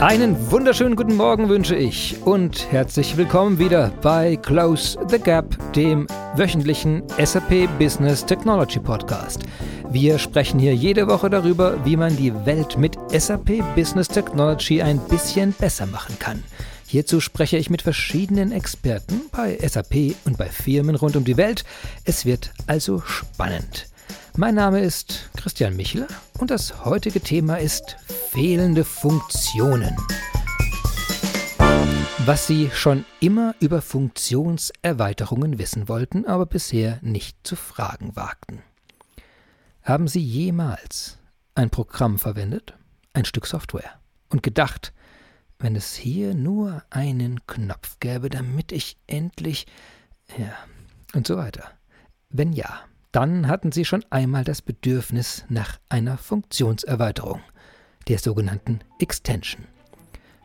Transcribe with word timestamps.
Einen 0.00 0.52
wunderschönen 0.52 0.94
guten 0.94 1.16
Morgen 1.16 1.48
wünsche 1.48 1.74
ich 1.74 2.16
und 2.24 2.70
herzlich 2.70 3.16
willkommen 3.16 3.58
wieder 3.58 3.88
bei 4.00 4.36
Close 4.36 4.96
the 5.08 5.18
Gap, 5.18 5.58
dem 5.72 6.06
wöchentlichen 6.36 7.02
SAP 7.20 7.68
Business 7.80 8.24
Technology 8.24 8.78
Podcast. 8.78 9.42
Wir 9.90 10.20
sprechen 10.20 10.60
hier 10.60 10.72
jede 10.72 11.08
Woche 11.08 11.28
darüber, 11.28 11.84
wie 11.84 11.96
man 11.96 12.16
die 12.16 12.32
Welt 12.46 12.78
mit 12.78 12.96
SAP 13.10 13.74
Business 13.74 14.06
Technology 14.06 14.80
ein 14.80 15.00
bisschen 15.08 15.52
besser 15.52 15.86
machen 15.86 16.16
kann. 16.20 16.44
Hierzu 16.86 17.18
spreche 17.20 17.56
ich 17.56 17.68
mit 17.68 17.82
verschiedenen 17.82 18.52
Experten 18.52 19.22
bei 19.32 19.58
SAP 19.58 20.14
und 20.24 20.38
bei 20.38 20.46
Firmen 20.46 20.94
rund 20.94 21.16
um 21.16 21.24
die 21.24 21.36
Welt. 21.36 21.64
Es 22.04 22.24
wird 22.24 22.52
also 22.68 23.00
spannend. 23.04 23.88
Mein 24.36 24.54
Name 24.54 24.78
ist 24.78 25.28
Christian 25.36 25.74
Michel 25.74 26.06
und 26.38 26.52
das 26.52 26.84
heutige 26.84 27.20
Thema 27.20 27.56
ist 27.56 27.96
fehlende 28.30 28.84
Funktionen. 28.84 29.96
Was 32.26 32.46
Sie 32.46 32.70
schon 32.74 33.06
immer 33.20 33.54
über 33.58 33.80
Funktionserweiterungen 33.80 35.58
wissen 35.58 35.88
wollten, 35.88 36.26
aber 36.26 36.44
bisher 36.44 36.98
nicht 37.00 37.38
zu 37.42 37.56
fragen 37.56 38.16
wagten. 38.16 38.62
Haben 39.82 40.08
Sie 40.08 40.20
jemals 40.20 41.18
ein 41.54 41.70
Programm 41.70 42.18
verwendet, 42.18 42.74
ein 43.14 43.24
Stück 43.24 43.46
Software, 43.46 43.98
und 44.28 44.42
gedacht, 44.42 44.92
wenn 45.58 45.74
es 45.74 45.94
hier 45.94 46.34
nur 46.34 46.82
einen 46.90 47.46
Knopf 47.46 47.98
gäbe, 47.98 48.28
damit 48.28 48.72
ich 48.72 48.98
endlich. 49.06 49.66
Ja, 50.36 50.52
und 51.14 51.26
so 51.26 51.38
weiter. 51.38 51.64
Wenn 52.28 52.52
ja, 52.52 52.80
dann 53.10 53.48
hatten 53.48 53.72
sie 53.72 53.86
schon 53.86 54.04
einmal 54.10 54.44
das 54.44 54.60
Bedürfnis 54.60 55.46
nach 55.48 55.78
einer 55.88 56.18
Funktionserweiterung, 56.18 57.40
der 58.08 58.18
sogenannten 58.18 58.80
Extension. 58.98 59.64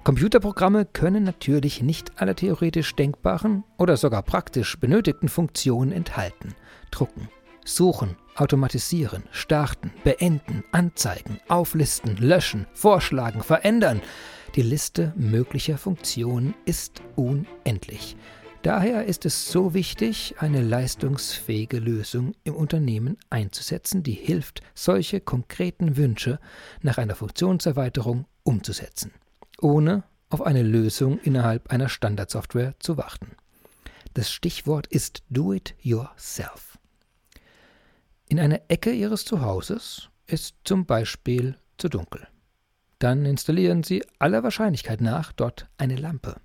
Computerprogramme 0.04 0.86
können 0.86 1.24
natürlich 1.24 1.82
nicht 1.82 2.20
alle 2.20 2.36
theoretisch 2.36 2.94
denkbaren 2.96 3.64
oder 3.78 3.96
sogar 3.96 4.22
praktisch 4.22 4.78
benötigten 4.78 5.30
Funktionen 5.30 5.94
enthalten. 5.94 6.56
Drucken, 6.92 7.30
suchen, 7.64 8.18
automatisieren, 8.36 9.24
starten, 9.32 9.92
beenden, 10.04 10.66
anzeigen, 10.74 11.40
auflisten, 11.48 12.18
löschen, 12.18 12.68
vorschlagen, 12.74 13.42
verändern. 13.42 14.02
Die 14.56 14.62
Liste 14.62 15.14
möglicher 15.16 15.78
Funktionen 15.78 16.54
ist 16.66 17.02
unendlich. 17.16 18.18
Daher 18.64 19.04
ist 19.04 19.26
es 19.26 19.52
so 19.52 19.74
wichtig, 19.74 20.36
eine 20.40 20.62
leistungsfähige 20.62 21.80
Lösung 21.80 22.34
im 22.46 22.56
Unternehmen 22.56 23.18
einzusetzen, 23.30 24.04
die 24.04 24.14
hilft, 24.14 24.62
solche 24.74 25.20
konkreten 25.20 25.98
Wünsche 25.98 26.40
nach 26.82 26.98
einer 26.98 27.16
Funktionserweiterung 27.16 28.26
umzusetzen, 28.44 29.12
ohne 29.60 30.04
auf 30.30 30.42
eine 30.42 30.64
Lösung 30.64 31.20
innerhalb 31.20 31.72
einer 31.72 31.90
Standardsoftware 31.90 32.76
zu 32.80 32.96
warten. 32.96 33.36
Das 34.14 34.32
Stichwort 34.32 34.88
ist 34.88 35.24
Do 35.30 35.52
It 35.52 35.76
Yourself. 35.82 36.80
In 38.30 38.40
einer 38.40 38.62
Ecke 38.70 38.94
Ihres 38.94 39.26
Zuhauses 39.26 40.08
ist 40.26 40.56
zum 40.64 40.86
Beispiel 40.86 41.58
zu 41.78 41.90
dunkel. 41.90 42.30
Dann 43.00 43.26
installieren 43.26 43.84
Sie 43.84 44.06
aller 44.20 44.42
Wahrscheinlichkeit 44.42 45.02
nach 45.02 45.34
dort 45.34 45.68
eine 45.78 45.98
Lampe. 45.98 46.38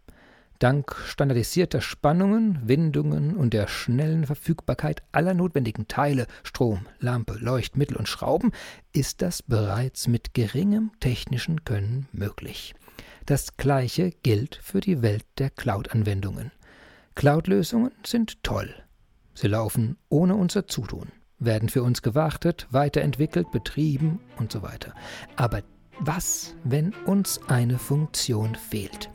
Dank 0.59 0.97
standardisierter 1.07 1.81
Spannungen, 1.81 2.67
Windungen 2.67 3.37
und 3.37 3.55
der 3.55 3.69
schnellen 3.69 4.27
Verfügbarkeit 4.27 5.05
aller 5.13 5.33
notwendigen 5.33 5.87
Teile 5.87 6.27
Strom, 6.43 6.87
Lampe, 6.99 7.35
Leuchtmittel 7.39 7.97
und 7.97 8.09
Schrauben 8.09 8.51
ist 8.93 9.23
das 9.23 9.41
bereits 9.41 10.09
mit 10.09 10.35
geringem 10.35 10.91
technischen 10.99 11.65
Können 11.65 12.09
möglich. 12.11 12.75
Das 13.25 13.57
gleiche 13.57 14.11
gilt 14.11 14.57
für 14.57 14.81
die 14.81 15.01
Welt 15.01 15.25
der 15.39 15.51
Cloud-Anwendungen. 15.51 16.51
Cloud-Lösungen 17.15 17.93
sind 18.05 18.43
toll. 18.43 18.75
Sie 19.35 19.47
laufen 19.47 19.97
ohne 20.09 20.35
unser 20.35 20.67
Zutun, 20.67 21.13
werden 21.39 21.69
für 21.69 21.85
uns 21.85 22.03
gewartet, 22.03 22.67
weiterentwickelt, 22.71 23.53
betrieben 23.53 24.19
und 24.39 24.51
so 24.51 24.63
weiter. 24.63 24.93
Aber 25.37 25.63
was, 26.01 26.57
wenn 26.65 26.93
uns 27.07 27.41
eine 27.47 27.79
Funktion 27.79 28.57
fehlt? 28.57 29.09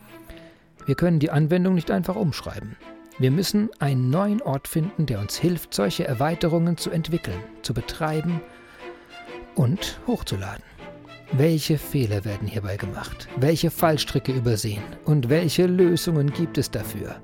Wir 0.85 0.95
können 0.95 1.19
die 1.19 1.31
Anwendung 1.31 1.75
nicht 1.75 1.91
einfach 1.91 2.15
umschreiben. 2.15 2.75
Wir 3.19 3.31
müssen 3.31 3.69
einen 3.79 4.09
neuen 4.09 4.41
Ort 4.41 4.67
finden, 4.67 5.05
der 5.05 5.19
uns 5.19 5.37
hilft, 5.37 5.73
solche 5.73 6.05
Erweiterungen 6.05 6.77
zu 6.77 6.89
entwickeln, 6.89 7.39
zu 7.61 7.73
betreiben 7.73 8.41
und 9.55 9.99
hochzuladen. 10.07 10.63
Welche 11.31 11.77
Fehler 11.77 12.25
werden 12.25 12.47
hierbei 12.47 12.77
gemacht? 12.77 13.27
Welche 13.37 13.71
Fallstricke 13.71 14.31
übersehen? 14.31 14.83
Und 15.05 15.29
welche 15.29 15.65
Lösungen 15.65 16.31
gibt 16.31 16.57
es 16.57 16.69
dafür? 16.69 17.15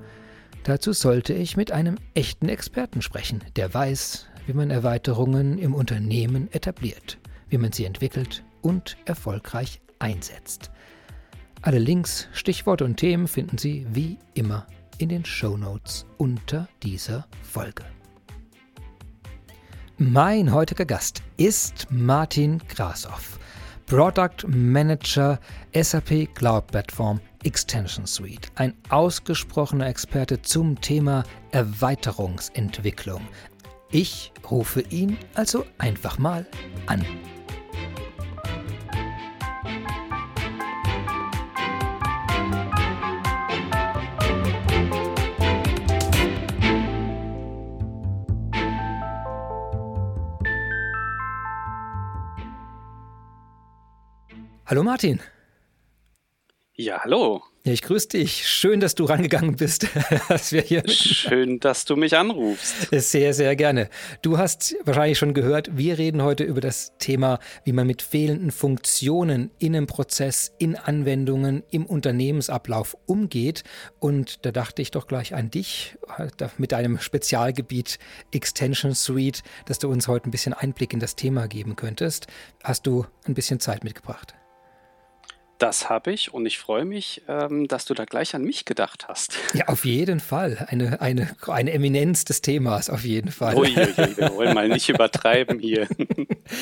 Dazu 0.63 0.93
sollte 0.93 1.33
ich 1.33 1.57
mit 1.57 1.71
einem 1.71 1.95
echten 2.13 2.49
Experten 2.49 3.01
sprechen, 3.01 3.43
der 3.55 3.73
weiß, 3.73 4.27
wie 4.45 4.53
man 4.53 4.71
Erweiterungen 4.71 5.57
im 5.57 5.73
Unternehmen 5.73 6.51
etabliert, 6.51 7.17
wie 7.49 7.57
man 7.57 7.71
sie 7.71 7.85
entwickelt 7.85 8.43
und 8.61 8.97
erfolgreich 9.05 9.81
einsetzt. 9.99 10.71
Alle 11.61 11.79
Links, 11.79 12.29
Stichworte 12.31 12.85
und 12.85 12.95
Themen 12.95 13.27
finden 13.27 13.57
Sie 13.57 13.85
wie 13.91 14.17
immer 14.33 14.65
in 14.97 15.09
den 15.09 15.25
Show 15.25 15.57
Notes 15.57 16.05
unter 16.17 16.69
dieser 16.83 17.27
Folge. 17.43 17.83
Mein 19.97 20.53
heutiger 20.53 20.85
Gast 20.85 21.21
ist 21.35 21.87
Martin 21.89 22.59
Grasoff, 22.69 23.37
Product 23.87 24.47
Manager 24.47 25.37
SAP 25.75 26.33
Cloud 26.33 26.67
Platform 26.67 27.19
Extension 27.43 28.05
Suite, 28.05 28.49
ein 28.55 28.73
ausgesprochener 28.87 29.87
Experte 29.87 30.41
zum 30.41 30.79
Thema 30.79 31.25
Erweiterungsentwicklung. 31.51 33.27
Ich 33.91 34.31
rufe 34.49 34.79
ihn 34.79 35.17
also 35.33 35.65
einfach 35.77 36.19
mal 36.19 36.45
an. 36.85 37.05
Hallo 54.69 54.83
Martin. 54.83 55.19
Ja, 56.75 56.99
hallo. 57.03 57.41
Ja, 57.63 57.73
ich 57.73 57.81
grüße 57.81 58.09
dich. 58.09 58.47
Schön, 58.47 58.79
dass 58.79 58.93
du 58.93 59.05
rangegangen 59.05 59.55
bist. 59.55 59.87
dass 60.29 60.51
wir 60.51 60.61
hier 60.61 60.87
Schön, 60.87 61.59
dass 61.59 61.85
du 61.85 61.95
mich 61.95 62.15
anrufst. 62.15 62.87
Sehr, 62.91 63.33
sehr 63.33 63.55
gerne. 63.55 63.89
Du 64.21 64.37
hast 64.37 64.75
wahrscheinlich 64.85 65.17
schon 65.17 65.33
gehört, 65.33 65.75
wir 65.75 65.97
reden 65.97 66.21
heute 66.21 66.43
über 66.43 66.61
das 66.61 66.95
Thema, 66.99 67.39
wie 67.63 67.73
man 67.73 67.87
mit 67.87 68.03
fehlenden 68.03 68.51
Funktionen 68.51 69.49
in 69.57 69.75
einem 69.75 69.87
Prozess, 69.87 70.53
in 70.59 70.75
Anwendungen, 70.75 71.63
im 71.71 71.87
Unternehmensablauf 71.87 72.95
umgeht. 73.07 73.63
Und 73.97 74.45
da 74.45 74.51
dachte 74.51 74.83
ich 74.83 74.91
doch 74.91 75.07
gleich 75.07 75.33
an 75.33 75.49
dich 75.49 75.97
mit 76.59 76.73
deinem 76.73 76.99
Spezialgebiet 76.99 77.97
Extension 78.31 78.93
Suite, 78.93 79.41
dass 79.65 79.79
du 79.79 79.89
uns 79.89 80.07
heute 80.07 80.29
ein 80.29 80.31
bisschen 80.31 80.53
Einblick 80.53 80.93
in 80.93 80.99
das 80.99 81.15
Thema 81.15 81.47
geben 81.47 81.75
könntest. 81.75 82.27
Hast 82.63 82.85
du 82.85 83.07
ein 83.25 83.33
bisschen 83.33 83.59
Zeit 83.59 83.83
mitgebracht? 83.83 84.38
Das 85.59 85.89
habe 85.89 86.13
ich 86.13 86.33
und 86.33 86.45
ich 86.45 86.57
freue 86.57 86.85
mich, 86.85 87.21
ähm, 87.27 87.67
dass 87.67 87.83
du 87.83 87.93
da 87.93 88.05
gleich 88.05 88.33
an 88.33 88.43
mich 88.43 88.63
gedacht 88.63 89.09
hast. 89.09 89.37
Ja, 89.53 89.67
auf 89.67 89.83
jeden 89.83 90.21
Fall. 90.21 90.65
Eine, 90.69 91.01
eine, 91.01 91.35
eine 91.47 91.73
Eminenz 91.73 92.23
des 92.23 92.41
Themas, 92.41 92.89
auf 92.89 93.03
jeden 93.03 93.29
Fall. 93.29 93.57
Uiuiui, 93.57 94.17
wir 94.17 94.33
wollen 94.35 94.53
mal 94.53 94.69
nicht 94.69 94.87
übertreiben 94.87 95.59
hier. 95.59 95.89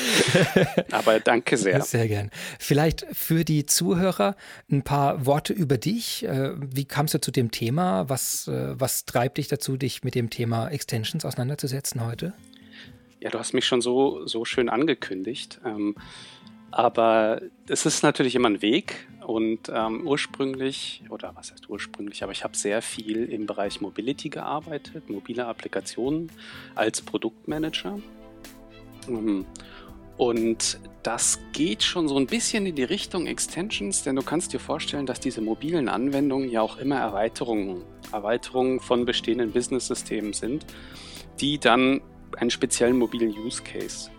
Aber 0.90 1.20
danke 1.20 1.56
sehr. 1.56 1.80
Sehr 1.82 2.08
gern. 2.08 2.30
Vielleicht 2.58 3.06
für 3.12 3.44
die 3.44 3.66
Zuhörer 3.66 4.34
ein 4.68 4.82
paar 4.82 5.24
Worte 5.24 5.52
über 5.52 5.78
dich. 5.78 6.24
Äh, 6.24 6.54
wie 6.56 6.84
kamst 6.84 7.14
du 7.14 7.20
zu 7.20 7.30
dem 7.30 7.52
Thema? 7.52 8.08
Was, 8.08 8.48
äh, 8.48 8.80
was 8.80 9.04
treibt 9.04 9.38
dich 9.38 9.46
dazu, 9.46 9.76
dich 9.76 10.02
mit 10.02 10.16
dem 10.16 10.28
Thema 10.28 10.70
Extensions 10.70 11.24
auseinanderzusetzen 11.24 12.04
heute? 12.04 12.32
Ja, 13.20 13.30
du 13.30 13.38
hast 13.38 13.52
mich 13.52 13.66
schon 13.66 13.80
so, 13.80 14.26
so 14.26 14.44
schön 14.44 14.68
angekündigt. 14.68 15.60
Ähm, 15.64 15.94
aber 16.70 17.40
es 17.68 17.86
ist 17.86 18.02
natürlich 18.02 18.34
immer 18.34 18.48
ein 18.48 18.62
Weg 18.62 19.08
und 19.26 19.70
ähm, 19.72 20.06
ursprünglich, 20.06 21.02
oder 21.10 21.32
was 21.34 21.52
heißt 21.52 21.68
ursprünglich, 21.68 22.22
aber 22.22 22.32
ich 22.32 22.44
habe 22.44 22.56
sehr 22.56 22.82
viel 22.82 23.24
im 23.24 23.46
Bereich 23.46 23.80
Mobility 23.80 24.28
gearbeitet, 24.28 25.08
mobile 25.08 25.46
Applikationen 25.46 26.30
als 26.74 27.00
Produktmanager. 27.02 27.98
Ähm, 29.08 29.44
und 30.16 30.80
das 31.04 31.38
geht 31.52 31.84
schon 31.84 32.08
so 32.08 32.16
ein 32.16 32.26
bisschen 32.26 32.66
in 32.66 32.74
die 32.74 32.82
Richtung 32.82 33.26
Extensions, 33.26 34.02
denn 34.02 34.16
du 34.16 34.22
kannst 34.22 34.52
dir 34.52 34.58
vorstellen, 34.58 35.06
dass 35.06 35.20
diese 35.20 35.40
mobilen 35.40 35.88
Anwendungen 35.88 36.50
ja 36.50 36.60
auch 36.60 36.76
immer 36.78 36.96
Erweiterungen, 36.96 37.84
Erweiterungen 38.12 38.80
von 38.80 39.04
bestehenden 39.04 39.52
Business-Systemen 39.52 40.32
sind, 40.32 40.66
die 41.40 41.58
dann 41.58 42.00
einen 42.36 42.50
speziellen 42.50 42.98
mobilen 42.98 43.30
Use 43.30 43.62
Case 43.62 44.10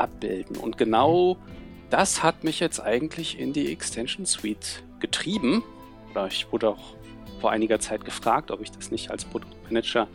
abbilden. 0.00 0.56
Und 0.56 0.78
genau 0.78 1.36
das 1.90 2.22
hat 2.22 2.44
mich 2.44 2.60
jetzt 2.60 2.80
eigentlich 2.80 3.38
in 3.38 3.52
die 3.52 3.72
Extension 3.72 4.26
Suite 4.26 4.82
getrieben. 5.00 5.62
Oder 6.12 6.26
ich 6.28 6.50
wurde 6.52 6.70
auch 6.70 6.94
vor 7.40 7.50
einiger 7.50 7.80
Zeit 7.80 8.04
gefragt, 8.04 8.50
ob 8.50 8.60
ich 8.60 8.70
das 8.70 8.90
nicht 8.90 9.10
als 9.10 9.24
Produktmanager 9.24 10.08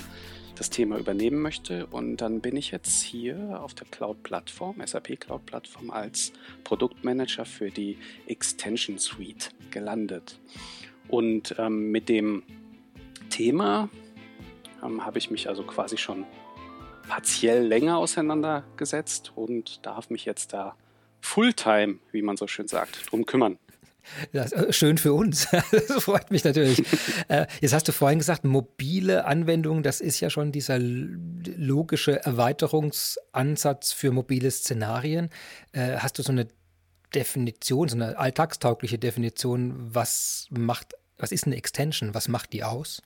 das 0.55 0.69
Thema 0.69 0.97
übernehmen 0.97 1.41
möchte. 1.41 1.85
Und 1.87 2.17
dann 2.17 2.39
bin 2.39 2.55
ich 2.55 2.71
jetzt 2.71 3.01
hier 3.01 3.61
auf 3.61 3.73
der 3.73 3.87
Cloud-Plattform, 3.87 4.77
SAP 4.85 5.19
Cloud-Plattform, 5.19 5.89
als 5.89 6.31
Produktmanager 6.63 7.45
für 7.45 7.69
die 7.69 7.97
Extension 8.27 8.97
Suite 8.97 9.51
gelandet. 9.71 10.39
Und 11.07 11.55
ähm, 11.59 11.91
mit 11.91 12.09
dem 12.09 12.43
Thema 13.29 13.89
ähm, 14.83 15.05
habe 15.05 15.17
ich 15.17 15.29
mich 15.29 15.49
also 15.49 15.63
quasi 15.63 15.97
schon 15.97 16.25
partiell 17.07 17.65
länger 17.65 17.97
auseinandergesetzt 17.97 19.31
und 19.35 19.85
darf 19.85 20.09
mich 20.09 20.25
jetzt 20.25 20.53
da 20.53 20.75
Fulltime, 21.21 21.99
wie 22.11 22.21
man 22.21 22.37
so 22.37 22.47
schön 22.47 22.67
sagt, 22.67 23.11
drum 23.11 23.25
kümmern. 23.25 23.57
Das 24.31 24.51
äh, 24.51 24.71
schön 24.71 24.97
für 24.97 25.13
uns. 25.13 25.47
Das 25.71 26.03
freut 26.03 26.31
mich 26.31 26.43
natürlich. 26.43 26.83
Äh, 27.27 27.47
jetzt 27.59 27.73
hast 27.73 27.87
du 27.87 27.91
vorhin 27.91 28.19
gesagt, 28.19 28.43
mobile 28.43 29.25
Anwendungen, 29.25 29.81
das 29.81 29.99
ist 29.99 30.19
ja 30.19 30.29
schon 30.29 30.51
dieser 30.51 30.77
logische 30.77 32.23
Erweiterungsansatz 32.23 33.93
für 33.93 34.11
mobile 34.11 34.51
Szenarien. 34.51 35.29
Äh, 35.71 35.97
hast 35.97 36.19
du 36.19 36.23
so 36.23 36.31
eine 36.31 36.47
Definition, 37.15 37.89
so 37.89 37.95
eine 37.95 38.19
alltagstaugliche 38.19 38.99
Definition, 38.99 39.95
was 39.95 40.47
macht, 40.51 40.93
was 41.17 41.31
ist 41.31 41.47
eine 41.47 41.55
Extension, 41.55 42.13
was 42.13 42.27
macht 42.27 42.53
die 42.53 42.63
aus? 42.63 43.01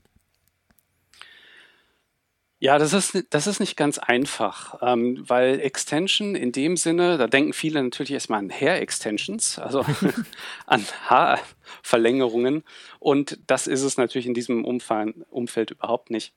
Ja, 2.62 2.78
das 2.78 2.92
ist, 2.92 3.26
das 3.30 3.48
ist 3.48 3.62
nicht 3.62 3.78
ganz 3.78 4.00
einfach, 4.00 4.80
ähm, 4.82 5.24
weil 5.26 5.62
Extension 5.62 6.36
in 6.36 6.52
dem 6.52 6.76
Sinne, 6.76 7.18
da 7.18 7.28
denken 7.28 7.54
viele 7.54 7.82
natürlich 7.82 8.12
erstmal 8.12 8.40
an 8.40 8.50
Hair-Extensions, 8.50 9.60
also 9.60 9.86
an 10.66 10.86
Haarverlängerungen. 11.06 12.64
Und 13.00 13.40
das 13.48 13.66
ist 13.66 13.82
es 13.84 13.96
natürlich 13.96 14.28
in 14.28 14.34
diesem 14.34 14.66
Umfall, 14.66 15.14
Umfeld 15.30 15.72
überhaupt 15.72 16.10
nicht. 16.10 16.34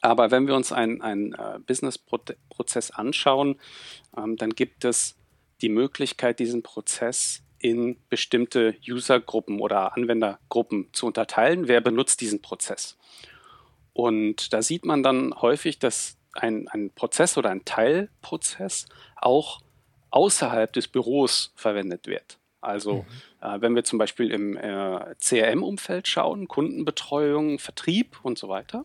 Aber 0.00 0.32
wenn 0.32 0.48
wir 0.48 0.56
uns 0.56 0.72
einen, 0.72 1.00
einen 1.00 1.34
äh, 1.34 1.60
Business-Prozess 1.64 2.90
anschauen, 2.90 3.60
ähm, 4.16 4.36
dann 4.36 4.50
gibt 4.50 4.84
es 4.84 5.16
die 5.62 5.68
Möglichkeit, 5.68 6.40
diesen 6.40 6.64
Prozess 6.64 7.44
in 7.60 7.98
bestimmte 8.08 8.74
User-Gruppen 8.88 9.60
oder 9.60 9.94
Anwendergruppen 9.96 10.88
zu 10.92 11.06
unterteilen. 11.06 11.68
Wer 11.68 11.80
benutzt 11.80 12.20
diesen 12.20 12.42
Prozess? 12.42 12.96
Und 13.92 14.52
da 14.52 14.62
sieht 14.62 14.84
man 14.84 15.02
dann 15.02 15.34
häufig, 15.40 15.78
dass 15.78 16.16
ein, 16.32 16.68
ein 16.68 16.90
Prozess 16.90 17.36
oder 17.36 17.50
ein 17.50 17.64
Teilprozess 17.64 18.86
auch 19.16 19.60
außerhalb 20.10 20.72
des 20.72 20.88
Büros 20.88 21.52
verwendet 21.54 22.06
wird. 22.06 22.38
Also 22.60 22.94
mhm. 22.94 23.04
äh, 23.40 23.60
wenn 23.60 23.74
wir 23.74 23.84
zum 23.84 23.98
Beispiel 23.98 24.30
im 24.30 24.56
äh, 24.56 25.14
CRM-Umfeld 25.18 26.08
schauen, 26.08 26.46
Kundenbetreuung, 26.46 27.58
Vertrieb 27.58 28.18
und 28.22 28.38
so 28.38 28.48
weiter, 28.48 28.84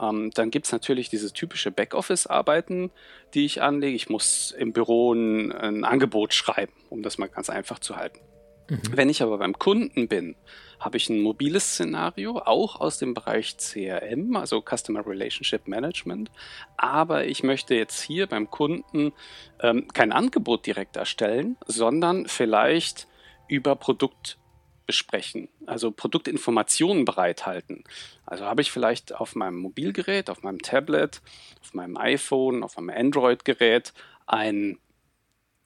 ähm, 0.00 0.30
dann 0.34 0.50
gibt 0.50 0.66
es 0.66 0.72
natürlich 0.72 1.08
diese 1.08 1.32
typische 1.32 1.70
Backoffice-Arbeiten, 1.70 2.90
die 3.34 3.44
ich 3.44 3.62
anlege. 3.62 3.96
Ich 3.96 4.10
muss 4.10 4.54
im 4.56 4.72
Büro 4.72 5.12
ein, 5.14 5.52
ein 5.52 5.84
Angebot 5.84 6.34
schreiben, 6.34 6.72
um 6.90 7.02
das 7.02 7.18
mal 7.18 7.28
ganz 7.28 7.50
einfach 7.50 7.78
zu 7.78 7.96
halten. 7.96 8.20
Mhm. 8.68 8.80
Wenn 8.92 9.08
ich 9.08 9.22
aber 9.22 9.38
beim 9.38 9.58
Kunden 9.58 10.08
bin, 10.08 10.36
habe 10.78 10.96
ich 10.96 11.08
ein 11.08 11.20
mobiles 11.20 11.72
Szenario, 11.72 12.38
auch 12.38 12.80
aus 12.80 12.98
dem 12.98 13.14
Bereich 13.14 13.56
CRM, 13.56 14.36
also 14.36 14.62
Customer 14.62 15.06
Relationship 15.06 15.66
Management. 15.66 16.30
Aber 16.76 17.26
ich 17.26 17.42
möchte 17.42 17.74
jetzt 17.74 18.00
hier 18.00 18.26
beim 18.26 18.50
Kunden 18.50 19.12
ähm, 19.60 19.88
kein 19.92 20.12
Angebot 20.12 20.66
direkt 20.66 20.96
erstellen, 20.96 21.56
sondern 21.66 22.28
vielleicht 22.28 23.08
über 23.48 23.74
Produkt 23.74 24.38
besprechen, 24.86 25.48
also 25.66 25.90
Produktinformationen 25.90 27.04
bereithalten. 27.04 27.84
Also 28.24 28.46
habe 28.46 28.62
ich 28.62 28.70
vielleicht 28.70 29.14
auf 29.14 29.34
meinem 29.34 29.58
Mobilgerät, 29.58 30.30
auf 30.30 30.42
meinem 30.42 30.60
Tablet, 30.60 31.20
auf 31.60 31.74
meinem 31.74 31.98
iPhone, 31.98 32.62
auf 32.62 32.76
meinem 32.76 32.96
Android-Gerät 32.96 33.92
ein 34.26 34.78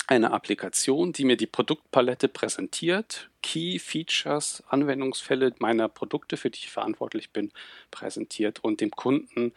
eine 0.06 0.32
Applikation, 0.32 1.12
die 1.12 1.25
mir 1.25 1.37
die 1.37 1.46
Produktpalette 1.46 2.28
präsentiert, 2.28 3.31
Key 3.43 3.78
Features, 3.78 4.62
Anwendungsfälle 4.69 5.54
meiner 5.58 5.88
Produkte, 5.88 6.37
für 6.37 6.50
die 6.50 6.58
ich 6.58 6.70
verantwortlich 6.70 7.31
bin, 7.31 7.52
präsentiert 7.90 8.60
und 8.64 8.81
dem 8.81 8.90
Kunden 8.90 9.52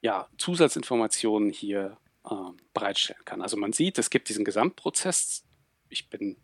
ja, 0.00 0.28
Zusatzinformationen 0.38 1.50
hier 1.50 1.96
äh, 2.24 2.34
bereitstellen 2.72 3.24
kann. 3.24 3.42
Also 3.42 3.56
man 3.56 3.72
sieht, 3.72 3.98
es 3.98 4.10
gibt 4.10 4.28
diesen 4.28 4.44
Gesamtprozess. 4.44 5.44
Ich 5.88 6.08
bin 6.08 6.36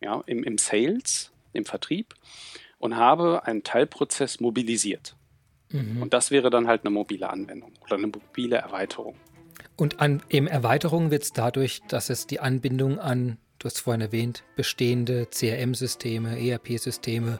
ja, 0.00 0.22
im, 0.26 0.42
im 0.44 0.58
Sales, 0.58 1.32
im 1.52 1.64
Vertrieb 1.64 2.14
und 2.78 2.96
habe 2.96 3.44
einen 3.44 3.62
Teilprozess 3.62 4.40
mobilisiert. 4.40 5.16
Mhm. 5.70 6.02
Und 6.02 6.14
das 6.14 6.30
wäre 6.30 6.50
dann 6.50 6.66
halt 6.66 6.82
eine 6.82 6.90
mobile 6.90 7.28
Anwendung 7.28 7.72
oder 7.82 7.96
eine 7.96 8.06
mobile 8.06 8.56
Erweiterung. 8.56 9.16
Und 9.76 10.00
an 10.00 10.22
eben 10.30 10.46
Erweiterung 10.46 11.10
wird 11.10 11.22
es 11.22 11.32
dadurch, 11.32 11.82
dass 11.88 12.10
es 12.10 12.26
die 12.26 12.40
Anbindung 12.40 12.98
an, 12.98 13.38
du 13.58 13.66
hast 13.66 13.80
vorhin 13.80 14.00
erwähnt, 14.00 14.44
bestehende 14.56 15.26
CRM-Systeme, 15.26 16.38
ERP-Systeme 16.38 17.38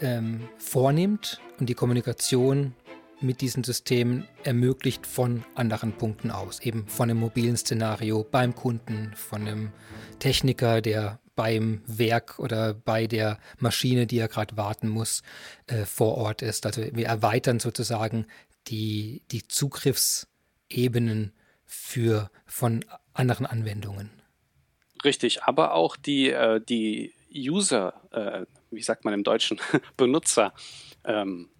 ähm, 0.00 0.48
vornimmt 0.58 1.40
und 1.58 1.68
die 1.68 1.74
Kommunikation 1.74 2.74
mit 3.20 3.40
diesen 3.40 3.64
Systemen 3.64 4.28
ermöglicht 4.44 5.06
von 5.06 5.44
anderen 5.54 5.92
Punkten 5.92 6.30
aus, 6.30 6.60
eben 6.60 6.86
von 6.86 7.10
einem 7.10 7.20
mobilen 7.20 7.56
Szenario 7.56 8.24
beim 8.24 8.54
Kunden, 8.54 9.12
von 9.14 9.42
einem 9.42 9.72
Techniker, 10.18 10.82
der 10.82 11.18
beim 11.34 11.82
Werk 11.86 12.38
oder 12.38 12.74
bei 12.74 13.06
der 13.06 13.38
Maschine, 13.58 14.06
die 14.06 14.18
er 14.18 14.28
gerade 14.28 14.56
warten 14.56 14.88
muss, 14.88 15.22
äh, 15.66 15.84
vor 15.84 16.16
Ort 16.16 16.42
ist. 16.42 16.66
Also 16.66 16.82
wir 16.92 17.06
erweitern 17.06 17.60
sozusagen 17.60 18.26
die, 18.68 19.22
die 19.30 19.46
Zugriffs- 19.46 20.26
Ebenen 20.68 21.32
für 21.64 22.30
von 22.46 22.84
anderen 23.12 23.46
Anwendungen. 23.46 24.10
Richtig, 25.04 25.42
aber 25.42 25.74
auch 25.74 25.96
die, 25.96 26.30
äh, 26.30 26.60
die 26.60 27.12
User, 27.34 27.94
äh, 28.12 28.46
wie 28.70 28.82
sagt 28.82 29.04
man 29.04 29.14
im 29.14 29.24
Deutschen, 29.24 29.60
Benutzer, 29.96 30.54
ähm, 31.04 31.50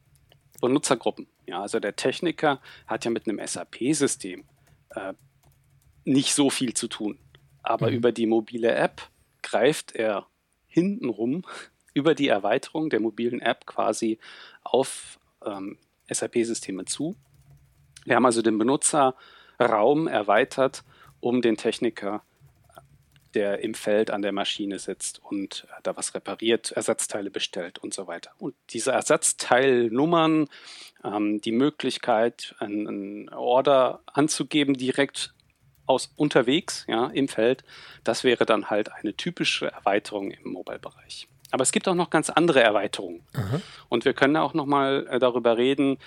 Benutzergruppen. 0.61 1.29
Ja, 1.47 1.63
also 1.63 1.81
der 1.81 1.97
Techniker 1.97 2.61
hat 2.87 3.05
ja 3.05 3.11
mit 3.11 3.29
einem 3.29 3.45
SAP-System 3.45 4.45
äh, 4.91 5.13
nicht 6.05 6.35
so 6.35 6.51
viel 6.51 6.75
zu 6.75 6.89
tun. 6.89 7.19
Aber 7.63 7.91
mhm. 7.91 7.97
über 7.97 8.13
die 8.13 8.27
mobile 8.27 8.75
App 8.75 9.03
greift 9.43 9.95
er 9.95 10.27
hintenrum 10.67 11.45
über 11.95 12.15
die 12.15 12.29
Erweiterung 12.29 12.91
der 12.91 13.01
mobilen 13.01 13.41
App 13.41 13.67
quasi 13.67 14.19
auf 14.63 15.19
ähm, 15.45 15.79
SAP-Systeme 16.09 16.85
zu 16.85 17.17
wir 18.07 18.17
haben 18.17 18.25
also 18.25 18.41
den 18.41 18.57
Benutzerraum 18.57 20.09
erweitert, 20.09 20.85
um 21.21 21.43
den 21.43 21.57
Techniker, 21.57 22.23
der 23.35 23.63
im 23.63 23.75
Feld 23.75 24.11
an 24.11 24.23
der 24.23 24.33
Maschine 24.33 24.79
sitzt 24.79 25.21
und 25.23 25.67
da 25.83 25.95
was 25.97 26.15
repariert, 26.15 26.73
Ersatzteile 26.73 27.31
bestellt 27.31 27.79
und 27.79 27.93
so 27.93 28.07
weiter. 28.07 28.31
Und 28.39 28.55
diese 28.71 28.93
Ersatzteilnummern, 28.93 30.49
ähm, 31.05 31.41
die 31.43 31.53
Möglichkeit, 31.53 32.55
einen 32.61 33.29
Order 33.29 34.01
anzugeben 34.07 34.75
direkt 34.75 35.35
aus 35.85 36.13
unterwegs, 36.17 36.85
ja, 36.89 37.09
im 37.09 37.29
Feld, 37.29 37.63
das 38.05 38.25
wäre 38.25 38.47
dann 38.47 38.71
halt 38.71 38.91
eine 38.93 39.15
typische 39.15 39.71
Erweiterung 39.71 40.31
im 40.31 40.53
Mobile-Bereich. 40.53 41.29
Aber 41.51 41.63
es 41.63 41.73
gibt 41.73 41.87
auch 41.89 41.95
noch 41.95 42.11
ganz 42.11 42.31
andere 42.31 42.63
Erweiterungen. 42.63 43.23
Aha. 43.35 43.61
Und 43.89 44.05
wir 44.05 44.15
können 44.15 44.37
auch 44.37 44.55
noch 44.55 44.67
mal 44.67 45.07
äh, 45.09 45.19
darüber 45.19 45.57
reden, 45.57 45.99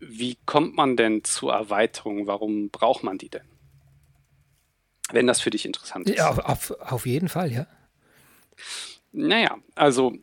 wie 0.00 0.36
kommt 0.46 0.76
man 0.76 0.96
denn 0.96 1.24
zur 1.24 1.52
Erweiterung? 1.52 2.26
Warum 2.26 2.70
braucht 2.70 3.02
man 3.02 3.18
die 3.18 3.28
denn? 3.28 3.48
Wenn 5.10 5.26
das 5.26 5.40
für 5.40 5.50
dich 5.50 5.64
interessant 5.64 6.08
ist. 6.08 6.18
Ja, 6.18 6.30
auf, 6.30 6.70
auf 6.70 7.06
jeden 7.06 7.28
Fall, 7.28 7.50
ja. 7.50 7.66
Naja, 9.12 9.58
also 9.74 10.14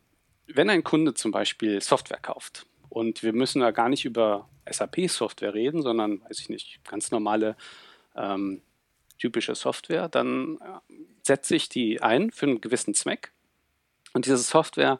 wenn 0.48 0.70
ein 0.70 0.84
Kunde 0.84 1.13
zum 1.13 1.32
Beispiel 1.32 1.82
Software 1.82 2.20
kauft 2.20 2.67
und 2.89 3.24
wir 3.24 3.34
müssen 3.34 3.62
da 3.62 3.72
gar 3.72 3.89
nicht 3.89 4.05
über 4.05 4.48
SAP-Software 4.70 5.53
reden, 5.53 5.82
sondern, 5.82 6.22
weiß 6.22 6.39
ich 6.39 6.50
nicht, 6.50 6.84
ganz 6.84 7.12
normale 7.12 7.55
ähm, 8.15 8.62
typische 9.17 9.55
Software, 9.55 10.08
dann 10.08 10.58
äh, 10.62 10.94
setze 11.24 11.55
ich 11.55 11.70
die 11.70 12.01
ein 12.01 12.32
für 12.32 12.46
einen 12.46 12.62
gewissen 12.62 12.94
Zweck 12.94 13.32
und 14.13 14.25
diese 14.25 14.38
Software 14.38 15.00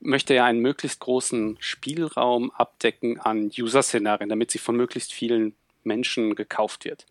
möchte 0.00 0.34
ja 0.34 0.46
einen 0.46 0.60
möglichst 0.60 1.00
großen 1.00 1.56
Spielraum 1.60 2.50
abdecken 2.52 3.20
an 3.20 3.50
User-Szenarien, 3.56 4.28
damit 4.28 4.50
sie 4.50 4.58
von 4.58 4.76
möglichst 4.76 5.12
vielen 5.12 5.54
Menschen 5.84 6.34
gekauft 6.34 6.84
wird. 6.84 7.06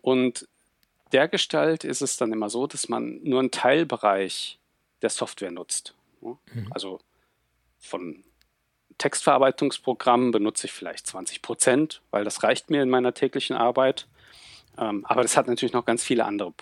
Und 0.00 0.48
der 1.12 1.28
Gestalt 1.28 1.84
ist 1.84 2.02
es 2.02 2.16
dann 2.16 2.32
immer 2.32 2.50
so, 2.50 2.66
dass 2.66 2.88
man 2.88 3.20
nur 3.22 3.40
einen 3.40 3.50
Teilbereich 3.50 4.58
der 5.02 5.10
Software 5.10 5.50
nutzt. 5.50 5.94
Mhm. 6.20 6.38
Also 6.70 7.00
von 7.78 8.24
Textverarbeitungsprogrammen 8.98 10.32
benutze 10.32 10.66
ich 10.66 10.72
vielleicht 10.72 11.06
20 11.06 11.40
Prozent, 11.40 12.02
weil 12.10 12.24
das 12.24 12.42
reicht 12.42 12.68
mir 12.70 12.82
in 12.82 12.90
meiner 12.90 13.14
täglichen 13.14 13.56
Arbeit. 13.56 14.08
Ähm, 14.76 15.04
aber 15.06 15.22
das 15.22 15.36
hat 15.36 15.46
natürlich 15.46 15.72
noch 15.72 15.84
ganz 15.84 16.02
viele 16.02 16.24
andere 16.24 16.52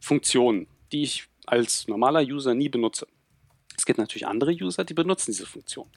Funktionen, 0.00 0.68
die 0.92 1.02
ich 1.02 1.28
als 1.46 1.88
normaler 1.88 2.20
User 2.20 2.54
nie 2.54 2.68
benutze. 2.68 3.06
Gibt 3.88 3.98
natürlich 3.98 4.26
andere 4.26 4.52
User, 4.52 4.84
die 4.84 4.92
benutzen 4.92 5.30
diese 5.30 5.46
Funktion. 5.46 5.88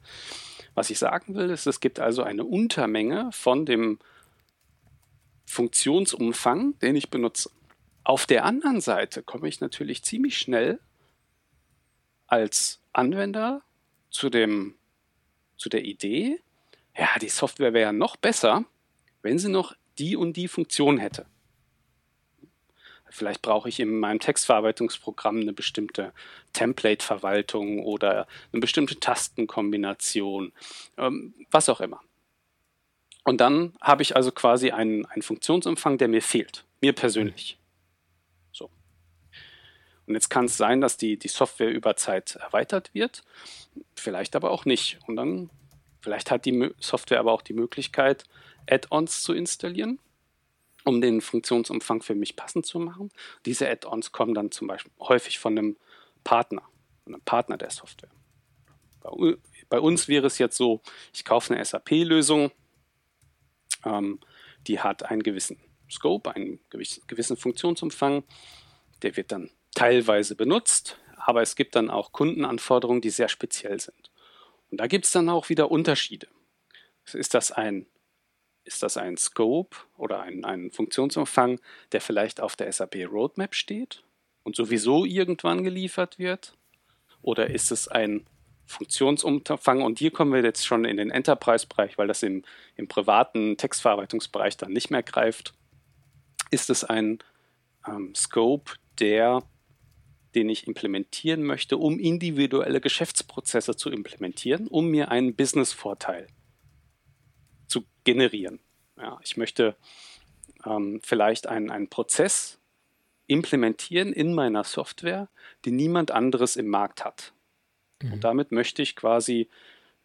Was 0.75 0.89
ich 0.89 0.97
sagen 0.97 1.35
will, 1.35 1.49
ist, 1.49 1.67
es 1.67 1.81
gibt 1.81 1.99
also 1.99 2.23
eine 2.23 2.45
Untermenge 2.45 3.29
von 3.33 3.65
dem 3.65 3.99
Funktionsumfang, 5.45 6.79
den 6.79 6.95
ich 6.95 7.09
benutze. 7.09 7.51
Auf 8.05 8.25
der 8.25 8.45
anderen 8.45 8.79
Seite 8.79 9.23
komme 9.23 9.49
ich 9.49 9.59
natürlich 9.59 10.03
ziemlich 10.03 10.37
schnell 10.37 10.79
als 12.27 12.79
Anwender 12.93 13.61
zu, 14.09 14.29
dem, 14.29 14.75
zu 15.57 15.67
der 15.67 15.83
Idee, 15.83 16.39
ja, 16.97 17.09
die 17.21 17.27
Software 17.27 17.73
wäre 17.73 17.91
noch 17.91 18.15
besser, 18.15 18.63
wenn 19.21 19.37
sie 19.37 19.49
noch 19.49 19.75
die 19.97 20.15
und 20.15 20.37
die 20.37 20.47
Funktion 20.47 20.97
hätte. 20.97 21.25
Vielleicht 23.11 23.41
brauche 23.41 23.67
ich 23.67 23.79
in 23.79 23.99
meinem 23.99 24.19
Textverarbeitungsprogramm 24.19 25.41
eine 25.41 25.53
bestimmte 25.53 26.13
Template-Verwaltung 26.53 27.83
oder 27.83 28.25
eine 28.51 28.61
bestimmte 28.61 28.99
Tastenkombination, 28.99 30.53
ähm, 30.97 31.33
was 31.51 31.67
auch 31.67 31.81
immer. 31.81 32.01
Und 33.23 33.41
dann 33.41 33.73
habe 33.81 34.01
ich 34.01 34.15
also 34.15 34.31
quasi 34.31 34.71
einen, 34.71 35.05
einen 35.05 35.21
Funktionsumfang, 35.21 35.97
der 35.97 36.07
mir 36.07 36.21
fehlt, 36.21 36.65
mir 36.79 36.93
persönlich. 36.93 37.59
So. 38.51 38.69
Und 40.07 40.13
jetzt 40.13 40.29
kann 40.29 40.45
es 40.45 40.55
sein, 40.55 40.79
dass 40.79 40.97
die, 40.97 41.17
die 41.17 41.27
Software 41.27 41.69
über 41.69 41.97
Zeit 41.97 42.35
erweitert 42.37 42.93
wird, 42.93 43.23
vielleicht 43.93 44.37
aber 44.37 44.51
auch 44.51 44.63
nicht. 44.63 44.99
Und 45.05 45.17
dann, 45.17 45.49
vielleicht 45.99 46.31
hat 46.31 46.45
die 46.45 46.71
Software 46.79 47.19
aber 47.19 47.33
auch 47.33 47.41
die 47.41 47.53
Möglichkeit, 47.53 48.23
Add-ons 48.67 49.21
zu 49.21 49.33
installieren 49.33 49.99
um 50.83 51.01
den 51.01 51.21
Funktionsumfang 51.21 52.01
für 52.01 52.15
mich 52.15 52.35
passend 52.35 52.65
zu 52.65 52.79
machen. 52.79 53.11
Diese 53.45 53.69
Add-ons 53.69 54.11
kommen 54.11 54.33
dann 54.33 54.51
zum 54.51 54.67
Beispiel 54.67 54.91
häufig 54.99 55.39
von 55.39 55.57
einem 55.57 55.77
Partner, 56.23 56.63
einem 57.05 57.21
Partner 57.21 57.57
der 57.57 57.69
Software. 57.69 58.11
Bei, 59.01 59.35
bei 59.69 59.79
uns 59.79 60.07
wäre 60.07 60.27
es 60.27 60.37
jetzt 60.37 60.57
so, 60.57 60.81
ich 61.13 61.25
kaufe 61.25 61.53
eine 61.53 61.63
SAP-Lösung, 61.63 62.51
ähm, 63.85 64.19
die 64.67 64.79
hat 64.79 65.03
einen 65.03 65.23
gewissen 65.23 65.59
Scope, 65.89 66.35
einen 66.35 66.59
gewissen 66.69 67.37
Funktionsumfang, 67.37 68.23
der 69.01 69.17
wird 69.17 69.31
dann 69.31 69.49
teilweise 69.73 70.35
benutzt, 70.35 70.97
aber 71.17 71.41
es 71.41 71.55
gibt 71.55 71.75
dann 71.75 71.89
auch 71.89 72.11
Kundenanforderungen, 72.11 73.01
die 73.01 73.09
sehr 73.09 73.29
speziell 73.29 73.79
sind. 73.79 74.11
Und 74.69 74.79
da 74.79 74.87
gibt 74.87 75.05
es 75.05 75.11
dann 75.11 75.29
auch 75.29 75.49
wieder 75.49 75.69
Unterschiede. 75.69 76.27
Ist 77.13 77.33
das 77.33 77.51
ein 77.51 77.87
ist 78.71 78.83
das 78.83 78.97
ein 78.97 79.17
Scope 79.17 79.75
oder 79.97 80.21
ein, 80.21 80.45
ein 80.45 80.71
Funktionsumfang, 80.71 81.59
der 81.91 81.99
vielleicht 81.99 82.39
auf 82.39 82.55
der 82.55 82.71
SAP 82.71 82.95
Roadmap 83.11 83.53
steht 83.53 84.03
und 84.43 84.55
sowieso 84.55 85.03
irgendwann 85.03 85.63
geliefert 85.63 86.17
wird? 86.17 86.57
Oder 87.21 87.49
ist 87.49 87.71
es 87.71 87.87
ein 87.89 88.25
Funktionsumfang? 88.65 89.81
Und 89.81 89.99
hier 89.99 90.11
kommen 90.11 90.31
wir 90.31 90.41
jetzt 90.41 90.65
schon 90.65 90.85
in 90.85 90.97
den 90.97 91.11
Enterprise-Bereich, 91.11 91.97
weil 91.97 92.07
das 92.07 92.23
im, 92.23 92.43
im 92.77 92.87
privaten 92.87 93.57
Textverarbeitungsbereich 93.57 94.55
dann 94.55 94.71
nicht 94.71 94.89
mehr 94.89 95.03
greift. 95.03 95.53
Ist 96.49 96.69
es 96.69 96.83
ein 96.83 97.19
ähm, 97.85 98.15
Scope, 98.15 98.73
der 98.99 99.43
den 100.33 100.47
ich 100.47 100.65
implementieren 100.65 101.43
möchte, 101.43 101.75
um 101.75 101.99
individuelle 101.99 102.79
Geschäftsprozesse 102.79 103.75
zu 103.75 103.89
implementieren, 103.89 104.69
um 104.69 104.87
mir 104.87 105.11
einen 105.11 105.35
Business-Vorteil 105.35 106.27
zu 106.27 106.40
generieren. 108.03 108.59
Ja, 108.97 109.19
ich 109.23 109.37
möchte 109.37 109.75
ähm, 110.65 110.99
vielleicht 111.03 111.47
einen, 111.47 111.69
einen 111.69 111.89
Prozess 111.89 112.59
implementieren 113.27 114.13
in 114.13 114.33
meiner 114.33 114.63
Software, 114.63 115.29
die 115.65 115.71
niemand 115.71 116.11
anderes 116.11 116.55
im 116.55 116.67
Markt 116.67 117.05
hat. 117.05 117.33
Mhm. 118.01 118.13
Und 118.13 118.23
damit 118.23 118.51
möchte 118.51 118.81
ich 118.81 118.95
quasi 118.95 119.49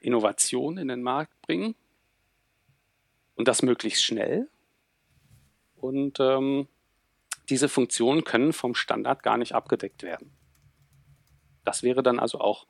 Innovation 0.00 0.78
in 0.78 0.88
den 0.88 1.02
Markt 1.02 1.40
bringen 1.42 1.74
und 3.34 3.48
das 3.48 3.62
möglichst 3.62 4.04
schnell. 4.04 4.48
Und 5.76 6.20
ähm, 6.20 6.68
diese 7.48 7.68
Funktionen 7.68 8.24
können 8.24 8.52
vom 8.52 8.74
Standard 8.74 9.22
gar 9.22 9.36
nicht 9.36 9.54
abgedeckt 9.54 10.02
werden. 10.02 10.32
Das 11.64 11.82
wäre 11.82 12.02
dann 12.02 12.18
also 12.18 12.40
auch 12.40 12.66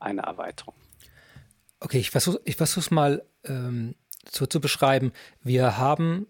eine 0.00 0.22
Erweiterung. 0.22 0.74
Okay, 1.80 1.98
ich 1.98 2.10
versuche 2.10 2.40
ich 2.44 2.56
versuch's 2.56 2.90
mal 2.90 3.24
ähm, 3.44 3.94
so 4.30 4.46
zu 4.46 4.60
beschreiben. 4.60 5.12
Wir 5.42 5.78
haben 5.78 6.26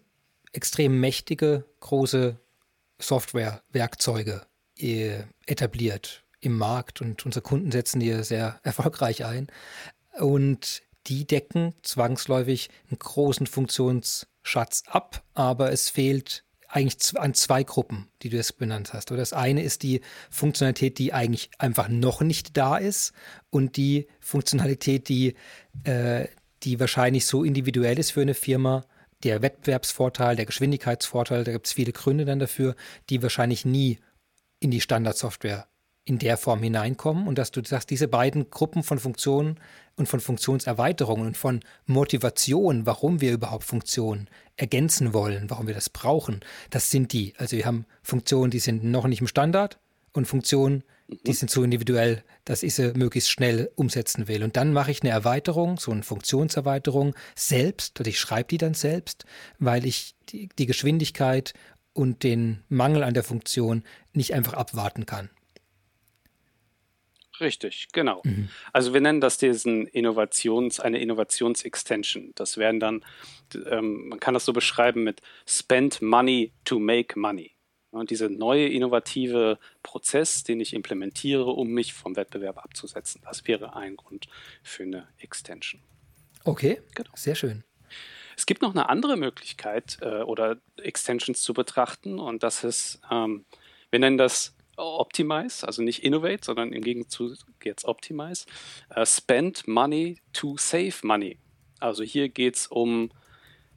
extrem 0.51 0.99
mächtige, 0.99 1.65
große 1.79 2.39
Software-Werkzeuge 2.99 4.41
äh, 4.77 5.23
etabliert 5.45 6.23
im 6.41 6.57
Markt 6.57 7.01
und 7.01 7.25
unsere 7.25 7.43
Kunden 7.43 7.71
setzen 7.71 7.99
die 7.99 8.23
sehr 8.23 8.59
erfolgreich 8.63 9.25
ein. 9.25 9.47
Und 10.19 10.81
die 11.07 11.25
decken 11.25 11.73
zwangsläufig 11.81 12.69
einen 12.89 12.99
großen 12.99 13.47
Funktionsschatz 13.47 14.83
ab, 14.87 15.23
aber 15.33 15.71
es 15.71 15.89
fehlt 15.89 16.43
eigentlich 16.67 17.17
an 17.19 17.33
zwei 17.33 17.63
Gruppen, 17.63 18.09
die 18.21 18.29
du 18.29 18.37
jetzt 18.37 18.59
benannt 18.59 18.93
hast. 18.93 19.09
Das 19.09 19.33
eine 19.33 19.63
ist 19.63 19.81
die 19.81 20.01
Funktionalität, 20.29 20.99
die 20.99 21.13
eigentlich 21.13 21.49
einfach 21.57 21.87
noch 21.89 22.21
nicht 22.21 22.55
da 22.57 22.77
ist 22.77 23.11
und 23.49 23.75
die 23.75 24.07
Funktionalität, 24.19 25.09
die, 25.09 25.35
äh, 25.83 26.27
die 26.63 26.79
wahrscheinlich 26.79 27.25
so 27.25 27.43
individuell 27.43 27.99
ist 27.99 28.11
für 28.11 28.21
eine 28.21 28.33
Firma, 28.33 28.83
der 29.23 29.41
Wettbewerbsvorteil, 29.41 30.35
der 30.35 30.45
Geschwindigkeitsvorteil, 30.45 31.43
da 31.43 31.51
gibt 31.51 31.67
es 31.67 31.73
viele 31.73 31.91
Gründe 31.91 32.25
dann 32.25 32.39
dafür, 32.39 32.75
die 33.09 33.21
wahrscheinlich 33.21 33.65
nie 33.65 33.99
in 34.59 34.71
die 34.71 34.81
Standardsoftware 34.81 35.67
in 36.05 36.17
der 36.17 36.37
Form 36.37 36.63
hineinkommen 36.63 37.27
und 37.27 37.37
dass 37.37 37.51
du 37.51 37.63
sagst, 37.63 37.89
diese 37.89 38.07
beiden 38.07 38.49
Gruppen 38.49 38.81
von 38.81 38.97
Funktionen 38.97 39.59
und 39.95 40.07
von 40.07 40.19
Funktionserweiterungen 40.19 41.27
und 41.27 41.37
von 41.37 41.59
Motivation, 41.85 42.85
warum 42.85 43.21
wir 43.21 43.33
überhaupt 43.33 43.63
Funktionen 43.63 44.27
ergänzen 44.55 45.13
wollen, 45.13 45.49
warum 45.49 45.67
wir 45.67 45.75
das 45.75 45.89
brauchen, 45.89 46.39
das 46.71 46.89
sind 46.89 47.13
die. 47.13 47.33
Also 47.37 47.57
wir 47.57 47.65
haben 47.65 47.85
Funktionen, 48.01 48.49
die 48.49 48.59
sind 48.59 48.83
noch 48.83 49.05
nicht 49.05 49.21
im 49.21 49.27
Standard 49.27 49.77
und 50.13 50.25
Funktionen, 50.25 50.83
die 51.25 51.33
sind 51.33 51.49
so 51.49 51.63
individuell, 51.63 52.23
dass 52.45 52.63
ich 52.63 52.75
sie 52.75 52.93
möglichst 52.93 53.31
schnell 53.31 53.71
umsetzen 53.75 54.27
will. 54.27 54.43
Und 54.43 54.57
dann 54.57 54.73
mache 54.73 54.91
ich 54.91 55.01
eine 55.01 55.11
Erweiterung, 55.11 55.77
so 55.77 55.91
eine 55.91 56.03
Funktionserweiterung 56.03 57.15
selbst, 57.35 57.99
oder 57.99 58.09
ich 58.09 58.19
schreibe 58.19 58.49
die 58.49 58.57
dann 58.57 58.73
selbst, 58.73 59.25
weil 59.57 59.85
ich 59.85 60.15
die, 60.29 60.49
die 60.57 60.65
Geschwindigkeit 60.65 61.53
und 61.93 62.23
den 62.23 62.63
Mangel 62.69 63.03
an 63.03 63.13
der 63.13 63.23
Funktion 63.23 63.83
nicht 64.13 64.33
einfach 64.33 64.53
abwarten 64.53 65.05
kann. 65.05 65.29
Richtig, 67.39 67.87
genau. 67.93 68.21
Mhm. 68.25 68.49
Also 68.73 68.93
wir 68.93 69.01
nennen 69.01 69.21
das 69.21 69.37
diesen 69.37 69.87
Innovations, 69.87 70.79
eine 70.79 70.99
Innovationsextension. 70.99 72.33
Das 72.35 72.57
werden 72.57 72.79
dann, 72.79 73.05
ähm, 73.67 74.09
man 74.09 74.19
kann 74.19 74.33
das 74.33 74.45
so 74.45 74.53
beschreiben 74.53 75.03
mit 75.03 75.21
Spend 75.45 76.01
Money 76.01 76.51
to 76.65 76.79
Make 76.79 77.17
Money. 77.17 77.51
Und 77.91 78.11
dieser 78.11 78.29
neue 78.29 78.67
innovative 78.67 79.57
Prozess, 79.81 80.43
den 80.43 80.59
ich 80.59 80.73
implementiere, 80.73 81.45
um 81.45 81.69
mich 81.69 81.93
vom 81.93 82.15
Wettbewerb 82.15 82.59
abzusetzen, 82.59 83.21
das 83.23 83.47
wäre 83.47 83.75
ein 83.75 83.95
Grund 83.95 84.27
für 84.61 84.83
eine 84.83 85.07
Extension. 85.17 85.81
Okay, 86.43 86.81
genau. 86.93 87.09
sehr 87.15 87.35
schön. 87.35 87.63
Es 88.37 88.45
gibt 88.45 88.61
noch 88.61 88.71
eine 88.71 88.89
andere 88.89 89.17
Möglichkeit 89.17 89.97
äh, 90.01 90.21
oder 90.21 90.57
Extensions 90.77 91.41
zu 91.41 91.53
betrachten 91.53 92.19
und 92.19 92.43
das 92.43 92.63
ist, 92.63 93.01
ähm, 93.11 93.45
wir 93.89 93.99
nennen 93.99 94.17
das 94.17 94.55
Optimize, 94.79 95.67
also 95.67 95.81
nicht 95.81 96.03
Innovate, 96.03 96.45
sondern 96.45 96.73
im 96.73 96.81
Gegenzug 96.81 97.37
jetzt 97.63 97.85
Optimize. 97.85 98.45
Uh, 98.95 99.05
spend 99.05 99.67
Money 99.67 100.19
to 100.33 100.57
Save 100.57 100.95
Money. 101.03 101.37
Also 101.79 102.03
hier 102.03 102.29
geht 102.29 102.55
es 102.55 102.67
um 102.67 103.11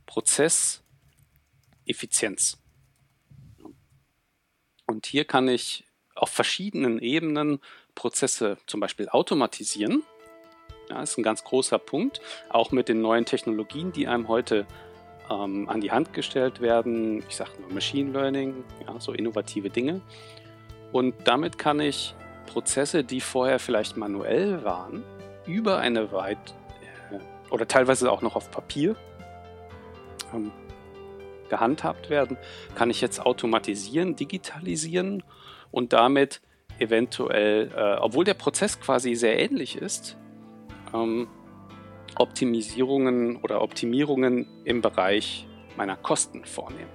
Prozesseffizienz. 0.06 2.58
Und 4.92 5.06
hier 5.06 5.24
kann 5.24 5.48
ich 5.48 5.84
auf 6.14 6.28
verschiedenen 6.28 6.98
Ebenen 6.98 7.60
Prozesse 7.94 8.58
zum 8.66 8.78
Beispiel 8.78 9.08
automatisieren. 9.08 10.02
Ja, 10.90 11.02
ist 11.02 11.16
ein 11.16 11.22
ganz 11.22 11.44
großer 11.44 11.78
Punkt, 11.78 12.20
auch 12.50 12.72
mit 12.72 12.90
den 12.90 13.00
neuen 13.00 13.24
Technologien, 13.24 13.92
die 13.92 14.06
einem 14.06 14.28
heute 14.28 14.66
ähm, 15.30 15.66
an 15.70 15.80
die 15.80 15.90
Hand 15.90 16.12
gestellt 16.12 16.60
werden. 16.60 17.24
Ich 17.26 17.36
sage 17.36 17.52
nur 17.58 17.72
Machine 17.72 18.12
Learning, 18.12 18.64
ja, 18.86 19.00
so 19.00 19.12
innovative 19.12 19.70
Dinge. 19.70 20.02
Und 20.92 21.14
damit 21.24 21.56
kann 21.56 21.80
ich 21.80 22.14
Prozesse, 22.46 23.02
die 23.02 23.22
vorher 23.22 23.58
vielleicht 23.58 23.96
manuell 23.96 24.62
waren, 24.62 25.02
über 25.46 25.78
eine 25.78 26.12
weit 26.12 26.54
äh, 27.10 27.50
oder 27.50 27.66
teilweise 27.66 28.12
auch 28.12 28.20
noch 28.20 28.36
auf 28.36 28.50
Papier 28.50 28.94
ähm, 30.34 30.52
gehandhabt 31.52 32.08
werden, 32.08 32.38
kann 32.74 32.88
ich 32.88 33.02
jetzt 33.02 33.20
automatisieren, 33.20 34.16
digitalisieren 34.16 35.22
und 35.70 35.92
damit 35.92 36.40
eventuell, 36.78 37.70
äh, 37.76 38.00
obwohl 38.00 38.24
der 38.24 38.32
Prozess 38.32 38.80
quasi 38.80 39.14
sehr 39.14 39.38
ähnlich 39.38 39.76
ist, 39.76 40.16
ähm, 40.94 41.28
Optimisierungen 42.18 43.36
oder 43.36 43.60
Optimierungen 43.60 44.46
im 44.64 44.80
Bereich 44.80 45.46
meiner 45.76 45.96
Kosten 45.96 46.46
vornehmen. 46.46 46.90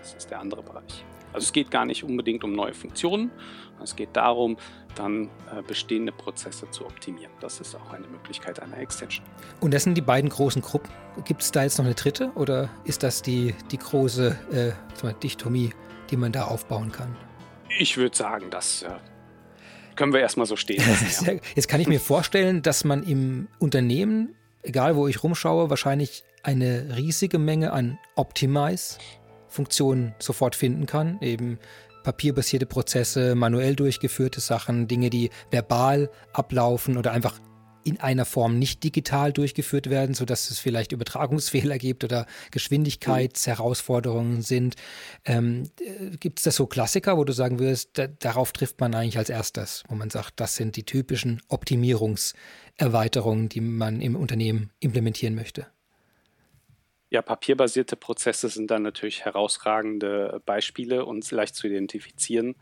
Das 0.00 0.12
ist 0.12 0.30
der 0.30 0.40
andere 0.40 0.62
Bereich. 0.62 1.04
Also 1.32 1.46
es 1.46 1.52
geht 1.54 1.70
gar 1.70 1.86
nicht 1.86 2.04
unbedingt 2.04 2.44
um 2.44 2.52
neue 2.52 2.74
Funktionen, 2.74 3.30
es 3.82 3.96
geht 3.96 4.16
darum, 4.16 4.56
dann 4.94 5.24
äh, 5.24 5.62
bestehende 5.66 6.12
Prozesse 6.12 6.70
zu 6.70 6.86
optimieren. 6.86 7.32
Das 7.40 7.60
ist 7.60 7.74
auch 7.74 7.92
eine 7.92 8.06
Möglichkeit 8.06 8.60
einer 8.60 8.78
Extension. 8.78 9.24
Und 9.60 9.72
das 9.72 9.84
sind 9.84 9.94
die 9.94 10.02
beiden 10.02 10.30
großen 10.30 10.62
Gruppen. 10.62 10.90
Gibt 11.24 11.42
es 11.42 11.50
da 11.50 11.62
jetzt 11.62 11.78
noch 11.78 11.84
eine 11.84 11.94
dritte 11.94 12.30
oder 12.34 12.68
ist 12.84 13.02
das 13.02 13.22
die, 13.22 13.54
die 13.70 13.78
große 13.78 14.36
äh, 14.52 15.14
Dichtomie, 15.22 15.70
die 16.10 16.16
man 16.16 16.32
da 16.32 16.44
aufbauen 16.44 16.92
kann? 16.92 17.16
Ich 17.78 17.96
würde 17.96 18.16
sagen, 18.16 18.50
das 18.50 18.82
äh, 18.82 18.90
können 19.96 20.12
wir 20.12 20.20
erstmal 20.20 20.46
so 20.46 20.56
stehen 20.56 20.82
lassen. 20.86 21.26
Ja. 21.34 21.40
Jetzt 21.54 21.68
kann 21.68 21.80
ich 21.80 21.88
mir 21.88 22.00
vorstellen, 22.00 22.62
dass 22.62 22.84
man 22.84 23.02
im 23.02 23.48
Unternehmen, 23.58 24.34
egal 24.62 24.96
wo 24.96 25.08
ich 25.08 25.22
rumschaue, 25.22 25.70
wahrscheinlich 25.70 26.24
eine 26.42 26.96
riesige 26.96 27.38
Menge 27.38 27.72
an 27.72 27.98
Optimize 28.16 28.98
Funktionen 29.52 30.14
sofort 30.18 30.56
finden 30.56 30.86
kann. 30.86 31.18
Eben 31.20 31.58
papierbasierte 32.02 32.66
Prozesse, 32.66 33.34
manuell 33.34 33.76
durchgeführte 33.76 34.40
Sachen, 34.40 34.88
Dinge, 34.88 35.10
die 35.10 35.30
verbal 35.50 36.10
ablaufen 36.32 36.96
oder 36.96 37.12
einfach 37.12 37.38
in 37.84 38.00
einer 38.00 38.24
Form 38.24 38.58
nicht 38.58 38.84
digital 38.84 39.32
durchgeführt 39.32 39.90
werden, 39.90 40.14
sodass 40.14 40.50
es 40.50 40.58
vielleicht 40.58 40.92
Übertragungsfehler 40.92 41.78
gibt 41.78 42.04
oder 42.04 42.26
Geschwindigkeitsherausforderungen 42.50 44.42
sind. 44.42 44.76
Ähm, 45.24 45.64
äh, 45.80 46.16
gibt 46.16 46.38
es 46.38 46.44
da 46.44 46.50
so 46.50 46.66
Klassiker, 46.66 47.16
wo 47.16 47.24
du 47.24 47.32
sagen 47.32 47.58
würdest, 47.58 47.90
da, 47.94 48.06
darauf 48.06 48.52
trifft 48.52 48.80
man 48.80 48.94
eigentlich 48.94 49.18
als 49.18 49.30
erstes, 49.30 49.84
wo 49.88 49.94
man 49.94 50.10
sagt, 50.10 50.40
das 50.40 50.56
sind 50.56 50.76
die 50.76 50.84
typischen 50.84 51.40
Optimierungserweiterungen, 51.48 53.48
die 53.48 53.60
man 53.60 54.00
im 54.00 54.16
Unternehmen 54.16 54.70
implementieren 54.80 55.34
möchte? 55.34 55.66
Ja, 57.12 57.20
papierbasierte 57.20 57.94
Prozesse 57.94 58.48
sind 58.48 58.70
dann 58.70 58.84
natürlich 58.84 59.26
herausragende 59.26 60.40
Beispiele 60.46 61.04
und 61.04 61.30
leicht 61.30 61.54
zu 61.54 61.66
identifizieren 61.66 62.54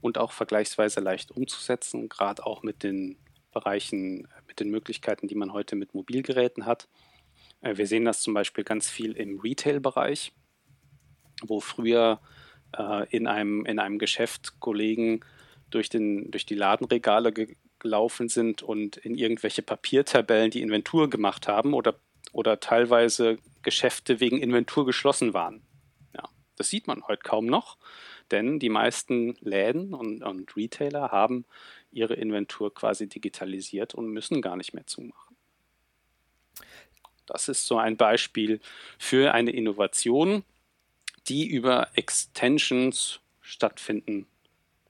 und 0.00 0.16
auch 0.16 0.32
vergleichsweise 0.32 1.00
leicht 1.00 1.30
umzusetzen, 1.30 2.08
gerade 2.08 2.46
auch 2.46 2.62
mit 2.62 2.82
den 2.82 3.18
Bereichen, 3.52 4.26
mit 4.46 4.60
den 4.60 4.70
Möglichkeiten, 4.70 5.28
die 5.28 5.34
man 5.34 5.52
heute 5.52 5.76
mit 5.76 5.92
Mobilgeräten 5.92 6.64
hat. 6.64 6.88
Äh, 7.60 7.76
wir 7.76 7.86
sehen 7.86 8.06
das 8.06 8.22
zum 8.22 8.32
Beispiel 8.32 8.64
ganz 8.64 8.88
viel 8.88 9.12
im 9.12 9.40
Retail-Bereich, 9.40 10.32
wo 11.42 11.60
früher 11.60 12.18
äh, 12.78 13.06
in, 13.14 13.26
einem, 13.26 13.66
in 13.66 13.78
einem 13.78 13.98
Geschäft 13.98 14.58
Kollegen 14.58 15.20
durch, 15.68 15.90
den, 15.90 16.30
durch 16.30 16.46
die 16.46 16.54
Ladenregale 16.54 17.34
gelaufen 17.78 18.30
sind 18.30 18.62
und 18.62 18.96
in 18.96 19.16
irgendwelche 19.16 19.60
Papiertabellen 19.60 20.50
die 20.50 20.62
Inventur 20.62 21.10
gemacht 21.10 21.46
haben 21.46 21.74
oder 21.74 22.00
oder 22.32 22.60
teilweise 22.60 23.38
Geschäfte 23.62 24.20
wegen 24.20 24.40
Inventur 24.40 24.86
geschlossen 24.86 25.34
waren. 25.34 25.62
Ja, 26.14 26.28
das 26.56 26.68
sieht 26.68 26.86
man 26.86 27.06
heute 27.06 27.22
kaum 27.22 27.46
noch, 27.46 27.76
denn 28.30 28.58
die 28.58 28.68
meisten 28.68 29.36
Läden 29.40 29.94
und, 29.94 30.22
und 30.22 30.56
Retailer 30.56 31.10
haben 31.10 31.44
ihre 31.90 32.14
Inventur 32.14 32.72
quasi 32.74 33.08
digitalisiert 33.08 33.94
und 33.94 34.08
müssen 34.08 34.42
gar 34.42 34.56
nicht 34.56 34.74
mehr 34.74 34.86
zumachen. 34.86 35.36
Das 37.26 37.48
ist 37.48 37.66
so 37.66 37.76
ein 37.76 37.96
Beispiel 37.96 38.60
für 38.98 39.34
eine 39.34 39.50
Innovation, 39.50 40.44
die 41.28 41.46
über 41.46 41.88
Extensions 41.94 43.20
stattfinden 43.42 44.26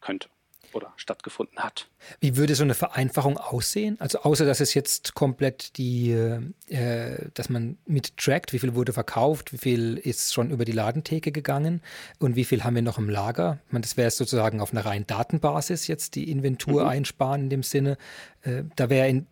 könnte 0.01 0.29
oder 0.75 0.93
stattgefunden 0.97 1.59
hat. 1.59 1.89
Wie 2.21 2.37
würde 2.37 2.55
so 2.55 2.63
eine 2.63 2.75
Vereinfachung 2.75 3.39
aussehen? 3.39 3.97
Also 4.01 4.21
außer 4.21 4.45
dass 4.45 4.61
es 4.61 4.75
jetzt 4.75 5.15
komplett 5.15 5.77
die, 5.77 6.11
äh, 6.11 7.29
dass 7.35 7.49
man 7.49 7.79
mit 7.87 8.17
trackt, 8.17 8.53
wie 8.53 8.59
viel 8.59 8.75
wurde 8.75 8.93
verkauft, 8.93 9.53
wie 9.53 9.59
viel 9.59 9.97
ist 9.97 10.33
schon 10.33 10.51
über 10.51 10.65
die 10.65 10.73
Ladentheke 10.73 11.33
gegangen 11.33 11.83
und 12.19 12.37
wie 12.37 12.45
viel 12.45 12.65
haben 12.65 12.75
wir 12.75 12.83
noch 12.83 12.99
im 12.99 13.09
Lager. 13.09 13.59
Ich 13.67 13.73
meine, 13.73 13.83
das 13.83 13.97
wäre 13.97 14.11
sozusagen 14.11 14.61
auf 14.61 14.73
einer 14.73 14.85
reinen 14.85 15.07
Datenbasis 15.07 15.87
jetzt 15.87 16.15
die 16.15 16.31
Inventur 16.31 16.83
mhm. 16.83 16.89
einsparen 16.89 17.43
in 17.43 17.51
dem 17.51 17.63
Sinne. 17.63 17.97
Äh, 18.43 18.65
da 18.77 18.91
wäre 18.91 19.09
in 19.09 19.27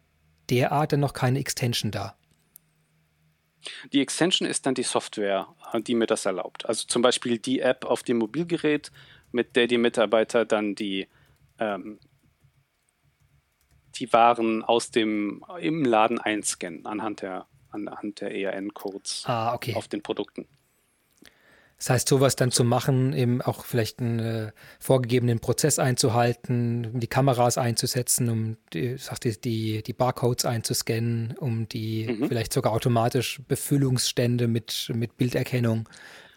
der 0.50 0.72
Art 0.72 0.92
dann 0.92 1.00
noch 1.00 1.12
keine 1.12 1.38
Extension 1.38 1.90
da. 1.90 2.16
Die 3.92 4.00
Extension 4.00 4.48
ist 4.48 4.66
dann 4.66 4.74
die 4.74 4.82
Software, 4.82 5.48
die 5.74 5.94
mir 5.94 6.06
das 6.06 6.26
erlaubt. 6.26 6.66
Also 6.66 6.86
zum 6.86 7.02
Beispiel 7.02 7.38
die 7.38 7.60
App 7.60 7.84
auf 7.84 8.02
dem 8.02 8.18
Mobilgerät, 8.18 8.92
mit 9.32 9.56
der 9.56 9.66
die 9.66 9.78
Mitarbeiter 9.78 10.44
dann 10.44 10.74
die 10.74 11.08
ähm, 11.58 11.98
die 13.96 14.12
Waren 14.12 14.62
aus 14.62 14.90
dem 14.90 15.44
im 15.60 15.84
Laden 15.84 16.20
einscannen 16.20 16.86
anhand 16.86 17.22
der 17.22 17.46
anhand 17.70 18.20
der 18.20 18.34
ERN-Codes 18.34 19.24
ah, 19.26 19.54
okay. 19.54 19.74
auf 19.74 19.88
den 19.88 20.02
Produkten. 20.02 20.46
Das 21.78 21.90
heißt, 21.90 22.08
sowas 22.08 22.36
dann 22.36 22.50
zu 22.50 22.64
machen, 22.64 23.12
eben 23.12 23.42
auch 23.42 23.64
vielleicht 23.66 24.00
einen 24.00 24.18
äh, 24.18 24.52
vorgegebenen 24.80 25.40
Prozess 25.40 25.78
einzuhalten, 25.78 26.98
die 26.98 27.06
Kameras 27.06 27.58
einzusetzen, 27.58 28.30
um 28.30 28.56
die, 28.72 28.96
die, 29.22 29.40
die, 29.40 29.82
die 29.82 29.92
Barcodes 29.92 30.46
einzuscannen, 30.46 31.36
um 31.38 31.68
die 31.68 32.06
mhm. 32.06 32.28
vielleicht 32.28 32.54
sogar 32.54 32.72
automatisch 32.72 33.42
Befüllungsstände 33.46 34.48
mit, 34.48 34.90
mit 34.94 35.18
Bilderkennung. 35.18 35.86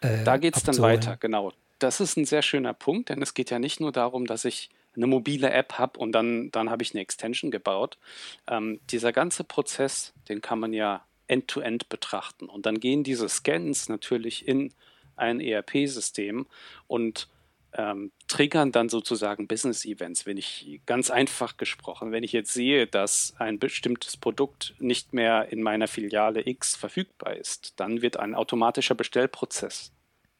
Äh, 0.02 0.24
da 0.24 0.36
geht 0.36 0.56
es 0.58 0.62
dann 0.62 0.78
weiter, 0.78 1.16
genau. 1.16 1.52
Das 1.78 2.00
ist 2.00 2.18
ein 2.18 2.26
sehr 2.26 2.42
schöner 2.42 2.74
Punkt, 2.74 3.08
denn 3.08 3.22
es 3.22 3.32
geht 3.32 3.48
ja 3.48 3.58
nicht 3.58 3.80
nur 3.80 3.92
darum, 3.92 4.26
dass 4.26 4.44
ich 4.44 4.68
eine 5.00 5.06
mobile 5.06 5.50
App 5.50 5.74
habe 5.74 5.98
und 5.98 6.12
dann, 6.12 6.50
dann 6.50 6.70
habe 6.70 6.82
ich 6.82 6.92
eine 6.92 7.00
Extension 7.00 7.50
gebaut. 7.50 7.98
Ähm, 8.46 8.80
dieser 8.90 9.12
ganze 9.12 9.44
Prozess, 9.44 10.12
den 10.28 10.40
kann 10.40 10.60
man 10.60 10.72
ja 10.72 11.04
end-to-end 11.26 11.84
-end 11.84 11.88
betrachten. 11.88 12.46
Und 12.46 12.66
dann 12.66 12.80
gehen 12.80 13.04
diese 13.04 13.28
Scans 13.28 13.88
natürlich 13.88 14.46
in 14.46 14.72
ein 15.16 15.40
ERP-System 15.40 16.46
und 16.86 17.28
ähm, 17.72 18.10
triggern 18.26 18.72
dann 18.72 18.88
sozusagen 18.88 19.46
Business-Events. 19.46 20.26
Wenn 20.26 20.36
ich 20.36 20.80
ganz 20.86 21.10
einfach 21.10 21.56
gesprochen, 21.56 22.10
wenn 22.12 22.24
ich 22.24 22.32
jetzt 22.32 22.52
sehe, 22.52 22.86
dass 22.86 23.34
ein 23.38 23.58
bestimmtes 23.58 24.16
Produkt 24.16 24.74
nicht 24.78 25.12
mehr 25.12 25.52
in 25.52 25.62
meiner 25.62 25.86
Filiale 25.86 26.46
X 26.46 26.74
verfügbar 26.74 27.36
ist, 27.36 27.78
dann 27.78 28.02
wird 28.02 28.16
ein 28.16 28.34
automatischer 28.34 28.94
Bestellprozess 28.94 29.92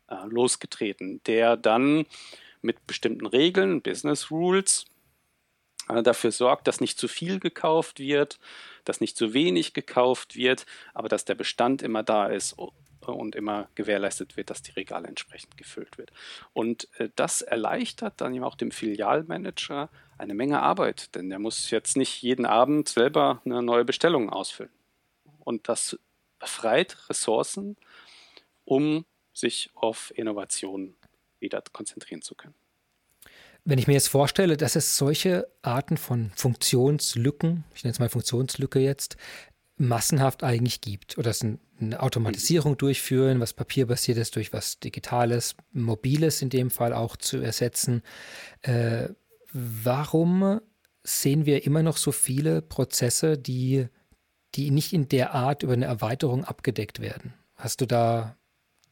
äh, 0.09 0.16
losgetreten, 0.29 1.20
der 1.27 1.57
dann 1.57 2.07
mit 2.62 2.87
bestimmten 2.87 3.27
Regeln, 3.27 3.83
Business 3.83 4.31
Rules, 4.31 4.87
äh, 5.88 6.03
dafür 6.03 6.33
sorgt, 6.33 6.68
dass 6.68 6.81
nicht 6.81 6.99
zu 6.99 7.09
viel 7.09 7.40
gekauft 7.40 7.99
wird, 7.99 8.38
dass 8.85 9.01
nicht 9.01 9.16
zu 9.16 9.35
wenig 9.35 9.75
gekauft 9.75 10.37
wird, 10.37 10.66
aber 10.94 11.09
dass 11.09 11.25
der 11.25 11.35
Bestand 11.35 11.83
immer 11.83 12.03
da 12.03 12.27
ist 12.27 12.57
und 13.07 13.35
immer 13.35 13.68
gewährleistet 13.75 14.37
wird, 14.37 14.51
dass 14.51 14.62
die 14.62 14.73
Regale 14.73 15.09
entsprechend 15.09 15.57
gefüllt 15.57 15.99
wird. 15.99 16.12
Und 16.53 16.88
äh, 16.99 17.09
das 17.16 17.42
erleichtert 17.42 18.20
dann 18.20 18.35
eben 18.35 18.44
auch 18.44 18.57
dem 18.57 18.70
Filialmanager 18.70 19.90
eine 20.18 20.35
Menge 20.35 20.61
Arbeit, 20.61 21.14
denn 21.14 21.31
der 21.31 21.38
muss 21.38 21.70
jetzt 21.70 21.96
nicht 21.96 22.23
jeden 22.23 22.46
Abend 22.46 22.88
selber 22.88 23.40
eine 23.44 23.62
neue 23.62 23.85
Bestellung 23.85 24.31
ausfüllen. 24.31 24.73
Und 25.40 25.68
das 25.68 25.99
befreit 26.38 27.09
Ressourcen, 27.09 27.77
um 28.64 29.05
sich 29.33 29.70
auf 29.75 30.12
Innovationen 30.14 30.96
wieder 31.40 31.62
konzentrieren 31.72 32.22
zu 32.22 32.35
können. 32.35 32.55
Wenn 33.64 33.79
ich 33.79 33.87
mir 33.87 33.92
jetzt 33.92 34.09
vorstelle, 34.09 34.57
dass 34.57 34.74
es 34.74 34.96
solche 34.96 35.46
Arten 35.62 35.96
von 35.96 36.31
Funktionslücken, 36.35 37.64
ich 37.74 37.85
nenne 37.85 37.92
es 37.92 37.98
mal 37.98 38.09
Funktionslücke 38.09 38.79
jetzt, 38.79 39.16
massenhaft 39.76 40.44
eigentlich 40.44 40.81
gibt 40.81 41.18
oder 41.18 41.31
es 41.31 41.42
eine 41.42 42.00
Automatisierung 42.00 42.76
durchführen, 42.76 43.40
was 43.40 43.55
papierbasiert 43.55 44.18
ist, 44.18 44.37
durch 44.37 44.53
was 44.53 44.79
Digitales, 44.79 45.57
Mobiles 45.72 46.42
in 46.42 46.50
dem 46.50 46.70
Fall 46.70 46.92
auch 46.92 47.16
zu 47.16 47.38
ersetzen. 47.38 48.03
Äh, 48.62 49.09
warum 49.53 50.61
sehen 51.03 51.46
wir 51.46 51.64
immer 51.64 51.83
noch 51.83 51.96
so 51.96 52.12
viele 52.12 52.61
Prozesse, 52.62 53.38
die, 53.38 53.88
die 54.55 54.70
nicht 54.70 54.92
in 54.92 55.09
der 55.09 55.35
Art 55.35 55.62
über 55.62 55.72
eine 55.72 55.87
Erweiterung 55.87 56.44
abgedeckt 56.44 57.00
werden? 57.00 57.35
Hast 57.55 57.81
du 57.81 57.87
da 57.87 58.37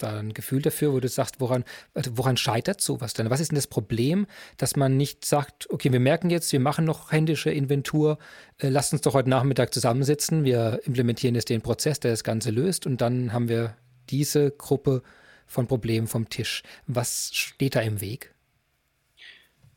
da 0.03 0.19
ein 0.19 0.35
Gefühl 0.35 0.63
dafür, 0.63 0.93
wo 0.93 1.01
du 1.01 1.09
sagst, 1.09 1.41
woran, 1.41 1.65
also 1.95 2.17
woran 2.17 2.37
scheitert 2.37 2.81
sowas 2.81 3.15
denn? 3.15 3.31
Was 3.31 3.41
ist 3.41 3.51
denn 3.51 3.57
das 3.57 3.67
Problem, 3.67 4.27
dass 4.57 4.77
man 4.77 4.97
nicht 4.97 5.25
sagt, 5.25 5.69
okay, 5.71 5.93
wir 5.93 6.01
merken 6.01 6.31
jetzt, 6.31 6.53
wir 6.53 6.61
machen 6.61 6.85
noch 6.85 7.13
händische 7.13 7.51
Inventur, 7.51 8.19
äh, 8.59 8.69
lasst 8.69 8.93
uns 8.93 9.03
doch 9.03 9.15
heute 9.15 9.31
Nachmittag 9.31 9.75
zusammensitzen, 9.75 10.45
wir 10.45 10.81
implementieren 10.85 11.35
jetzt 11.35 11.51
den 11.51 11.63
Prozess, 11.63 12.01
der 12.01 12.11
das 12.13 12.25
Ganze 12.25 12.51
löst 12.51 12.87
und 12.87 13.01
dann 13.01 13.33
haben 13.33 13.49
wir 13.49 13.77
diese 14.11 14.51
Gruppe 14.51 15.03
von 15.47 15.67
Problemen 15.67 16.07
vom 16.07 16.29
Tisch. 16.29 16.63
Was 16.87 17.31
steht 17.33 17.77
da 17.77 17.81
im 17.81 18.01
Weg? 18.01 18.35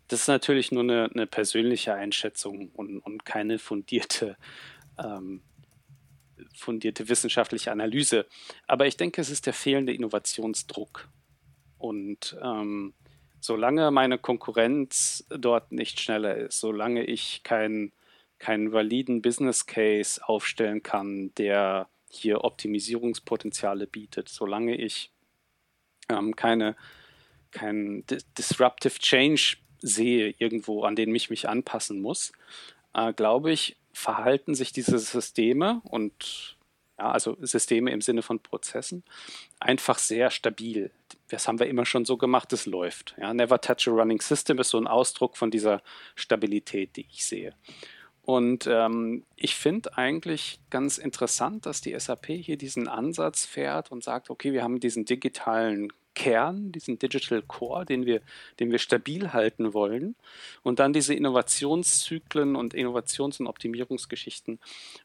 Das 0.08 0.22
ist 0.22 0.28
natürlich 0.28 0.72
nur 0.72 0.84
eine, 0.84 1.10
eine 1.14 1.26
persönliche 1.26 1.94
Einschätzung 1.94 2.70
und, 2.74 3.00
und 3.00 3.24
keine 3.24 3.60
fundierte 3.60 4.36
ähm, 5.00 5.42
fundierte 6.56 7.10
wissenschaftliche 7.10 7.72
Analyse. 7.72 8.26
Aber 8.68 8.88
ich 8.88 8.98
denke, 8.98 9.22
es 9.22 9.30
ist 9.30 9.46
der 9.46 9.54
fehlende 9.54 9.94
Innovationsdruck. 9.94 11.10
Und 11.78 12.38
ähm, 12.42 12.94
solange 13.40 13.92
meine 13.92 14.18
Konkurrenz 14.18 15.26
dort 15.30 15.72
nicht 15.72 16.00
schneller 16.00 16.36
ist, 16.36 16.60
solange 16.60 17.04
ich 17.04 17.44
keinen 17.44 17.92
keinen 18.42 18.74
validen 18.74 19.22
Business 19.22 19.68
Case 19.68 20.20
aufstellen 20.28 20.82
kann, 20.82 21.34
der 21.36 21.88
hier 22.10 22.44
Optimisierungspotenziale 22.44 23.88
bietet, 23.88 24.30
solange 24.30 24.76
ich 24.76 25.12
ähm, 26.10 26.36
keine, 26.36 26.76
kein 27.52 28.04
Disruptive 28.38 29.00
Change 29.00 29.58
sehe 29.82 30.34
irgendwo, 30.40 30.84
an 30.84 30.96
den 30.96 31.16
ich 31.16 31.30
mich 31.30 31.48
anpassen 31.48 32.02
muss, 32.02 32.32
äh, 32.94 33.14
glaube 33.14 33.52
ich, 33.52 33.78
verhalten 34.02 34.56
sich 34.56 34.74
diese 34.74 35.00
Systeme 35.00 35.82
und 35.84 36.58
ja, 36.98 37.12
also 37.12 37.38
Systeme 37.42 37.92
im 37.92 38.02
Sinne 38.02 38.22
von 38.22 38.40
Prozessen, 38.40 39.04
einfach 39.60 39.98
sehr 39.98 40.30
stabil. 40.30 40.92
Das 41.30 41.48
haben 41.48 41.60
wir 41.60 41.68
immer 41.68 41.86
schon 41.86 42.06
so 42.06 42.18
gemacht, 42.18 42.52
es 42.54 42.66
läuft. 42.66 43.16
Ja, 43.18 43.34
Never 43.34 43.60
touch 43.62 43.88
a 43.88 43.92
running 43.92 44.22
system 44.22 44.60
ist 44.60 44.70
so 44.70 44.78
ein 44.78 44.88
Ausdruck 44.88 45.38
von 45.38 45.50
dieser 45.50 45.82
Stabilität, 46.16 46.96
die 46.96 47.08
ich 47.10 47.26
sehe. 47.26 47.56
Und 48.24 48.68
ähm, 48.68 49.26
ich 49.36 49.56
finde 49.56 49.98
eigentlich 49.98 50.60
ganz 50.70 51.00
interessant, 51.00 51.66
dass 51.66 51.82
die 51.82 51.98
SAP 52.00 52.28
hier 52.28 52.58
diesen 52.58 52.88
Ansatz 52.88 53.46
fährt 53.46 53.92
und 53.92 54.04
sagt, 54.04 54.30
okay, 54.30 54.54
wir 54.54 54.64
haben 54.64 54.80
diesen 54.80 55.06
digitalen 55.06 55.92
Kern, 56.14 56.72
diesen 56.72 57.00
Digital 57.00 57.42
Core, 57.42 57.86
den 57.86 58.06
wir, 58.06 58.22
den 58.60 58.72
wir 58.72 58.80
stabil 58.80 59.34
halten 59.34 59.74
wollen. 59.74 60.16
Und 60.64 60.80
dann 60.80 60.94
diese 60.94 61.14
Innovationszyklen 61.14 62.56
und 62.56 62.74
Innovations- 62.74 63.40
und 63.40 63.48
Optimierungsgeschichten, 63.48 64.60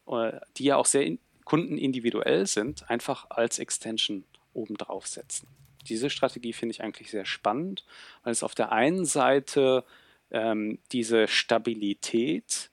äh, 0.08 0.32
die 0.56 0.64
ja 0.64 0.76
auch 0.76 0.86
sehr 0.86 1.04
in, 1.04 1.18
kundenindividuell 1.44 2.46
sind, 2.46 2.90
einfach 2.90 3.30
als 3.30 3.58
Extension 3.58 4.24
obendrauf 4.52 5.06
setzen. 5.06 5.46
Diese 5.86 6.10
Strategie 6.10 6.52
finde 6.52 6.72
ich 6.72 6.82
eigentlich 6.82 7.10
sehr 7.10 7.24
spannend, 7.24 7.84
weil 8.24 8.32
es 8.32 8.42
auf 8.42 8.54
der 8.54 8.72
einen 8.72 9.04
Seite 9.04 9.84
ähm, 10.30 10.78
diese 10.90 11.28
Stabilität 11.28 12.70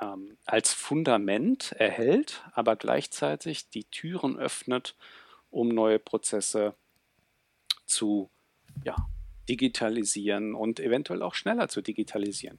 ähm, 0.00 0.36
als 0.44 0.74
Fundament 0.74 1.72
erhält, 1.72 2.42
aber 2.52 2.76
gleichzeitig 2.76 3.70
die 3.70 3.84
Türen 3.84 4.38
öffnet, 4.38 4.94
um 5.50 5.68
neue 5.68 5.98
Prozesse 5.98 6.74
zu 7.86 8.30
ja, 8.84 8.96
digitalisieren 9.48 10.54
und 10.54 10.80
eventuell 10.80 11.22
auch 11.22 11.34
schneller 11.34 11.68
zu 11.68 11.82
digitalisieren. 11.82 12.58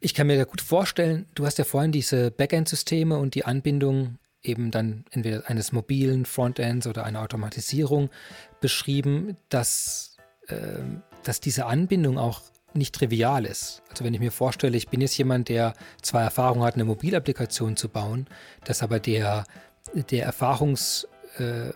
Ich 0.00 0.14
kann 0.14 0.26
mir 0.26 0.44
gut 0.46 0.60
vorstellen, 0.60 1.26
du 1.34 1.46
hast 1.46 1.58
ja 1.58 1.64
vorhin 1.64 1.92
diese 1.92 2.32
Backend-Systeme 2.32 3.16
und 3.16 3.36
die 3.36 3.44
Anbindung 3.44 4.18
eben 4.42 4.72
dann 4.72 5.04
entweder 5.12 5.48
eines 5.48 5.70
mobilen 5.70 6.26
Frontends 6.26 6.88
oder 6.88 7.04
einer 7.04 7.22
Automatisierung 7.22 8.10
beschrieben, 8.60 9.36
dass, 9.48 10.16
äh, 10.48 10.80
dass 11.22 11.38
diese 11.38 11.66
Anbindung 11.66 12.18
auch 12.18 12.42
nicht 12.74 12.94
trivial 12.94 13.44
ist. 13.44 13.82
Also 13.90 14.04
wenn 14.04 14.14
ich 14.14 14.18
mir 14.18 14.32
vorstelle, 14.32 14.76
ich 14.76 14.88
bin 14.88 15.00
jetzt 15.00 15.16
jemand, 15.18 15.48
der 15.48 15.74
zwar 16.00 16.22
Erfahrung 16.22 16.64
hat, 16.64 16.74
eine 16.74 16.84
Mobilapplikation 16.84 17.76
zu 17.76 17.88
bauen, 17.88 18.26
dass 18.64 18.82
aber 18.82 18.98
der, 18.98 19.44
der 19.94 20.24
Erfahrungs... 20.24 21.06
Äh, 21.38 21.70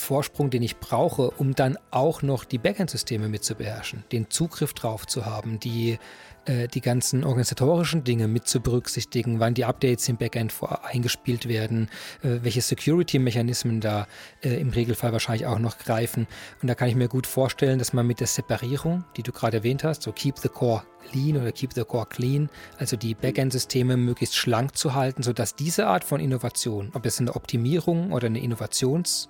Vorsprung, 0.00 0.50
den 0.50 0.62
ich 0.62 0.78
brauche, 0.78 1.30
um 1.30 1.54
dann 1.54 1.78
auch 1.90 2.22
noch 2.22 2.44
die 2.44 2.58
Backend-Systeme 2.58 3.28
mit 3.28 3.44
zu 3.44 3.54
beherrschen, 3.54 4.04
den 4.12 4.30
Zugriff 4.30 4.72
drauf 4.72 5.06
zu 5.06 5.26
haben, 5.26 5.60
die, 5.60 5.98
äh, 6.46 6.66
die 6.68 6.80
ganzen 6.80 7.22
organisatorischen 7.24 8.02
Dinge 8.02 8.26
mit 8.26 8.48
zu 8.48 8.60
berücksichtigen, 8.60 9.40
wann 9.40 9.54
die 9.54 9.64
Updates 9.64 10.08
im 10.08 10.16
Backend 10.16 10.52
vor, 10.52 10.84
eingespielt 10.84 11.48
werden, 11.48 11.88
äh, 12.22 12.38
welche 12.42 12.62
Security-Mechanismen 12.62 13.80
da 13.80 14.06
äh, 14.42 14.60
im 14.60 14.70
Regelfall 14.70 15.12
wahrscheinlich 15.12 15.46
auch 15.46 15.58
noch 15.58 15.78
greifen. 15.78 16.26
Und 16.62 16.68
da 16.68 16.74
kann 16.74 16.88
ich 16.88 16.96
mir 16.96 17.08
gut 17.08 17.26
vorstellen, 17.26 17.78
dass 17.78 17.92
man 17.92 18.06
mit 18.06 18.20
der 18.20 18.26
Separierung, 18.26 19.04
die 19.16 19.22
du 19.22 19.32
gerade 19.32 19.58
erwähnt 19.58 19.84
hast, 19.84 20.02
so 20.02 20.12
Keep 20.12 20.38
the 20.38 20.48
Core 20.48 20.82
Lean 21.12 21.36
oder 21.36 21.52
Keep 21.52 21.72
the 21.74 21.84
Core 21.84 22.06
Clean, 22.06 22.48
also 22.78 22.96
die 22.96 23.14
Backend-Systeme 23.14 23.96
möglichst 23.96 24.36
schlank 24.36 24.76
zu 24.76 24.94
halten, 24.94 25.22
sodass 25.22 25.56
diese 25.56 25.86
Art 25.86 26.04
von 26.04 26.20
Innovation, 26.20 26.90
ob 26.94 27.06
es 27.06 27.20
eine 27.20 27.34
Optimierung 27.34 28.12
oder 28.12 28.26
eine 28.26 28.40
Innovations- 28.40 29.29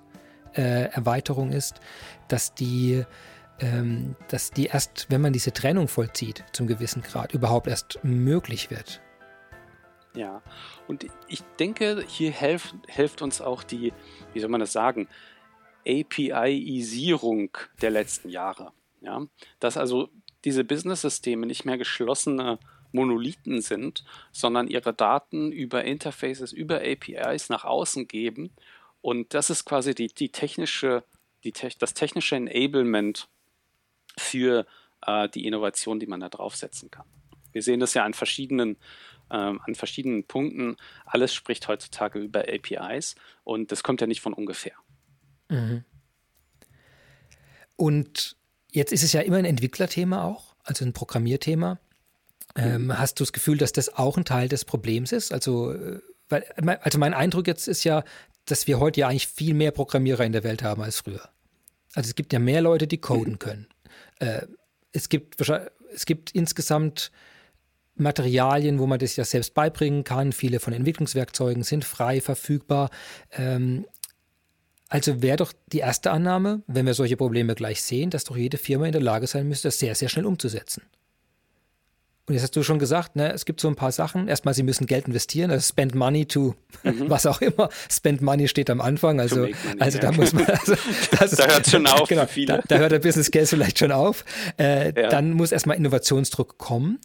äh, 0.55 0.85
Erweiterung 0.91 1.51
ist, 1.51 1.79
dass 2.27 2.53
die, 2.53 3.03
ähm, 3.59 4.15
dass 4.27 4.51
die 4.51 4.65
erst, 4.65 5.07
wenn 5.09 5.21
man 5.21 5.33
diese 5.33 5.53
Trennung 5.53 5.87
vollzieht, 5.87 6.43
zum 6.51 6.67
gewissen 6.67 7.01
Grad, 7.01 7.33
überhaupt 7.33 7.67
erst 7.67 7.99
möglich 8.03 8.69
wird. 8.69 9.01
Ja, 10.13 10.41
und 10.87 11.05
ich 11.27 11.41
denke, 11.57 12.03
hier 12.05 12.31
helft, 12.31 12.75
hilft 12.87 13.21
uns 13.21 13.39
auch 13.39 13.63
die, 13.63 13.93
wie 14.33 14.39
soll 14.39 14.49
man 14.49 14.59
das 14.59 14.73
sagen, 14.73 15.07
API-Isierung 15.87 17.57
der 17.81 17.91
letzten 17.91 18.29
Jahre. 18.29 18.73
Ja? 18.99 19.25
Dass 19.59 19.77
also 19.77 20.09
diese 20.43 20.63
Business-Systeme 20.63 21.45
nicht 21.45 21.65
mehr 21.65 21.77
geschlossene 21.77 22.59
Monolithen 22.91 23.61
sind, 23.61 24.03
sondern 24.31 24.67
ihre 24.67 24.93
Daten 24.93 25.51
über 25.51 25.85
Interfaces, 25.85 26.51
über 26.51 26.81
APIs 26.81 27.49
nach 27.49 27.63
außen 27.63 28.07
geben 28.07 28.51
und 29.01 29.33
das 29.33 29.49
ist 29.49 29.65
quasi 29.65 29.95
die, 29.95 30.07
die 30.07 30.29
technische, 30.29 31.03
die 31.43 31.53
das 31.79 31.93
technische 31.93 32.35
Enablement 32.35 33.27
für 34.17 34.65
äh, 35.05 35.29
die 35.29 35.45
Innovation, 35.45 35.99
die 35.99 36.07
man 36.07 36.19
da 36.19 36.29
draufsetzen 36.29 36.91
kann. 36.91 37.05
Wir 37.51 37.63
sehen 37.63 37.79
das 37.79 37.93
ja 37.93 38.05
an 38.05 38.13
verschiedenen, 38.13 38.77
ähm, 39.29 39.59
an 39.65 39.75
verschiedenen 39.75 40.25
Punkten. 40.25 40.77
Alles 41.05 41.33
spricht 41.33 41.67
heutzutage 41.67 42.19
über 42.19 42.45
APIs 42.47 43.15
und 43.43 43.71
das 43.71 43.83
kommt 43.83 44.01
ja 44.01 44.07
nicht 44.07 44.21
von 44.21 44.33
ungefähr. 44.33 44.75
Mhm. 45.49 45.83
Und 47.75 48.37
jetzt 48.69 48.93
ist 48.93 49.03
es 49.03 49.13
ja 49.13 49.21
immer 49.21 49.37
ein 49.37 49.45
Entwicklerthema 49.45 50.23
auch, 50.23 50.55
also 50.63 50.85
ein 50.85 50.93
Programmierthema. 50.93 51.79
Ähm, 52.55 52.85
mhm. 52.85 52.99
hast 52.99 53.19
du 53.19 53.23
das 53.23 53.33
Gefühl, 53.33 53.57
dass 53.57 53.71
das 53.71 53.95
auch 53.95 54.17
ein 54.17 54.25
Teil 54.25 54.49
des 54.49 54.65
Problems 54.65 55.11
ist? 55.11 55.31
Also, 55.31 55.71
äh, 55.73 56.01
weil, 56.29 56.43
also 56.81 56.99
mein 56.99 57.13
Eindruck 57.13 57.47
jetzt 57.47 57.67
ist 57.67 57.83
ja, 57.83 58.03
dass 58.51 58.67
wir 58.67 58.79
heute 58.79 59.01
ja 59.01 59.07
eigentlich 59.07 59.27
viel 59.27 59.53
mehr 59.53 59.71
Programmierer 59.71 60.25
in 60.25 60.33
der 60.33 60.43
Welt 60.43 60.61
haben 60.61 60.81
als 60.81 60.99
früher. 60.99 61.29
Also 61.93 62.09
es 62.09 62.15
gibt 62.15 62.33
ja 62.33 62.39
mehr 62.39 62.61
Leute, 62.61 62.87
die 62.87 62.99
coden 62.99 63.39
können. 63.39 63.67
Äh, 64.19 64.41
es, 64.91 65.09
gibt, 65.09 65.37
es 65.93 66.05
gibt 66.05 66.31
insgesamt 66.31 67.11
Materialien, 67.95 68.79
wo 68.79 68.87
man 68.87 68.99
das 68.99 69.15
ja 69.15 69.25
selbst 69.25 69.53
beibringen 69.53 70.03
kann. 70.03 70.31
Viele 70.31 70.59
von 70.59 70.73
Entwicklungswerkzeugen 70.73 71.63
sind 71.63 71.85
frei 71.85 72.21
verfügbar. 72.21 72.89
Ähm, 73.31 73.85
also 74.89 75.21
wäre 75.21 75.37
doch 75.37 75.53
die 75.71 75.79
erste 75.79 76.11
Annahme, 76.11 76.61
wenn 76.67 76.85
wir 76.85 76.93
solche 76.93 77.15
Probleme 77.15 77.55
gleich 77.55 77.81
sehen, 77.81 78.09
dass 78.09 78.25
doch 78.25 78.35
jede 78.35 78.57
Firma 78.57 78.85
in 78.85 78.91
der 78.91 79.01
Lage 79.01 79.27
sein 79.27 79.47
müsste, 79.47 79.69
das 79.69 79.79
sehr, 79.79 79.95
sehr 79.95 80.09
schnell 80.09 80.25
umzusetzen. 80.25 80.83
Und 82.31 82.35
jetzt 82.35 82.43
hast 82.43 82.55
du 82.55 82.63
schon 82.63 82.79
gesagt, 82.79 83.17
ne, 83.17 83.33
es 83.33 83.43
gibt 83.43 83.59
so 83.59 83.67
ein 83.67 83.75
paar 83.75 83.91
Sachen. 83.91 84.29
Erstmal, 84.29 84.53
sie 84.53 84.63
müssen 84.63 84.87
Geld 84.87 85.05
investieren, 85.05 85.51
also 85.51 85.67
spend 85.67 85.95
money 85.95 86.25
to 86.25 86.55
mhm. 86.81 87.09
was 87.09 87.25
auch 87.25 87.41
immer. 87.41 87.67
Spend 87.91 88.21
money 88.21 88.47
steht 88.47 88.69
am 88.69 88.79
Anfang. 88.79 89.19
Also, 89.19 89.49
also 89.79 89.99
da 89.99 90.13
muss 90.13 90.31
man. 90.31 90.45
Also, 90.45 90.75
das 91.19 91.31
da 91.31 91.45
hört 91.45 91.67
schon 91.67 91.85
auf. 91.87 92.07
Genau, 92.07 92.25
da, 92.45 92.61
da, 92.65 92.77
hört 92.77 92.93
der 92.93 92.99
Business 92.99 93.31
Case 93.31 93.47
vielleicht 93.47 93.79
schon 93.79 93.91
auf. 93.91 94.23
Äh, 94.57 94.93
ja. 94.97 95.09
Dann 95.09 95.33
muss 95.33 95.51
erstmal 95.51 95.75
Innovationsdruck 95.75 96.57
kommen. 96.57 96.99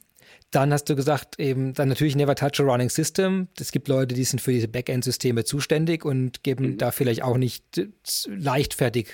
Dann 0.52 0.72
hast 0.72 0.84
du 0.84 0.94
gesagt, 0.94 1.40
eben 1.40 1.74
dann 1.74 1.88
natürlich 1.88 2.14
Never 2.14 2.36
Touch 2.36 2.60
a 2.60 2.62
Running 2.62 2.88
System. 2.88 3.48
Es 3.58 3.72
gibt 3.72 3.88
Leute, 3.88 4.14
die 4.14 4.22
sind 4.22 4.38
für 4.40 4.52
diese 4.52 4.68
Backend-Systeme 4.68 5.42
zuständig 5.42 6.04
und 6.04 6.44
geben 6.44 6.66
mhm. 6.66 6.78
da 6.78 6.92
vielleicht 6.92 7.24
auch 7.24 7.36
nicht 7.36 7.84
leichtfertig 8.28 9.08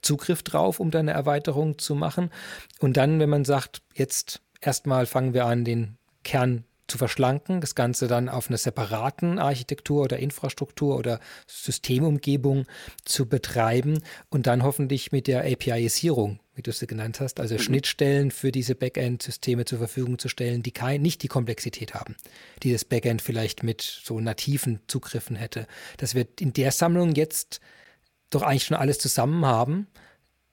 Zugriff 0.00 0.44
drauf, 0.44 0.78
um 0.78 0.92
da 0.92 1.00
eine 1.00 1.10
Erweiterung 1.10 1.78
zu 1.78 1.96
machen. 1.96 2.30
Und 2.78 2.96
dann, 2.96 3.18
wenn 3.18 3.30
man 3.30 3.44
sagt, 3.44 3.82
jetzt 3.94 4.42
Erstmal 4.66 5.06
fangen 5.06 5.32
wir 5.32 5.46
an, 5.46 5.64
den 5.64 5.96
Kern 6.24 6.64
zu 6.88 6.98
verschlanken, 6.98 7.60
das 7.60 7.76
Ganze 7.76 8.08
dann 8.08 8.28
auf 8.28 8.48
einer 8.48 8.58
separaten 8.58 9.38
Architektur 9.38 10.02
oder 10.02 10.18
Infrastruktur 10.18 10.96
oder 10.96 11.20
Systemumgebung 11.46 12.66
zu 13.04 13.28
betreiben 13.28 14.02
und 14.28 14.48
dann 14.48 14.64
hoffentlich 14.64 15.12
mit 15.12 15.28
der 15.28 15.42
API-Isierung, 15.42 16.40
wie 16.56 16.62
du 16.62 16.72
sie 16.72 16.88
genannt 16.88 17.20
hast, 17.20 17.38
also 17.38 17.54
mhm. 17.54 17.60
Schnittstellen 17.60 18.32
für 18.32 18.50
diese 18.50 18.74
Backend-Systeme 18.74 19.66
zur 19.66 19.78
Verfügung 19.78 20.18
zu 20.18 20.28
stellen, 20.28 20.64
die 20.64 20.72
kein, 20.72 21.00
nicht 21.00 21.22
die 21.22 21.28
Komplexität 21.28 21.94
haben, 21.94 22.16
die 22.64 22.72
das 22.72 22.84
Backend 22.84 23.22
vielleicht 23.22 23.62
mit 23.62 23.82
so 23.82 24.18
nativen 24.18 24.80
Zugriffen 24.88 25.36
hätte. 25.36 25.68
Dass 25.96 26.16
wir 26.16 26.26
in 26.40 26.52
der 26.52 26.72
Sammlung 26.72 27.14
jetzt 27.14 27.60
doch 28.30 28.42
eigentlich 28.42 28.64
schon 28.64 28.76
alles 28.76 28.98
zusammen 28.98 29.46
haben 29.46 29.86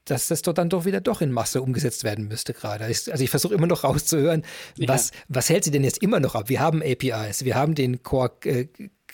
dass 0.05 0.27
das 0.27 0.41
dort 0.41 0.57
dann 0.57 0.69
doch 0.69 0.85
wieder 0.85 1.01
doch 1.01 1.21
in 1.21 1.31
Masse 1.31 1.61
umgesetzt 1.61 2.03
werden 2.03 2.27
müsste 2.27 2.53
gerade. 2.53 2.85
Also 2.85 3.23
ich 3.23 3.29
versuche 3.29 3.53
immer 3.53 3.67
noch 3.67 3.83
rauszuhören, 3.83 4.43
ja. 4.77 4.87
was, 4.87 5.11
was 5.27 5.49
hält 5.49 5.63
sie 5.63 5.71
denn 5.71 5.83
jetzt 5.83 6.01
immer 6.01 6.19
noch 6.19 6.35
ab? 6.35 6.49
Wir 6.49 6.59
haben 6.59 6.81
APIs, 6.81 7.45
wir 7.45 7.55
haben 7.55 7.75
den 7.75 8.03
Core, 8.03 8.31
äh, 8.45 8.67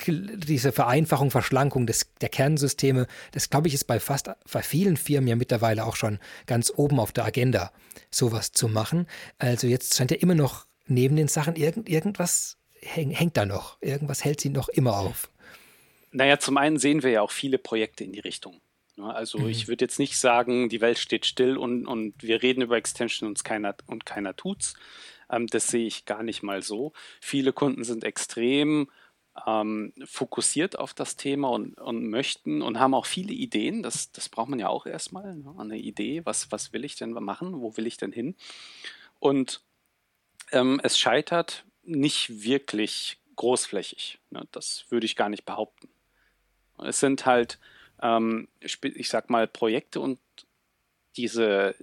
diese 0.08 0.72
Vereinfachung, 0.72 1.30
Verschlankung 1.30 1.86
des, 1.86 2.08
der 2.22 2.30
Kernsysteme. 2.30 3.08
Das, 3.32 3.50
glaube 3.50 3.68
ich, 3.68 3.74
ist 3.74 3.86
bei 3.86 4.00
fast, 4.00 4.30
bei 4.52 4.62
vielen 4.62 4.98
Firmen 4.98 5.28
ja 5.28 5.36
mittlerweile 5.36 5.86
auch 5.86 5.96
schon 5.96 6.20
ganz 6.46 6.72
oben 6.76 7.00
auf 7.00 7.12
der 7.12 7.26
Agenda, 7.26 7.72
sowas 8.10 8.52
zu 8.52 8.68
machen. 8.68 9.08
Also 9.38 9.68
jetzt 9.68 9.96
scheint 9.96 10.12
ja 10.12 10.18
immer 10.18 10.36
noch 10.36 10.66
neben 10.88 11.16
den 11.16 11.28
Sachen 11.28 11.56
irgend, 11.56 11.90
irgendwas 11.90 12.58
häng, 12.82 13.12
hängt 13.12 13.38
da 13.38 13.46
noch. 13.46 13.78
Irgendwas 13.82 14.24
hält 14.24 14.42
sie 14.42 14.50
noch 14.50 14.70
immer 14.70 14.98
auf. 14.98 15.30
Naja, 16.12 16.40
zum 16.40 16.58
einen 16.58 16.80
sehen 16.80 17.04
wir 17.04 17.12
ja 17.12 17.22
auch 17.22 17.32
viele 17.32 17.58
Projekte 17.58 18.04
in 18.04 18.14
die 18.14 18.20
Richtung. 18.20 18.62
Ne? 19.00 19.14
Also 19.14 19.40
mhm. 19.40 19.50
ich 19.50 19.68
würde 19.68 19.86
jetzt 19.86 20.00
nicht 20.00 20.18
sagen, 20.18 20.70
die 20.70 20.82
Welt 20.82 21.00
steht 21.00 21.26
still 21.26 21.58
und, 21.58 21.88
und 21.88 22.22
wir 22.22 22.44
reden 22.44 22.62
über 22.62 22.78
Extension 22.78 23.28
und 23.28 23.44
keiner, 23.44 23.76
und 23.88 24.06
keiner 24.06 24.36
tut's. 24.36 24.76
Ähm, 25.30 25.48
das 25.48 25.68
sehe 25.68 25.88
ich 25.88 26.06
gar 26.06 26.24
nicht 26.24 26.44
mal 26.44 26.62
so. 26.62 26.94
Viele 27.22 27.54
Kunden 27.54 27.84
sind 27.84 28.04
extrem 28.04 28.90
ähm, 29.48 29.94
fokussiert 30.04 30.78
auf 30.78 30.94
das 30.94 31.16
Thema 31.16 31.50
und, 31.50 31.78
und, 31.78 32.10
möchten 32.10 32.62
und 32.62 32.80
haben 32.80 32.94
auch 32.94 33.06
viele 33.06 33.34
Ideen. 33.34 33.84
Das, 33.84 34.12
das 34.12 34.28
braucht 34.28 34.50
man 34.50 34.60
ja 34.60 34.68
auch 34.68 34.86
erstmal, 34.86 35.36
ne? 35.36 35.56
eine 35.58 35.78
Idee, 35.78 36.26
was, 36.26 36.52
was 36.52 36.74
will 36.74 36.84
ich 36.84 36.96
denn 36.96 37.12
machen, 37.12 37.62
wo 37.62 37.78
will 37.78 37.88
ich 37.88 37.98
denn 37.98 38.12
hin? 38.12 38.36
Und 39.20 39.62
ähm, 40.52 40.82
es 40.84 40.98
scheitert 40.98 41.66
nicht 41.84 42.44
wirklich 42.44 43.18
großflächig. 43.36 44.20
Ne? 44.30 44.46
Das 44.52 44.86
würde 44.90 45.06
ich 45.06 45.16
gar 45.16 45.30
nicht 45.30 45.46
behaupten. 45.46 45.90
Es 46.78 47.00
sind 47.00 47.26
halt, 47.26 47.60
ähm, 48.02 48.48
ich 48.60 49.10
sag 49.10 49.30
mal, 49.30 49.48
Projekte 49.48 50.00
und 50.00 50.20
diese, 51.18 51.76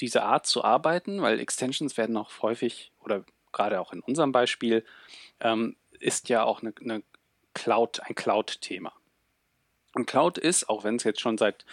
diese 0.00 0.22
Art 0.22 0.46
zu 0.46 0.64
arbeiten, 0.64 1.22
weil 1.22 1.40
Extensions 1.40 1.96
werden 1.96 2.16
auch 2.16 2.42
häufig 2.42 2.92
oder 3.00 3.24
gerade 3.52 3.80
auch 3.80 3.92
in 3.92 4.00
unserem 4.00 4.32
Beispiel 4.32 4.84
ähm, 5.40 5.76
ist 5.98 6.28
ja 6.28 6.44
auch 6.44 6.62
eine, 6.62 6.72
eine 6.80 7.02
Cloud, 7.54 8.00
ein 8.00 8.14
Cloud-Thema. 8.14 8.92
Und 9.94 10.06
Cloud 10.06 10.38
ist, 10.38 10.68
auch 10.68 10.84
wenn 10.84 10.96
es 10.96 11.04
jetzt 11.04 11.20
schon 11.20 11.36
seit 11.36 11.64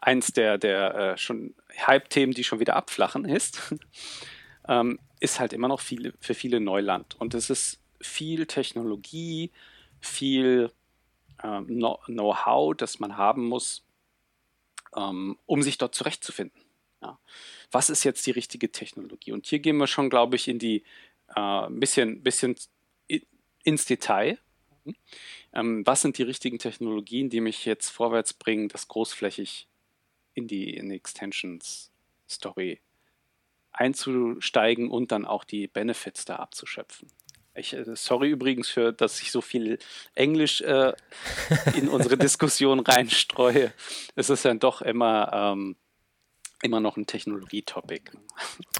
eins 0.00 0.32
der, 0.32 0.58
der 0.58 0.94
äh, 0.94 1.18
schon 1.18 1.54
Hype-Themen, 1.86 2.34
die 2.34 2.44
schon 2.44 2.60
wieder 2.60 2.76
abflachen 2.76 3.24
ist, 3.24 3.74
ähm, 4.68 4.98
ist 5.20 5.40
halt 5.40 5.52
immer 5.52 5.68
noch 5.68 5.80
viele, 5.80 6.12
für 6.20 6.34
viele 6.34 6.60
Neuland. 6.60 7.16
Und 7.18 7.34
es 7.34 7.50
ist 7.50 7.80
viel 8.00 8.46
Technologie, 8.46 9.50
viel 10.00 10.70
ähm, 11.42 11.66
Know-how, 11.66 12.76
das 12.76 12.98
man 13.00 13.16
haben 13.16 13.46
muss, 13.46 13.84
ähm, 14.96 15.38
um 15.46 15.62
sich 15.62 15.78
dort 15.78 15.94
zurechtzufinden. 15.94 16.62
Was 17.72 17.90
ist 17.90 18.04
jetzt 18.04 18.24
die 18.26 18.30
richtige 18.30 18.70
Technologie? 18.70 19.32
Und 19.32 19.46
hier 19.46 19.58
gehen 19.58 19.76
wir 19.78 19.86
schon, 19.86 20.10
glaube 20.10 20.36
ich, 20.36 20.46
in 20.46 20.58
die 20.58 20.84
äh, 21.34 21.40
ein 21.40 21.80
bisschen, 21.80 22.22
bisschen 22.22 22.54
ins 23.64 23.86
Detail. 23.86 24.38
Ähm, 25.52 25.86
was 25.86 26.02
sind 26.02 26.18
die 26.18 26.22
richtigen 26.22 26.58
Technologien, 26.58 27.30
die 27.30 27.40
mich 27.40 27.64
jetzt 27.64 27.88
vorwärts 27.88 28.32
bringen, 28.34 28.68
das 28.68 28.88
großflächig 28.88 29.68
in 30.34 30.46
die, 30.46 30.76
in 30.76 30.88
die 30.88 30.96
Extensions-Story 30.96 32.80
einzusteigen 33.72 34.90
und 34.90 35.12
dann 35.12 35.24
auch 35.24 35.44
die 35.44 35.66
Benefits 35.66 36.24
da 36.24 36.36
abzuschöpfen? 36.36 37.08
Ich, 37.54 37.74
äh, 37.74 37.84
sorry 37.94 38.30
übrigens 38.30 38.68
für, 38.68 38.92
dass 38.92 39.20
ich 39.20 39.30
so 39.30 39.40
viel 39.40 39.78
Englisch 40.14 40.60
äh, 40.62 40.92
in 41.76 41.88
unsere 41.88 42.16
Diskussion 42.16 42.80
reinstreue. 42.80 43.72
Es 44.14 44.30
ist 44.30 44.44
dann 44.44 44.58
doch 44.58 44.82
immer 44.82 45.30
ähm, 45.32 45.76
immer 46.62 46.80
noch 46.80 46.96
ein 46.96 47.06
Technologie-Topic. 47.06 48.12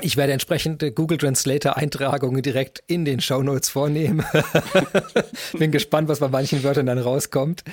Ich 0.00 0.16
werde 0.16 0.32
entsprechende 0.32 0.92
Google 0.92 1.18
Translator-Eintragungen 1.18 2.42
direkt 2.42 2.82
in 2.86 3.04
den 3.04 3.20
Show 3.20 3.42
Notes 3.42 3.68
vornehmen. 3.68 4.24
Bin 5.52 5.72
gespannt, 5.72 6.08
was 6.08 6.20
bei 6.20 6.28
manchen 6.28 6.62
Wörtern 6.62 6.86
dann 6.86 6.98
rauskommt. 6.98 7.64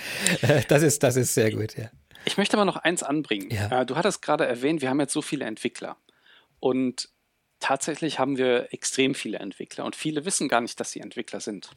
Äh, 0.42 0.64
das 0.68 0.82
ist, 0.84 1.04
das 1.04 1.16
ist 1.16 1.34
sehr 1.34 1.52
gut, 1.52 1.78
ja. 1.78 1.90
Ich 2.26 2.38
möchte 2.38 2.58
aber 2.58 2.66
noch 2.66 2.78
eins 2.78 3.04
anbringen. 3.04 3.50
Ja. 3.52 3.82
Äh, 3.82 3.86
du 3.86 3.96
hattest 3.96 4.22
gerade 4.22 4.46
erwähnt, 4.46 4.82
wir 4.82 4.90
haben 4.90 5.00
jetzt 5.00 5.14
so 5.14 5.22
viele 5.22 5.46
Entwickler. 5.46 5.96
Und 6.60 7.10
tatsächlich 7.60 8.20
haben 8.20 8.38
wir 8.38 8.74
extrem 8.74 9.16
viele 9.16 9.40
Entwickler 9.40 9.86
und 9.86 9.96
viele 9.96 10.26
wissen 10.26 10.48
gar 10.48 10.62
nicht, 10.62 10.80
dass 10.80 10.92
sie 10.92 11.00
Entwickler 11.00 11.40
sind. 11.40 11.72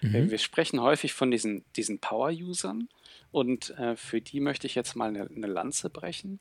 Mhm. 0.00 0.30
Wir 0.30 0.38
sprechen 0.38 0.80
häufig 0.80 1.12
von 1.12 1.30
diesen, 1.30 1.64
diesen 1.76 1.98
Power-Usern 1.98 2.88
und 3.30 3.70
äh, 3.78 3.96
für 3.96 4.20
die 4.20 4.40
möchte 4.40 4.66
ich 4.66 4.74
jetzt 4.74 4.96
mal 4.96 5.08
eine, 5.08 5.28
eine 5.28 5.46
Lanze 5.46 5.90
brechen. 5.90 6.40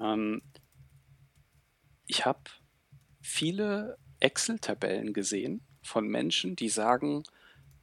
Ähm, 0.00 0.42
ich 2.06 2.26
habe 2.26 2.40
viele 3.20 3.98
Excel-Tabellen 4.18 5.12
gesehen 5.12 5.62
von 5.82 6.08
Menschen, 6.08 6.56
die 6.56 6.68
sagen, 6.68 7.22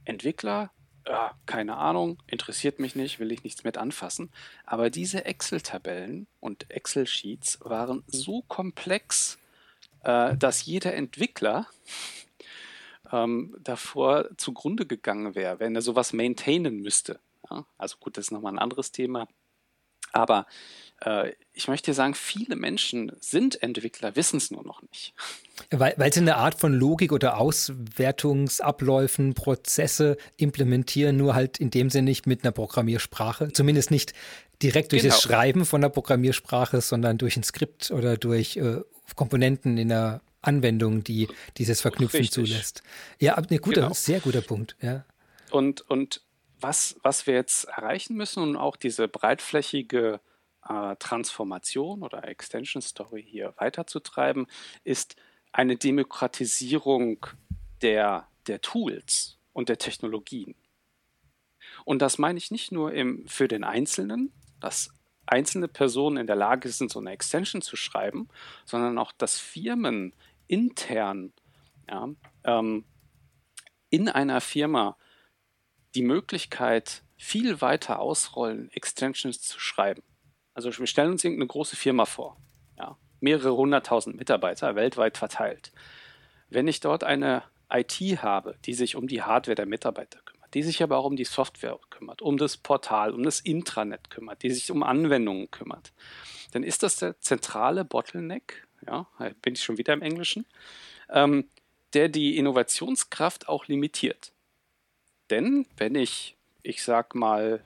Entwickler, 0.06 0.72
ja, 1.06 1.38
keine 1.46 1.78
Ahnung, 1.78 2.22
interessiert 2.28 2.80
mich 2.80 2.96
nicht, 2.96 3.20
will 3.20 3.32
ich 3.32 3.44
nichts 3.44 3.64
mit 3.64 3.78
anfassen. 3.78 4.32
Aber 4.66 4.90
diese 4.90 5.26
Excel-Tabellen 5.26 6.28
und 6.40 6.70
Excel-Sheets 6.70 7.60
waren 7.62 8.04
so 8.08 8.42
komplex, 8.44 9.38
äh, 10.04 10.36
dass 10.38 10.66
jeder 10.66 10.94
Entwickler 10.94 11.68
ähm, 13.12 13.56
davor 13.60 14.30
zugrunde 14.38 14.86
gegangen 14.86 15.36
wäre, 15.36 15.60
wenn 15.60 15.76
er 15.76 15.82
sowas 15.82 16.14
maintainen 16.14 16.82
müsste. 16.82 17.20
Ja? 17.50 17.66
Also 17.78 17.98
gut, 18.00 18.18
das 18.18 18.26
ist 18.26 18.32
nochmal 18.32 18.54
ein 18.54 18.60
anderes 18.60 18.92
Thema. 18.92 19.28
Aber 20.14 20.46
äh, 21.02 21.34
ich 21.54 21.68
möchte 21.68 21.94
sagen, 21.94 22.16
viele 22.16 22.56
Menschen 22.56 23.12
sind 23.20 23.62
Entwickler, 23.62 24.16
wissen 24.16 24.38
es 24.38 24.52
nur 24.52 24.64
noch 24.64 24.82
nicht. 24.82 25.14
Weil, 25.70 25.94
weil 25.98 26.14
sie 26.14 26.22
eine 26.22 26.38
Art 26.38 26.60
von 26.60 26.74
Logik 26.74 27.12
oder 27.12 27.38
Auswertungsabläufen, 27.38 29.34
Prozesse 29.34 30.18
implementieren, 30.38 31.18
nur 31.18 31.36
halt 31.36 31.60
in 31.60 31.72
dem 31.72 31.90
Sinne 31.90 32.06
nicht 32.10 32.26
mit 32.26 32.44
einer 32.44 32.52
Programmiersprache. 32.52 33.52
Zumindest 33.54 33.92
nicht 33.92 34.14
direkt 34.62 34.92
durch 34.92 35.04
genau. 35.04 35.14
das 35.14 35.22
Schreiben 35.22 35.66
von 35.66 35.82
der 35.82 35.90
Programmiersprache, 35.90 36.82
sondern 36.82 37.18
durch 37.18 37.38
ein 37.38 37.44
Skript 37.44 37.92
oder 37.92 38.18
durch 38.18 38.58
äh, 38.58 38.82
Komponenten 39.16 39.78
in 39.78 39.90
der 39.90 40.22
Anwendung, 40.42 41.04
die 41.04 41.28
dieses 41.58 41.82
Verknüpfen 41.82 42.22
Richtig. 42.22 42.34
zulässt. 42.34 42.84
Ja, 43.20 43.36
ein 43.36 43.46
guter, 43.58 43.82
genau. 43.82 43.94
sehr 43.94 44.20
guter 44.20 44.42
Punkt. 44.42 44.76
Ja. 44.82 45.06
Und, 45.52 45.82
und 45.90 46.22
was, 46.60 46.98
was 47.04 47.28
wir 47.28 47.36
jetzt 47.36 47.66
erreichen 47.66 48.16
müssen 48.16 48.42
und 48.42 48.56
auch 48.56 48.76
diese 48.76 49.08
breitflächige 49.08 50.20
äh, 50.68 50.96
Transformation 50.98 52.04
oder 52.04 52.28
Extension 52.28 52.82
Story 52.82 53.26
hier 53.28 53.54
weiterzutreiben, 53.58 54.48
ist 54.84 55.16
eine 55.52 55.78
Demokratisierung 55.78 57.26
der, 57.82 58.28
der 58.48 58.62
Tools 58.62 59.38
und 59.54 59.70
der 59.70 59.78
Technologien. 59.78 60.56
Und 61.86 62.02
das 62.02 62.18
meine 62.18 62.38
ich 62.38 62.52
nicht 62.52 62.72
nur 62.72 62.94
im, 62.94 63.28
für 63.28 63.48
den 63.48 63.64
Einzelnen, 63.64 64.32
dass 64.60 64.92
einzelne 65.28 65.68
Personen 65.68 66.18
in 66.18 66.28
der 66.28 66.36
Lage 66.36 66.70
sind, 66.70 66.92
so 66.92 67.00
eine 67.00 67.12
Extension 67.12 67.62
zu 67.62 67.76
schreiben, 67.76 68.28
sondern 68.66 68.98
auch, 68.98 69.12
dass 69.12 69.40
Firmen 69.40 70.14
intern 70.48 71.34
ja, 71.90 72.10
ähm, 72.44 72.86
in 73.90 74.10
einer 74.10 74.42
Firma 74.42 74.98
die 75.96 76.02
Möglichkeit 76.02 77.04
viel 77.18 77.62
weiter 77.62 78.00
ausrollen, 78.00 78.70
Extensions 78.72 79.42
zu 79.42 79.60
schreiben. 79.60 80.04
Also 80.54 80.76
wir 80.78 80.88
stellen 80.88 81.12
uns 81.12 81.24
irgendeine 81.24 81.48
große 81.48 81.76
Firma 81.76 82.06
vor, 82.06 82.38
ja, 82.78 82.98
mehrere 83.20 83.56
hunderttausend 83.56 84.18
Mitarbeiter 84.18 84.76
weltweit 84.76 85.18
verteilt. 85.18 85.72
Wenn 86.50 86.68
ich 86.68 86.80
dort 86.80 87.04
eine 87.04 87.44
IT 87.70 88.00
habe, 88.22 88.56
die 88.66 88.74
sich 88.74 88.96
um 88.96 89.08
die 89.08 89.24
Hardware 89.24 89.56
der 89.56 89.66
Mitarbeiter 89.66 90.20
die 90.58 90.64
sich 90.64 90.82
aber 90.82 90.98
auch 90.98 91.06
um 91.06 91.16
die 91.16 91.24
Software 91.24 91.78
kümmert, 91.92 92.24
um 92.24 92.40
das 92.40 92.58
Portal, 92.58 93.14
um 93.14 93.22
das 93.22 93.40
Intranet 93.40 94.10
kümmert, 94.10 94.42
die 94.42 94.50
sich 94.50 94.72
um 94.72 94.82
Anwendungen 94.82 95.52
kümmert, 95.52 95.94
dann 96.52 96.64
ist 96.64 96.82
das 96.82 96.96
der 96.96 97.20
zentrale 97.20 97.86
Bottleneck, 97.86 98.68
ja, 98.88 99.06
bin 99.44 99.54
ich 99.54 99.64
schon 99.64 99.78
wieder 99.78 99.94
im 99.94 100.02
Englischen, 100.02 100.48
ähm, 101.12 101.48
der 101.94 102.10
die 102.10 102.38
Innovationskraft 102.38 103.48
auch 103.48 103.68
limitiert. 103.68 104.32
Denn 105.30 105.68
wenn 105.78 105.94
ich, 105.94 106.38
ich 106.64 106.84
sag 106.84 107.14
mal, 107.14 107.64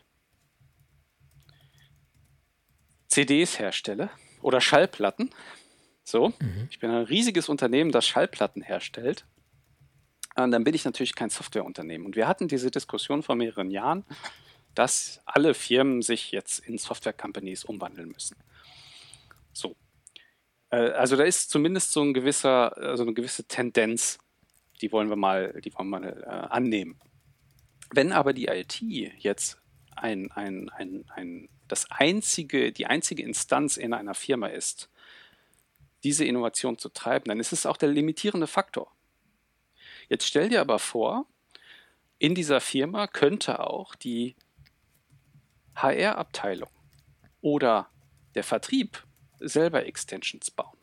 CDs 3.07 3.57
herstelle 3.57 4.09
oder 4.41 4.59
Schallplatten. 4.59 5.29
So, 6.03 6.33
mhm. 6.39 6.67
ich 6.69 6.79
bin 6.79 6.89
ein 6.89 7.03
riesiges 7.03 7.47
Unternehmen, 7.47 7.93
das 7.93 8.05
Schallplatten 8.05 8.61
herstellt. 8.61 9.25
Und 10.35 10.51
dann 10.51 10.63
bin 10.63 10.73
ich 10.73 10.85
natürlich 10.85 11.15
kein 11.15 11.29
Softwareunternehmen. 11.29 12.05
Und 12.05 12.15
wir 12.15 12.27
hatten 12.27 12.47
diese 12.47 12.71
Diskussion 12.71 13.21
vor 13.23 13.35
mehreren 13.35 13.69
Jahren, 13.69 14.05
dass 14.75 15.21
alle 15.25 15.53
Firmen 15.53 16.01
sich 16.01 16.31
jetzt 16.31 16.59
in 16.59 16.77
Software-Companies 16.77 17.65
umwandeln 17.65 18.09
müssen. 18.09 18.37
So. 19.51 19.75
Äh, 20.69 20.91
also 20.91 21.15
da 21.15 21.23
ist 21.23 21.49
zumindest 21.49 21.91
so 21.91 22.01
ein 22.01 22.13
gewisser, 22.13 22.77
also 22.77 23.03
eine 23.03 23.13
gewisse 23.13 23.43
Tendenz, 23.43 24.19
die 24.81 24.91
wollen 24.91 25.09
wir 25.09 25.17
mal, 25.17 25.59
die 25.63 25.73
wollen 25.73 25.89
wir 25.89 25.99
mal 25.99 26.23
äh, 26.23 26.29
annehmen. 26.53 26.99
Wenn 27.93 28.13
aber 28.13 28.33
die 28.33 28.45
IT 28.45 28.81
jetzt 28.81 29.57
ein, 29.95 30.31
ein, 30.31 30.69
ein, 30.69 31.03
ein 31.13 31.49
das 31.67 31.89
einzige, 31.91 32.71
die 32.71 32.85
einzige 32.85 33.23
Instanz 33.23 33.77
in 33.77 33.93
einer 33.93 34.13
Firma 34.13 34.47
ist, 34.47 34.89
diese 36.03 36.25
Innovation 36.25 36.77
zu 36.77 36.89
treiben, 36.89 37.25
dann 37.25 37.39
ist 37.39 37.53
es 37.53 37.65
auch 37.65 37.77
der 37.77 37.89
limitierende 37.89 38.47
Faktor. 38.47 38.91
Jetzt 40.11 40.27
stell 40.27 40.49
dir 40.49 40.59
aber 40.59 40.77
vor, 40.77 41.25
in 42.19 42.35
dieser 42.35 42.59
Firma 42.59 43.07
könnte 43.07 43.61
auch 43.61 43.95
die 43.95 44.35
HR-Abteilung 45.73 46.69
oder 47.39 47.89
der 48.35 48.43
Vertrieb 48.43 49.07
selber 49.39 49.85
Extensions 49.85 50.51
bauen. 50.51 50.77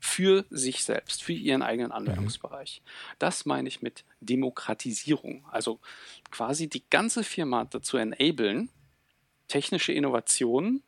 Für 0.00 0.44
sich 0.50 0.84
selbst, 0.84 1.22
für 1.22 1.32
ihren 1.32 1.62
eigenen 1.62 1.92
Anwendungsbereich. 1.92 2.82
Das 3.18 3.46
meine 3.46 3.68
ich 3.68 3.80
mit 3.80 4.04
Demokratisierung. 4.20 5.46
Also 5.50 5.80
quasi 6.30 6.68
die 6.68 6.84
ganze 6.90 7.24
Firma 7.24 7.64
dazu 7.64 7.96
enablen, 7.96 8.68
technische 9.48 9.94
Innovationen 9.94 10.82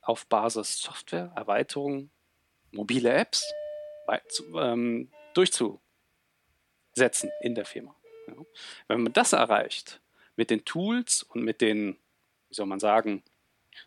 auf 0.00 0.26
Basis 0.26 0.80
Software, 0.80 1.30
Erweiterungen, 1.36 2.10
mobile 2.72 3.12
Apps 3.12 3.44
ähm, 4.56 5.12
durchzusetzen 6.94 7.30
in 7.40 7.54
der 7.54 7.64
Firma. 7.64 7.94
Ja. 8.26 8.34
Wenn 8.88 9.02
man 9.02 9.12
das 9.12 9.32
erreicht, 9.32 10.00
mit 10.36 10.50
den 10.50 10.64
Tools 10.64 11.22
und 11.22 11.44
mit 11.44 11.60
den, 11.60 11.96
wie 12.48 12.54
soll 12.54 12.66
man 12.66 12.80
sagen, 12.80 13.22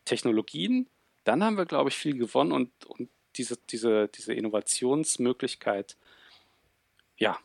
Technologien, 0.05 0.87
dann 1.23 1.43
haben 1.43 1.57
wir, 1.57 1.65
glaube 1.65 1.89
ich, 1.89 1.95
viel 1.95 2.17
gewonnen 2.17 2.51
und, 2.51 2.85
und 2.85 3.09
diese, 3.35 3.57
diese, 3.69 4.07
diese 4.09 4.33
Innovationsmöglichkeit, 4.33 5.97
ja, 7.17 7.37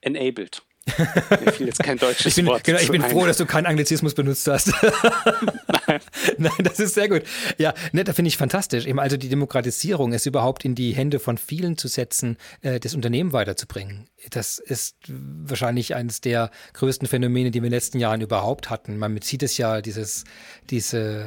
enabled. 0.00 0.62
Mir 0.96 1.52
fiel 1.52 1.66
jetzt 1.66 1.82
kein 1.82 1.98
deutsches 1.98 2.26
ich 2.26 2.34
bin, 2.36 2.46
Wort. 2.46 2.64
Genau, 2.64 2.78
ich 2.78 2.90
bin 2.90 3.02
froh, 3.02 3.26
dass 3.26 3.36
du 3.36 3.46
keinen 3.46 3.66
Anglizismus 3.66 4.14
benutzt 4.14 4.46
hast. 4.48 4.72
Nein. 6.38 6.52
Das 6.62 6.80
ist 6.80 6.94
sehr 6.94 7.08
gut. 7.08 7.22
Ja, 7.56 7.74
ne, 7.92 8.04
da 8.04 8.12
finde 8.12 8.28
ich 8.28 8.36
fantastisch. 8.36 8.86
Eben 8.86 8.98
also 8.98 9.16
die 9.16 9.28
Demokratisierung, 9.28 10.12
es 10.12 10.26
überhaupt 10.26 10.64
in 10.64 10.74
die 10.74 10.92
Hände 10.92 11.18
von 11.18 11.38
vielen 11.38 11.78
zu 11.78 11.88
setzen, 11.88 12.36
äh, 12.62 12.80
das 12.80 12.94
Unternehmen 12.94 13.32
weiterzubringen. 13.32 14.08
Das 14.30 14.58
ist 14.58 14.96
wahrscheinlich 15.08 15.94
eines 15.94 16.20
der 16.20 16.50
größten 16.74 17.06
Phänomene, 17.06 17.50
die 17.50 17.60
wir 17.60 17.66
in 17.66 17.70
den 17.70 17.76
letzten 17.76 18.00
Jahren 18.00 18.20
überhaupt 18.20 18.68
hatten. 18.68 18.98
Man 18.98 19.20
sieht 19.22 19.42
es 19.42 19.56
ja, 19.58 19.80
dieses, 19.80 20.24
diese, 20.70 21.24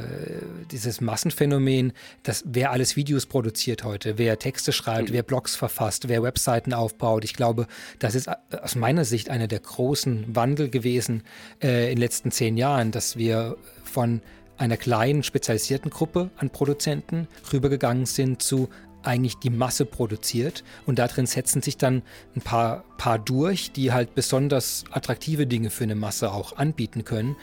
dieses 0.72 1.02
Massenphänomen, 1.02 1.94
dass 2.24 2.44
wer 2.46 2.72
alles 2.72 2.96
Videos 2.96 3.26
produziert 3.26 3.84
heute, 3.84 4.18
wer 4.18 4.38
Texte 4.40 4.74
schreibt, 4.74 5.10
mhm. 5.10 5.14
wer 5.14 5.24
Blogs 5.24 5.56
verfasst, 5.56 6.10
wer 6.10 6.22
Webseiten 6.22 6.74
aufbaut. 6.74 7.24
Ich 7.24 7.34
glaube, 7.34 7.68
das 8.00 8.14
ist 8.14 8.30
aus 8.62 8.76
meiner 8.76 9.06
Sicht 9.06 9.30
einer 9.30 9.48
der 9.48 9.60
großen 9.60 10.36
Wandel 10.36 10.70
gewesen 10.70 11.24
äh, 11.64 11.86
in 11.86 11.96
den 11.96 12.02
letzten 12.02 12.32
zehn 12.32 12.58
Jahren, 12.58 12.92
dass 12.92 13.16
wir 13.16 13.58
von 13.92 14.22
einer 14.58 14.78
kleinen 14.78 15.24
spezialisierten 15.24 15.92
Gruppe 15.92 16.30
an 16.38 16.50
Produzenten 16.50 17.28
rübergegangen 17.52 18.06
sind 18.06 18.42
zu 18.42 18.70
eigentlich 19.04 19.38
die 19.38 19.50
Masse 19.50 19.86
produziert 19.86 20.64
und 20.86 21.00
darin 21.00 21.26
setzen 21.26 21.62
sich 21.62 21.78
dann 21.78 22.04
ein 22.36 22.42
paar, 22.42 22.84
paar 22.98 23.20
durch, 23.20 23.72
die 23.72 23.92
halt 23.92 24.16
besonders 24.16 24.84
attraktive 24.92 25.48
Dinge 25.48 25.70
für 25.70 25.84
eine 25.84 25.96
Masse 25.96 26.32
auch 26.32 26.58
anbieten 26.58 27.04
können. 27.04 27.36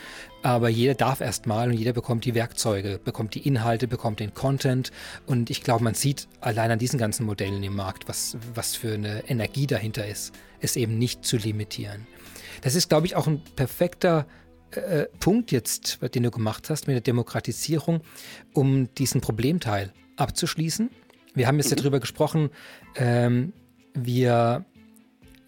Aber 0.43 0.69
jeder 0.69 0.95
darf 0.95 1.21
erstmal 1.21 1.69
und 1.69 1.75
jeder 1.75 1.93
bekommt 1.93 2.25
die 2.25 2.35
Werkzeuge, 2.35 3.01
bekommt 3.03 3.35
die 3.35 3.47
Inhalte, 3.47 3.89
bekommt 3.89 4.21
den 4.21 4.35
Content 4.35 4.93
und 5.27 5.51
ich 5.51 5.63
glaube, 5.63 5.83
man 5.83 5.95
sieht 5.95 6.29
allein 6.41 6.71
an 6.71 6.79
diesen 6.79 6.99
ganzen 6.99 7.27
Modellen 7.27 7.63
im 7.63 7.75
Markt, 7.75 8.09
was, 8.09 8.37
was 8.55 8.77
für 8.77 8.95
eine 8.95 9.29
Energie 9.29 9.67
dahinter 9.67 10.07
ist, 10.07 10.33
es 10.61 10.77
eben 10.77 10.97
nicht 10.99 11.25
zu 11.25 11.37
limitieren. 11.37 12.07
Das 12.63 12.75
ist, 12.75 12.89
glaube 12.89 13.07
ich, 13.07 13.17
auch 13.17 13.27
ein 13.27 13.43
perfekter 13.57 14.27
äh, 14.73 15.07
Punkt 15.21 15.53
jetzt, 15.53 15.99
den 16.15 16.23
du 16.23 16.31
gemacht 16.31 16.71
hast 16.71 16.87
mit 16.87 16.95
der 16.95 17.01
Demokratisierung, 17.01 18.01
um 18.53 18.93
diesen 18.95 19.21
Problemteil 19.21 19.93
abzuschließen. 20.17 20.91
Wir 21.35 21.47
haben 21.47 21.59
jetzt 21.59 21.71
mhm. 21.71 21.77
darüber 21.77 22.01
gesprochen, 22.01 22.51
ähm, 22.97 23.53
wir, 23.95 24.65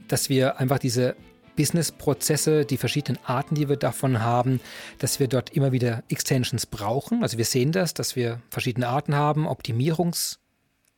dass 0.08 0.28
wir 0.28 0.58
einfach 0.58 0.78
diese 0.78 1.16
Business-Prozesse, 1.56 2.64
die 2.64 2.76
verschiedenen 2.76 3.18
Arten, 3.24 3.54
die 3.54 3.68
wir 3.68 3.76
davon 3.76 4.20
haben, 4.20 4.60
dass 4.98 5.20
wir 5.20 5.28
dort 5.28 5.50
immer 5.50 5.72
wieder 5.72 6.02
Extensions 6.08 6.66
brauchen. 6.66 7.22
Also 7.22 7.36
wir 7.36 7.44
sehen 7.44 7.72
das, 7.72 7.92
dass 7.92 8.16
wir 8.16 8.40
verschiedene 8.50 8.88
Arten 8.88 9.14
haben, 9.14 9.46
Optimierungs- 9.46 10.38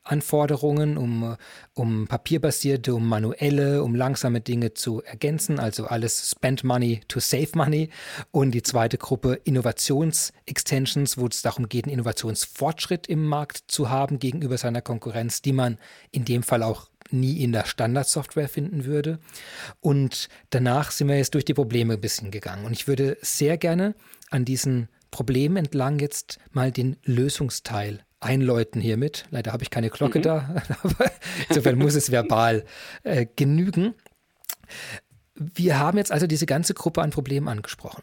Anforderungen, 0.05 0.97
um, 0.97 1.37
um 1.75 2.07
papierbasierte, 2.07 2.95
um 2.95 3.09
manuelle, 3.09 3.83
um 3.83 3.95
langsame 3.95 4.41
Dinge 4.41 4.75
zu 4.75 5.03
ergänzen, 5.03 5.61
also 5.61 5.87
alles 5.87 6.31
Spend 6.31 6.65
Money 6.65 7.01
to 7.09 7.21
Save 7.21 7.51
Money. 7.55 7.91
Und 8.31 8.53
die 8.53 8.62
zweite 8.62 8.99
Gruppe 8.99 9.41
Innovations-Extensions, 9.45 11.19
wo 11.19 11.27
es 11.27 11.43
darum 11.43 11.69
geht, 11.69 11.85
einen 11.85 11.95
Innovationsfortschritt 11.95 13.07
im 13.07 13.27
Markt 13.27 13.65
zu 13.69 13.91
haben 13.91 14.19
gegenüber 14.19 14.59
seiner 14.59 14.83
Konkurrenz, 14.83 15.43
die 15.43 15.53
man 15.53 15.79
in 16.11 16.25
dem 16.25 16.43
Fall 16.43 16.62
auch 16.62 16.88
nie 17.11 17.43
in 17.43 17.53
der 17.53 17.67
Standardsoftware 17.67 18.49
finden 18.49 18.85
würde. 18.85 19.19
Und 19.81 20.29
danach 20.51 20.91
sind 20.91 21.09
wir 21.09 21.17
jetzt 21.17 21.35
durch 21.35 21.45
die 21.45 21.55
Probleme 21.55 21.95
ein 21.95 22.01
bisschen 22.01 22.31
gegangen. 22.31 22.65
Und 22.65 22.73
ich 22.73 22.88
würde 22.88 23.19
sehr 23.21 23.57
gerne 23.59 23.95
an 24.31 24.45
diesen 24.45 24.88
Problemen 25.11 25.57
entlang 25.57 25.99
jetzt 25.99 26.38
mal 26.53 26.73
den 26.73 26.97
Lösungsteil 27.05 28.05
einläuten 28.23 28.81
hiermit. 28.81 29.27
Leider 29.31 29.53
habe 29.53 29.63
ich 29.63 29.71
keine 29.71 29.91
Glocke 29.91 30.19
mhm. 30.19 30.23
da, 30.23 30.63
aber 30.83 31.11
insofern 31.49 31.79
muss 31.79 31.95
es 31.95 32.11
verbal 32.11 32.65
äh, 33.03 33.27
genügen. 33.37 33.95
Wir 35.35 35.79
haben 35.79 35.99
jetzt 35.99 36.13
also 36.13 36.27
diese 36.27 36.47
ganze 36.47 36.75
Gruppe 36.75 37.03
an 37.03 37.11
Problemen 37.11 37.49
angesprochen. 37.49 38.03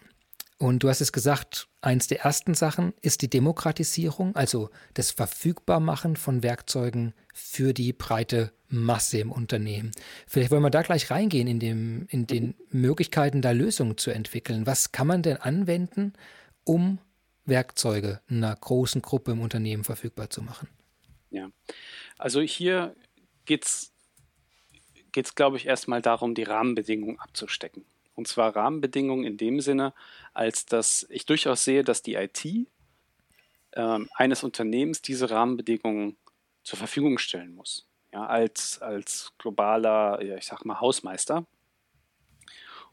Und 0.57 0.83
du 0.83 0.89
hast 0.89 0.99
es 0.99 1.13
gesagt, 1.13 1.69
eins 1.79 2.07
der 2.07 2.19
ersten 2.19 2.53
Sachen 2.53 2.93
ist 3.01 3.21
die 3.21 3.29
Demokratisierung, 3.29 4.35
also 4.35 4.69
das 4.93 5.09
Verfügbarmachen 5.11 6.17
von 6.17 6.43
Werkzeugen 6.43 7.13
für 7.33 7.73
die 7.73 7.93
breite 7.93 8.51
Masse 8.67 9.19
im 9.19 9.31
Unternehmen. 9.31 9.91
Vielleicht 10.27 10.51
wollen 10.51 10.61
wir 10.61 10.69
da 10.69 10.81
gleich 10.81 11.09
reingehen 11.09 11.47
in, 11.47 11.59
dem, 11.59 12.07
in 12.09 12.27
den 12.27 12.55
Möglichkeiten, 12.71 13.41
da 13.41 13.51
Lösungen 13.51 13.97
zu 13.97 14.11
entwickeln. 14.11 14.67
Was 14.67 14.91
kann 14.91 15.07
man 15.07 15.21
denn 15.21 15.37
anwenden, 15.37 16.11
um 16.65 16.99
Werkzeuge 17.49 18.21
einer 18.29 18.55
großen 18.55 19.01
Gruppe 19.01 19.31
im 19.31 19.41
Unternehmen 19.41 19.83
verfügbar 19.83 20.29
zu 20.29 20.41
machen. 20.41 20.69
Ja, 21.31 21.49
also 22.17 22.41
hier 22.41 22.95
geht 23.45 23.65
es, 23.65 23.91
glaube 25.35 25.57
ich, 25.57 25.65
erstmal 25.65 26.01
darum, 26.01 26.35
die 26.35 26.43
Rahmenbedingungen 26.43 27.19
abzustecken. 27.19 27.85
Und 28.15 28.27
zwar 28.27 28.55
Rahmenbedingungen 28.55 29.25
in 29.25 29.37
dem 29.37 29.61
Sinne, 29.61 29.93
als 30.33 30.65
dass 30.65 31.07
ich 31.09 31.25
durchaus 31.25 31.63
sehe, 31.63 31.83
dass 31.83 32.01
die 32.01 32.15
IT 32.15 32.45
äh, 33.71 33.99
eines 34.13 34.43
Unternehmens 34.43 35.01
diese 35.01 35.29
Rahmenbedingungen 35.29 36.17
zur 36.63 36.77
Verfügung 36.77 37.17
stellen 37.17 37.55
muss. 37.55 37.87
Ja, 38.11 38.25
als, 38.25 38.81
als 38.81 39.31
globaler, 39.37 40.21
ja, 40.23 40.35
ich 40.35 40.45
sag 40.45 40.65
mal, 40.65 40.79
Hausmeister. 40.79 41.45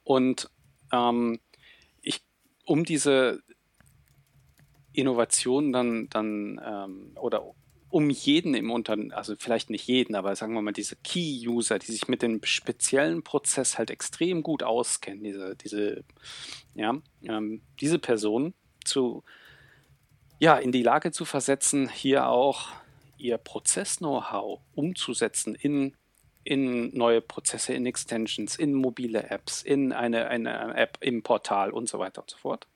Und 0.05 0.51
ähm, 0.92 1.40
ich, 2.03 2.23
um 2.64 2.85
diese 2.85 3.42
Innovationen 4.97 5.73
dann, 5.73 6.09
dann 6.11 6.61
ähm, 6.65 7.13
oder 7.17 7.55
um 7.91 8.11
jeden 8.11 8.55
im 8.55 8.71
Unternehmen, 8.71 9.13
also 9.13 9.35
vielleicht 9.39 9.71
nicht 9.71 9.87
jeden, 9.87 10.17
aber 10.17 10.35
sagen 10.35 10.55
wir 10.55 10.63
mal 10.63 10.73
diese 10.73 10.97
Key-User, 10.97 11.79
die 11.79 11.93
sich 11.93 12.09
mit 12.09 12.21
dem 12.21 12.43
speziellen 12.45 13.23
Prozess 13.23 13.79
halt 13.79 13.91
extrem 13.91 14.43
gut 14.43 14.63
auskennen, 14.63 15.23
diese, 15.23 15.57
diese, 15.57 16.05
ja, 16.75 17.01
ähm, 17.23 17.63
diese 17.81 17.99
Person 17.99 18.55
zu, 18.85 19.23
ja, 20.41 20.57
in 20.57 20.73
die 20.73 20.83
Lage 20.83 21.13
zu 21.13 21.25
versetzen, 21.25 21.89
hier 21.89 22.29
auch 22.29 22.69
ihr 23.19 23.39
Prozess-Know-how 23.39 24.61
umzusetzen 24.75 25.55
in, 25.55 25.97
in 26.45 26.95
neue 26.97 27.21
Prozesse, 27.21 27.73
in 27.73 27.87
Extensions, 27.87 28.57
in 28.57 28.75
mobile 28.75 29.31
Apps, 29.31 29.63
in 29.63 29.93
eine, 29.93 30.27
eine 30.27 30.77
App 30.77 30.99
im 31.01 31.23
Portal 31.23 31.71
und 31.71 31.89
so 31.89 31.99
weiter 31.99 32.23
und 32.23 32.31
so 32.31 32.37
fort 32.37 32.67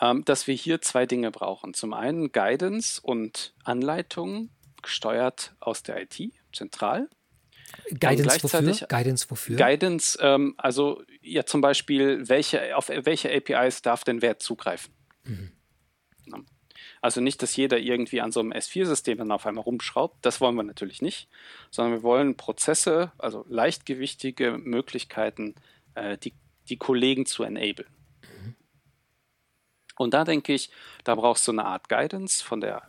ähm, 0.00 0.24
dass 0.24 0.46
wir 0.46 0.54
hier 0.54 0.80
zwei 0.80 1.06
Dinge 1.06 1.30
brauchen. 1.30 1.74
Zum 1.74 1.92
einen 1.92 2.32
Guidance 2.32 3.00
und 3.02 3.54
Anleitungen, 3.64 4.50
gesteuert 4.82 5.54
aus 5.60 5.82
der 5.82 6.02
IT, 6.02 6.32
zentral. 6.52 7.08
Guidance 7.98 8.42
wofür? 8.42 8.86
Guidance 8.88 9.30
wofür? 9.30 9.56
Guidance, 9.56 10.18
ähm, 10.20 10.54
also 10.56 11.02
ja 11.20 11.44
zum 11.44 11.60
Beispiel, 11.60 12.28
welche, 12.28 12.76
auf 12.76 12.88
welche 12.88 13.34
APIs 13.34 13.82
darf 13.82 14.04
denn 14.04 14.22
wer 14.22 14.38
zugreifen? 14.38 14.94
Mhm. 15.24 15.52
Also 17.00 17.20
nicht, 17.20 17.42
dass 17.42 17.54
jeder 17.54 17.78
irgendwie 17.78 18.20
an 18.20 18.32
so 18.32 18.40
einem 18.40 18.52
S4-System 18.52 19.18
dann 19.18 19.30
auf 19.30 19.46
einmal 19.46 19.64
rumschraubt, 19.64 20.24
das 20.24 20.40
wollen 20.40 20.56
wir 20.56 20.62
natürlich 20.62 21.02
nicht, 21.02 21.28
sondern 21.70 21.94
wir 21.94 22.02
wollen 22.02 22.36
Prozesse, 22.36 23.12
also 23.18 23.44
leichtgewichtige 23.48 24.58
Möglichkeiten, 24.58 25.54
äh, 25.94 26.18
die, 26.18 26.34
die 26.68 26.78
Kollegen 26.78 27.26
zu 27.26 27.42
enablen. 27.42 27.88
Und 29.96 30.14
da 30.14 30.24
denke 30.24 30.52
ich, 30.52 30.70
da 31.04 31.14
brauchst 31.14 31.46
du 31.48 31.52
eine 31.52 31.64
Art 31.64 31.88
Guidance 31.88 32.44
von, 32.44 32.60
der, 32.60 32.82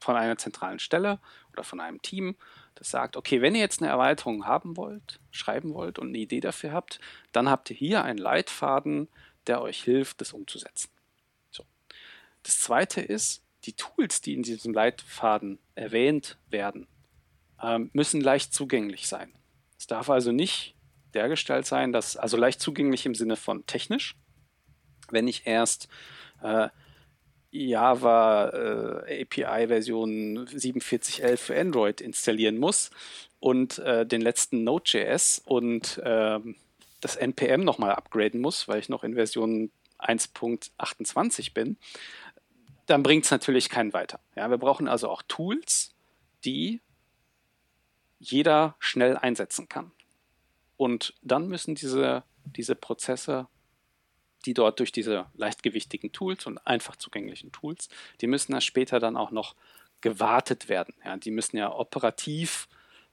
von 0.00 0.16
einer 0.16 0.38
zentralen 0.38 0.78
Stelle 0.78 1.20
oder 1.52 1.64
von 1.64 1.80
einem 1.80 2.02
Team, 2.02 2.36
das 2.74 2.90
sagt, 2.90 3.16
okay, 3.16 3.40
wenn 3.40 3.54
ihr 3.54 3.60
jetzt 3.60 3.80
eine 3.80 3.90
Erweiterung 3.90 4.46
haben 4.46 4.76
wollt, 4.76 5.18
schreiben 5.30 5.72
wollt 5.72 5.98
und 5.98 6.08
eine 6.08 6.18
Idee 6.18 6.40
dafür 6.40 6.72
habt, 6.72 7.00
dann 7.32 7.48
habt 7.48 7.70
ihr 7.70 7.76
hier 7.76 8.04
einen 8.04 8.18
Leitfaden, 8.18 9.08
der 9.46 9.62
euch 9.62 9.82
hilft, 9.82 10.20
das 10.20 10.32
umzusetzen. 10.32 10.90
So. 11.50 11.64
Das 12.42 12.58
zweite 12.60 13.00
ist, 13.00 13.42
die 13.64 13.72
Tools, 13.72 14.20
die 14.20 14.34
in 14.34 14.42
diesem 14.42 14.74
Leitfaden 14.74 15.58
erwähnt 15.74 16.36
werden, 16.50 16.86
ähm, 17.62 17.90
müssen 17.94 18.20
leicht 18.20 18.52
zugänglich 18.52 19.08
sein. 19.08 19.32
Es 19.78 19.86
darf 19.86 20.10
also 20.10 20.32
nicht 20.32 20.74
dergestellt 21.14 21.66
sein, 21.66 21.92
dass, 21.92 22.16
also 22.16 22.36
leicht 22.36 22.60
zugänglich 22.60 23.06
im 23.06 23.14
Sinne 23.14 23.36
von 23.36 23.64
technisch, 23.66 24.16
wenn 25.10 25.28
ich 25.28 25.46
erst 25.46 25.88
äh, 26.46 26.68
Java 27.50 29.04
äh, 29.08 29.22
API 29.22 29.68
Version 29.68 30.46
47.11 30.46 31.36
für 31.36 31.58
Android 31.58 32.00
installieren 32.00 32.58
muss 32.58 32.90
und 33.40 33.78
äh, 33.78 34.04
den 34.04 34.20
letzten 34.20 34.64
Node.js 34.64 35.42
und 35.44 35.98
äh, 35.98 36.38
das 37.00 37.16
NPM 37.16 37.62
nochmal 37.64 37.92
upgraden 37.92 38.40
muss, 38.40 38.68
weil 38.68 38.80
ich 38.80 38.88
noch 38.88 39.04
in 39.04 39.14
Version 39.14 39.70
1.28 39.98 41.54
bin, 41.54 41.76
dann 42.86 43.02
bringt 43.02 43.24
es 43.24 43.30
natürlich 43.30 43.68
keinen 43.68 43.92
weiter. 43.92 44.20
Ja, 44.34 44.50
wir 44.50 44.58
brauchen 44.58 44.88
also 44.88 45.08
auch 45.08 45.22
Tools, 45.26 45.94
die 46.44 46.80
jeder 48.18 48.76
schnell 48.78 49.16
einsetzen 49.16 49.68
kann. 49.68 49.92
Und 50.76 51.14
dann 51.22 51.48
müssen 51.48 51.74
diese, 51.74 52.22
diese 52.44 52.74
Prozesse, 52.74 53.48
die 54.46 54.54
dort 54.54 54.78
durch 54.78 54.92
diese 54.92 55.26
leichtgewichtigen 55.34 56.12
Tools 56.12 56.46
und 56.46 56.58
einfach 56.66 56.96
zugänglichen 56.96 57.52
Tools, 57.52 57.88
die 58.20 58.26
müssen 58.26 58.52
ja 58.52 58.60
später 58.60 59.00
dann 59.00 59.16
auch 59.16 59.30
noch 59.30 59.54
gewartet 60.00 60.68
werden. 60.68 60.94
Ja, 61.04 61.16
die 61.16 61.30
müssen 61.30 61.56
ja 61.56 61.72
operativ 61.72 62.68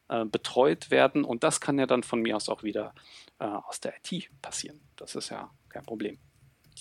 äh, 0.09 0.25
betreut 0.25 0.91
werden 0.91 1.23
und 1.23 1.43
das 1.43 1.59
kann 1.59 1.79
ja 1.79 1.85
dann 1.85 2.03
von 2.03 2.21
mir 2.21 2.35
aus 2.35 2.49
auch 2.49 2.63
wieder 2.63 2.93
äh, 3.39 3.45
aus 3.45 3.79
der 3.79 3.93
IT 3.97 4.29
passieren. 4.41 4.79
Das 4.95 5.15
ist 5.15 5.29
ja 5.29 5.49
kein 5.69 5.83
Problem. 5.83 6.19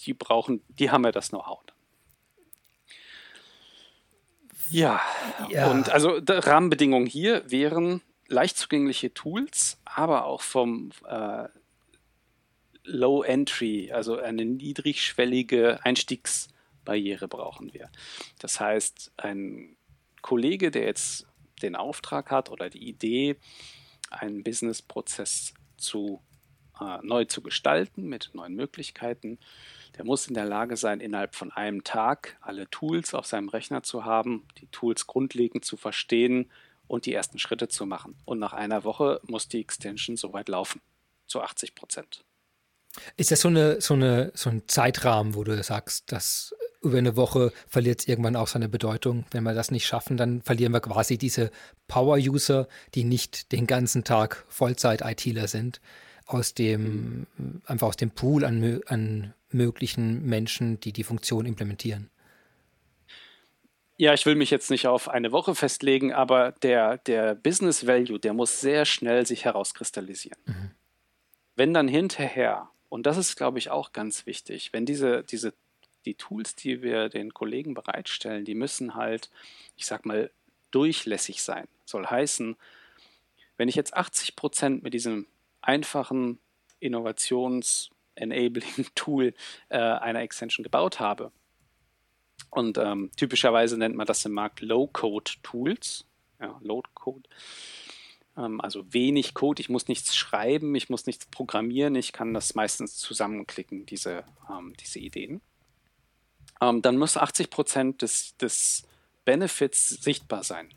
Die 0.05 0.15
brauchen, 0.15 0.63
die 0.69 0.91
haben 0.91 1.05
ja 1.05 1.13
das 1.13 1.31
Know-how. 1.31 1.63
Ja, 4.71 5.03
ja, 5.51 5.71
und 5.71 5.91
also 5.91 6.19
Rahmenbedingungen 6.27 7.07
hier 7.07 7.51
wären 7.51 8.01
leicht 8.27 8.57
zugängliche 8.57 9.13
Tools, 9.13 9.79
aber 9.85 10.25
auch 10.25 10.41
vom 10.41 10.93
äh, 11.07 11.49
Low 12.85 13.23
Entry, 13.23 13.93
also 13.93 14.19
eine 14.19 14.45
niedrigschwellige 14.45 15.85
Einstiegsbarriere 15.85 17.29
brauchen 17.29 17.73
wir. 17.73 17.91
Das 18.39 18.61
heißt, 18.61 19.13
ein 19.17 19.77
Kollege, 20.21 20.71
der 20.71 20.85
jetzt 20.85 21.27
den 21.63 21.77
Auftrag 21.77 22.31
hat 22.31 22.51
oder 22.51 22.71
die 22.71 22.89
Idee, 22.89 23.37
einen 24.11 24.43
Businessprozess 24.43 25.55
zu 25.77 26.21
äh, 26.81 26.99
neu 27.03 27.25
zu 27.25 27.43
gestalten 27.43 28.09
mit 28.09 28.31
neuen 28.35 28.55
Möglichkeiten, 28.55 29.39
der 29.97 30.05
muss 30.05 30.27
in 30.27 30.35
der 30.35 30.47
Lage 30.47 30.77
sein, 30.77 31.01
innerhalb 31.01 31.35
von 31.35 31.53
einem 31.53 31.85
Tag 31.85 32.37
alle 32.41 32.69
Tools 32.71 33.15
auf 33.15 33.27
seinem 33.27 33.49
Rechner 33.49 33.83
zu 33.83 34.05
haben, 34.05 34.47
die 34.59 34.67
Tools 34.69 35.07
grundlegend 35.07 35.65
zu 35.65 35.77
verstehen 35.77 36.51
und 36.89 37.07
die 37.07 37.13
ersten 37.13 37.39
Schritte 37.39 37.69
zu 37.69 37.87
machen. 37.87 38.17
Und 38.25 38.39
nach 38.39 38.53
einer 38.53 38.85
Woche 38.85 39.21
muss 39.25 39.49
die 39.49 39.61
Extension 39.61 40.17
soweit 40.17 40.49
laufen, 40.49 40.81
zu 41.27 41.43
80 41.43 41.75
Prozent. 41.75 42.25
Ist 43.17 43.31
das 43.31 43.41
so, 43.41 43.49
eine, 43.49 43.81
so, 43.81 43.95
eine, 43.95 44.33
so 44.35 44.51
ein 44.51 44.63
Zeitrahmen, 44.67 45.35
wo 45.35 45.45
du 45.45 45.63
sagst, 45.63 46.13
dass 46.13 46.55
über 46.83 46.99
eine 46.99 47.17
Woche 47.17 47.53
verliert 47.69 48.01
es 48.01 48.09
irgendwann 48.09 48.37
auch 48.37 48.49
seine 48.49 48.69
Bedeutung? 48.69 49.25
Wenn 49.31 49.45
wir 49.45 49.55
das 49.55 49.71
nicht 49.71 49.87
schaffen, 49.87 50.17
dann 50.17 50.43
verlieren 50.43 50.73
wir 50.73 50.81
quasi 50.81 51.17
diese 51.17 51.51
Power-User, 51.89 52.69
die 52.95 53.05
nicht 53.05 53.53
den 53.53 53.67
ganzen 53.67 54.05
Tag 54.05 54.45
Vollzeit-ITler 54.49 55.49
sind, 55.49 55.81
aus 56.27 56.55
dem, 56.55 57.27
einfach 57.67 57.89
aus 57.89 57.97
dem 57.97 58.11
Pool 58.11 58.45
an, 58.45 58.81
an 58.87 59.35
möglichen 59.51 60.27
Menschen, 60.27 60.81
die 60.81 60.93
die 60.93 61.05
Funktion 61.05 61.47
implementieren. 61.47 62.11
Ja, 63.97 64.15
ich 64.15 64.27
will 64.27 64.35
mich 64.35 64.51
jetzt 64.51 64.71
nicht 64.71 64.87
auf 64.87 65.09
eine 65.09 65.31
Woche 65.31 65.55
festlegen, 65.55 66.13
aber 66.13 66.53
der, 66.63 66.99
der 66.99 67.35
Business 67.37 67.87
Value, 67.87 68.19
der 68.19 68.33
muss 68.33 68.61
sehr 68.61 68.85
schnell 68.85 69.27
sich 69.27 69.45
herauskristallisieren. 69.45 70.39
Mhm. 70.47 70.71
Wenn 71.55 71.75
dann 71.75 71.87
hinterher, 71.87 72.72
und 72.93 73.07
das 73.07 73.17
ist, 73.17 73.37
glaube 73.37 73.59
ich, 73.59 73.71
auch 73.71 73.95
ganz 73.95 74.27
wichtig, 74.27 74.75
wenn 74.75 74.85
diese, 74.85 75.25
diese, 75.25 75.55
die 76.05 76.15
Tools, 76.15 76.55
die 76.55 76.83
wir 76.83 77.09
den 77.09 77.33
Kollegen 77.33 77.73
bereitstellen, 77.73 78.45
die 78.45 78.55
müssen 78.55 78.95
halt, 78.95 79.31
ich 79.79 79.87
sag 79.87 80.05
mal, 80.05 80.31
durchlässig 80.73 81.43
sein. 81.43 81.69
Soll 81.87 82.07
heißen, 82.07 82.55
wenn 83.57 83.69
ich 83.71 83.77
jetzt 83.77 83.95
80 83.95 84.37
Prozent 84.37 84.83
mit 84.83 84.93
diesem 84.93 85.27
einfachen 85.63 86.39
Innovations- 86.83 87.89
Enabling-Tool 88.15 89.33
äh, 89.71 89.79
einer 89.79 90.21
Extension 90.21 90.63
gebaut 90.63 91.01
habe. 91.01 91.33
Und 92.51 92.77
ähm, 92.77 93.11
typischerweise 93.17 93.79
nennt 93.79 93.97
man 93.97 94.07
das 94.07 94.23
im 94.27 94.33
Markt 94.33 94.61
Low-Code-Tools, 94.61 96.05
ja, 96.43 96.61
Low-Code. 96.61 97.27
Ähm, 98.37 98.61
also 98.61 98.93
wenig 98.93 99.35
Code, 99.35 99.61
ich 99.61 99.69
muss 99.69 99.89
nichts 99.89 100.17
schreiben, 100.17 100.75
ich 100.75 100.89
muss 100.89 101.07
nichts 101.07 101.27
programmieren, 101.27 101.95
ich 101.95 102.13
kann 102.13 102.35
das 102.35 102.55
meistens 102.55 102.97
zusammenklicken, 102.97 103.87
diese, 103.87 104.25
ähm, 104.51 104.75
diese 104.81 104.99
Ideen. 104.99 105.41
Ähm, 106.61 106.83
dann 106.83 106.97
muss 106.97 107.17
80 107.17 107.51
Prozent 107.51 108.03
des, 108.03 108.37
des 108.37 108.85
Benefits 109.25 109.89
sichtbar 109.89 110.45
sein. 110.45 110.73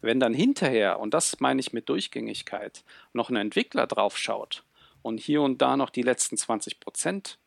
Wenn 0.00 0.18
dann 0.18 0.34
hinterher, 0.34 0.98
und 0.98 1.14
das 1.14 1.40
meine 1.40 1.60
ich 1.60 1.72
mit 1.72 1.88
Durchgängigkeit, 1.88 2.84
noch 3.12 3.30
ein 3.30 3.36
Entwickler 3.36 3.86
drauf 3.86 4.18
schaut 4.18 4.64
und 5.00 5.18
hier 5.18 5.42
und 5.42 5.62
da 5.62 5.76
noch 5.76 5.90
die 5.90 6.02
letzten 6.02 6.36
20 6.36 6.80
Prozent 6.80 7.38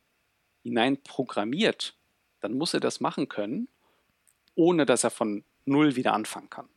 hinein 0.64 1.02
programmiert, 1.04 1.96
dann 2.40 2.54
muss 2.54 2.74
er 2.74 2.80
das 2.80 3.02
machen 3.02 3.28
können, 3.28 3.68
ohne 4.56 4.86
dass 4.86 5.04
er 5.04 5.12
von 5.12 5.44
null 5.66 5.96
wieder 5.96 6.14
anfangen 6.14 6.50
kann. 6.50 6.70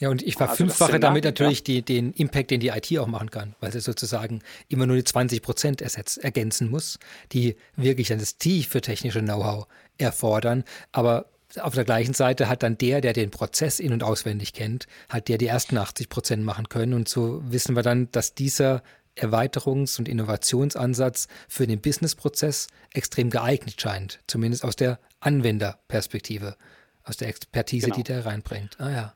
Ja, 0.00 0.08
und 0.08 0.22
ich 0.22 0.34
verfünffache 0.34 0.94
also 0.94 1.00
damit 1.00 1.24
natürlich 1.24 1.60
ja. 1.60 1.64
die, 1.64 1.82
den 1.82 2.12
Impact, 2.12 2.50
den 2.50 2.60
die 2.60 2.68
IT 2.68 2.98
auch 2.98 3.06
machen 3.06 3.30
kann, 3.30 3.54
weil 3.60 3.72
sie 3.72 3.80
sozusagen 3.80 4.42
immer 4.68 4.86
nur 4.86 4.96
die 4.96 5.04
20 5.04 5.42
Prozent 5.42 5.80
ergänzen 5.80 6.70
muss, 6.70 6.98
die 7.32 7.56
wirklich 7.76 8.08
dann 8.08 8.18
das 8.18 8.36
tiefe 8.36 8.80
technische 8.80 9.20
Know-how 9.20 9.66
erfordern. 9.98 10.64
Aber 10.90 11.26
auf 11.60 11.74
der 11.74 11.84
gleichen 11.84 12.14
Seite 12.14 12.48
hat 12.48 12.62
dann 12.62 12.78
der, 12.78 13.00
der 13.00 13.12
den 13.12 13.30
Prozess 13.30 13.78
in- 13.78 13.92
und 13.92 14.02
auswendig 14.02 14.52
kennt, 14.52 14.86
hat 15.08 15.28
der 15.28 15.38
die 15.38 15.46
ersten 15.46 15.76
80 15.76 16.08
Prozent 16.08 16.44
machen 16.44 16.68
können. 16.68 16.94
Und 16.94 17.08
so 17.08 17.42
wissen 17.44 17.76
wir 17.76 17.82
dann, 17.82 18.10
dass 18.10 18.34
dieser 18.34 18.82
Erweiterungs- 19.16 19.98
und 19.98 20.08
Innovationsansatz 20.08 21.28
für 21.48 21.66
den 21.66 21.80
Businessprozess 21.80 22.68
extrem 22.92 23.30
geeignet 23.30 23.80
scheint, 23.80 24.20
zumindest 24.26 24.64
aus 24.64 24.76
der 24.76 24.98
Anwenderperspektive, 25.20 26.56
aus 27.04 27.18
der 27.18 27.28
Expertise, 27.28 27.86
genau. 27.86 27.96
die 27.96 28.02
der 28.04 28.24
reinbringt. 28.24 28.80
Ah 28.80 28.90
ja. 28.90 29.14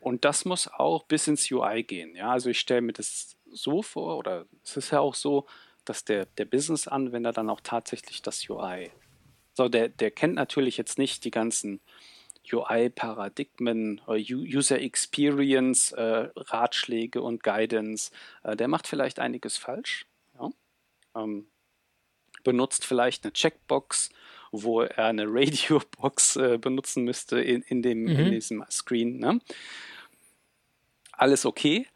Und 0.00 0.24
das 0.24 0.44
muss 0.44 0.66
auch 0.66 1.04
bis 1.04 1.28
ins 1.28 1.50
UI 1.50 1.82
gehen. 1.82 2.16
Ja, 2.16 2.32
also 2.32 2.50
ich 2.50 2.58
stelle 2.58 2.80
mir 2.80 2.94
das 2.94 3.36
so 3.52 3.82
vor, 3.82 4.16
oder 4.18 4.46
es 4.64 4.76
ist 4.76 4.90
ja 4.90 5.00
auch 5.00 5.14
so, 5.14 5.46
dass 5.84 6.04
der, 6.04 6.26
der 6.26 6.46
Business-Anwender 6.46 7.32
dann 7.32 7.50
auch 7.50 7.60
tatsächlich 7.62 8.22
das 8.22 8.48
UI. 8.48 8.90
So, 9.54 9.68
der, 9.68 9.88
der 9.88 10.10
kennt 10.10 10.34
natürlich 10.34 10.76
jetzt 10.76 10.98
nicht 10.98 11.24
die 11.24 11.30
ganzen 11.30 11.80
UI-Paradigmen, 12.50 14.00
äh, 14.08 14.34
User 14.34 14.80
Experience, 14.80 15.92
äh, 15.92 16.28
Ratschläge 16.34 17.22
und 17.22 17.42
Guidance, 17.42 18.10
äh, 18.42 18.56
der 18.56 18.68
macht 18.68 18.86
vielleicht 18.86 19.18
einiges 19.18 19.56
falsch. 19.56 20.06
Ja? 20.38 20.50
Ähm, 21.14 21.46
benutzt 22.42 22.86
vielleicht 22.86 23.24
eine 23.24 23.32
Checkbox, 23.32 24.10
wo 24.52 24.82
er 24.82 25.06
eine 25.06 25.24
Radiobox 25.28 26.36
äh, 26.36 26.58
benutzen 26.58 27.04
müsste 27.04 27.40
in, 27.40 27.62
in, 27.62 27.82
dem, 27.82 28.02
mhm. 28.02 28.08
in 28.08 28.30
diesem 28.30 28.64
Screen. 28.70 29.18
Ne? 29.18 29.40
Alles 31.20 31.44
okay, 31.44 31.86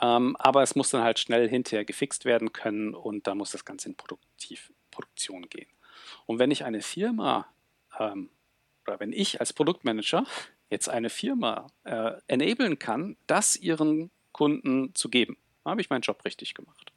ähm, 0.00 0.34
aber 0.40 0.64
es 0.64 0.74
muss 0.74 0.90
dann 0.90 1.04
halt 1.04 1.20
schnell 1.20 1.48
hinterher 1.48 1.84
gefixt 1.84 2.24
werden 2.24 2.52
können 2.52 2.94
und 2.94 3.28
da 3.28 3.36
muss 3.36 3.52
das 3.52 3.64
Ganze 3.64 3.88
in 3.88 3.94
Produktiv, 3.94 4.72
Produktion 4.90 5.48
gehen. 5.48 5.68
Und 6.26 6.40
wenn 6.40 6.50
ich 6.50 6.64
eine 6.64 6.82
Firma 6.82 7.46
ähm, 7.96 8.28
oder 8.84 8.98
wenn 8.98 9.12
ich 9.12 9.38
als 9.38 9.52
Produktmanager 9.52 10.24
jetzt 10.68 10.88
eine 10.88 11.10
Firma 11.10 11.68
äh, 11.84 12.12
enablen 12.26 12.80
kann, 12.80 13.16
das 13.28 13.54
ihren 13.54 14.10
Kunden 14.32 14.92
zu 14.96 15.08
geben, 15.08 15.36
habe 15.64 15.80
ich 15.80 15.88
meinen 15.88 16.02
Job 16.02 16.24
richtig 16.24 16.54
gemacht. 16.54 16.90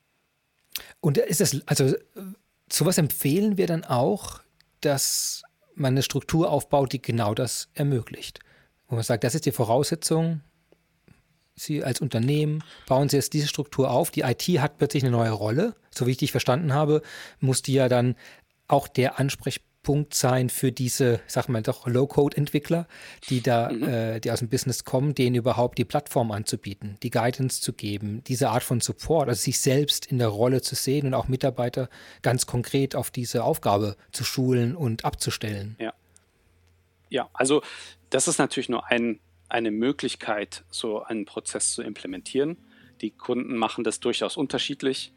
Und 1.02 1.20
ist 1.20 1.40
es, 1.40 1.68
also 1.68 1.94
sowas 2.68 2.98
empfehlen 2.98 3.58
wir 3.58 3.68
dann 3.68 3.84
auch, 3.84 4.42
dass 4.82 5.44
man 5.76 5.94
eine 5.94 6.02
Struktur 6.02 6.50
aufbaut, 6.50 6.94
die 6.94 7.02
genau 7.02 7.36
das 7.36 7.70
ermöglicht. 7.76 8.40
Wo 8.88 8.96
man 8.96 9.04
sagt, 9.04 9.24
das 9.24 9.36
ist 9.36 9.46
die 9.46 9.52
Voraussetzung, 9.52 10.42
Sie 11.56 11.84
als 11.84 12.02
Unternehmen 12.02 12.64
bauen 12.88 13.10
Sie 13.10 13.16
jetzt 13.16 13.34
diese 13.34 13.48
Struktur 13.48 13.90
auf. 13.90 14.12
Die 14.12 14.22
IT 14.22 14.44
hat 14.60 14.78
plötzlich 14.78 15.04
eine 15.04 15.12
neue 15.12 15.32
Rolle. 15.32 15.76
So 15.90 16.06
wie 16.06 16.12
ich 16.12 16.18
dich 16.18 16.32
verstanden 16.32 16.74
habe, 16.74 17.02
muss 17.40 17.62
die 17.62 17.74
ja 17.74 17.88
dann 17.88 18.16
auch 18.68 18.88
der 18.88 19.20
Ansprechpartner 19.20 19.76
Punkt 19.86 20.16
sein 20.16 20.50
für 20.50 20.72
diese, 20.72 21.22
sag 21.28 21.48
mal 21.48 21.62
doch, 21.62 21.88
Low-Code-Entwickler, 21.88 22.88
die 23.30 23.42
da, 23.42 23.72
mhm. 23.72 23.84
äh, 23.84 24.20
die 24.20 24.32
aus 24.32 24.40
dem 24.40 24.50
Business 24.50 24.84
kommen, 24.84 25.14
denen 25.14 25.36
überhaupt 25.36 25.78
die 25.78 25.86
Plattform 25.86 26.32
anzubieten, 26.32 26.98
die 27.04 27.12
Guidance 27.12 27.62
zu 27.62 27.72
geben, 27.72 28.24
diese 28.26 28.50
Art 28.50 28.64
von 28.64 28.82
Support, 28.82 29.30
also 29.30 29.40
sich 29.40 29.60
selbst 29.60 30.08
in 30.08 30.18
der 30.18 30.30
Rolle 30.30 30.62
zu 30.62 30.74
sehen 30.74 31.06
und 31.06 31.14
auch 31.14 31.28
Mitarbeiter 31.28 31.88
ganz 32.24 32.48
konkret 32.48 32.96
auf 32.96 33.12
diese 33.12 33.44
Aufgabe 33.44 33.96
zu 34.12 34.24
schulen 34.24 34.76
und 34.76 35.06
abzustellen. 35.06 35.78
Ja. 35.80 35.94
Ja, 37.12 37.30
also 37.34 37.62
das 38.10 38.28
ist 38.28 38.40
natürlich 38.40 38.68
nur 38.68 38.88
ein, 38.88 39.20
eine 39.50 39.72
Möglichkeit, 39.72 40.64
so 40.70 41.04
einen 41.04 41.26
Prozess 41.26 41.74
zu 41.74 41.82
implementieren. 41.82 42.58
Die 43.02 43.12
Kunden 43.12 43.58
machen 43.58 43.84
das 43.84 44.00
durchaus 44.00 44.38
unterschiedlich. 44.38 45.14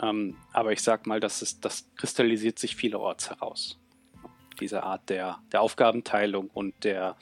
Ähm, 0.00 0.36
aber 0.52 0.72
ich 0.72 0.82
sage 0.82 1.08
mal, 1.08 1.20
das, 1.20 1.42
ist, 1.42 1.64
das 1.64 1.88
kristallisiert 1.96 2.58
sich 2.58 2.76
vielerorts 2.76 3.30
heraus 3.30 3.78
diese 4.60 4.82
Art 4.82 5.08
der, 5.08 5.38
der 5.50 5.60
Aufgabenteilung 5.60 6.48
und 6.48 6.84
der, 6.84 7.16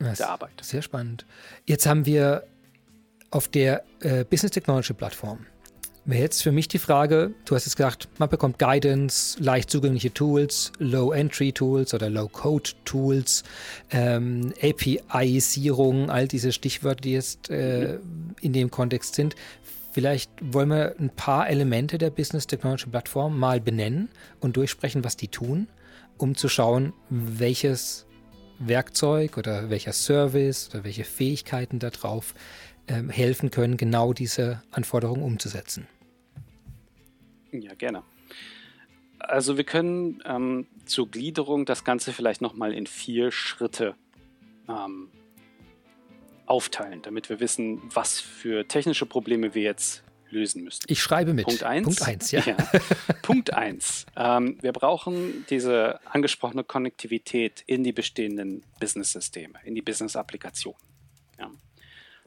ja, 0.00 0.12
der 0.12 0.28
Arbeit. 0.28 0.52
Sehr 0.62 0.82
spannend. 0.82 1.26
Jetzt 1.66 1.86
haben 1.86 2.06
wir 2.06 2.46
auf 3.30 3.48
der 3.48 3.84
äh, 4.00 4.24
Business 4.24 4.52
Technology 4.52 4.94
Plattform 4.94 5.46
wäre 6.06 6.22
jetzt 6.22 6.42
für 6.42 6.52
mich 6.52 6.68
die 6.68 6.78
Frage, 6.78 7.34
du 7.44 7.54
hast 7.54 7.66
es 7.66 7.76
gesagt, 7.76 8.08
man 8.18 8.28
bekommt 8.28 8.58
Guidance, 8.58 9.42
leicht 9.42 9.70
zugängliche 9.70 10.14
Tools, 10.14 10.72
Low-Entry-Tools 10.78 11.92
oder 11.94 12.08
Low-Code-Tools, 12.08 13.42
ähm, 13.90 14.54
API-Isierung, 14.62 16.08
all 16.08 16.28
diese 16.28 16.52
Stichwörter, 16.52 17.00
die 17.00 17.12
jetzt 17.12 17.50
äh, 17.50 17.98
mhm. 17.98 18.34
in 18.40 18.52
dem 18.52 18.70
Kontext 18.70 19.16
sind. 19.16 19.34
Vielleicht 19.90 20.30
wollen 20.40 20.68
wir 20.68 20.94
ein 20.98 21.10
paar 21.10 21.48
Elemente 21.48 21.98
der 21.98 22.10
Business 22.10 22.46
Technology 22.46 22.86
Plattform 22.86 23.38
mal 23.38 23.60
benennen 23.60 24.08
und 24.40 24.56
durchsprechen, 24.56 25.02
was 25.04 25.16
die 25.16 25.28
tun, 25.28 25.66
um 26.18 26.36
zu 26.36 26.48
schauen, 26.48 26.92
welches 27.08 28.06
Werkzeug 28.58 29.36
oder 29.38 29.70
welcher 29.70 29.92
Service 29.92 30.70
oder 30.70 30.84
welche 30.84 31.04
Fähigkeiten 31.04 31.78
darauf 31.78 32.34
äh, 32.86 33.02
helfen 33.08 33.50
können, 33.50 33.76
genau 33.76 34.12
diese 34.12 34.62
Anforderungen 34.70 35.22
umzusetzen. 35.22 35.88
Ja, 37.62 37.74
gerne. 37.74 38.02
Also 39.18 39.56
wir 39.56 39.64
können 39.64 40.22
ähm, 40.24 40.66
zur 40.84 41.10
Gliederung 41.10 41.64
das 41.64 41.84
Ganze 41.84 42.12
vielleicht 42.12 42.40
nochmal 42.40 42.72
in 42.72 42.86
vier 42.86 43.32
Schritte 43.32 43.94
ähm, 44.68 45.10
aufteilen, 46.46 47.02
damit 47.02 47.28
wir 47.28 47.40
wissen, 47.40 47.80
was 47.92 48.20
für 48.20 48.68
technische 48.68 49.06
Probleme 49.06 49.54
wir 49.54 49.62
jetzt 49.62 50.04
lösen 50.30 50.64
müssen. 50.64 50.82
Ich 50.88 51.02
schreibe 51.02 51.34
mit. 51.34 51.46
Punkt 51.46 51.62
1. 51.62 51.84
Punkt 51.84 52.02
1, 52.02 52.30
ja. 52.32 52.40
ja. 52.46 52.56
Punkt 53.22 53.52
1. 53.52 54.06
Ähm, 54.16 54.58
wir 54.60 54.72
brauchen 54.72 55.44
diese 55.50 56.00
angesprochene 56.06 56.64
Konnektivität 56.64 57.62
in 57.66 57.84
die 57.84 57.92
bestehenden 57.92 58.64
Business-Systeme, 58.80 59.58
in 59.64 59.74
die 59.74 59.82
Business-Applikationen. 59.82 60.80
Ja. 61.38 61.50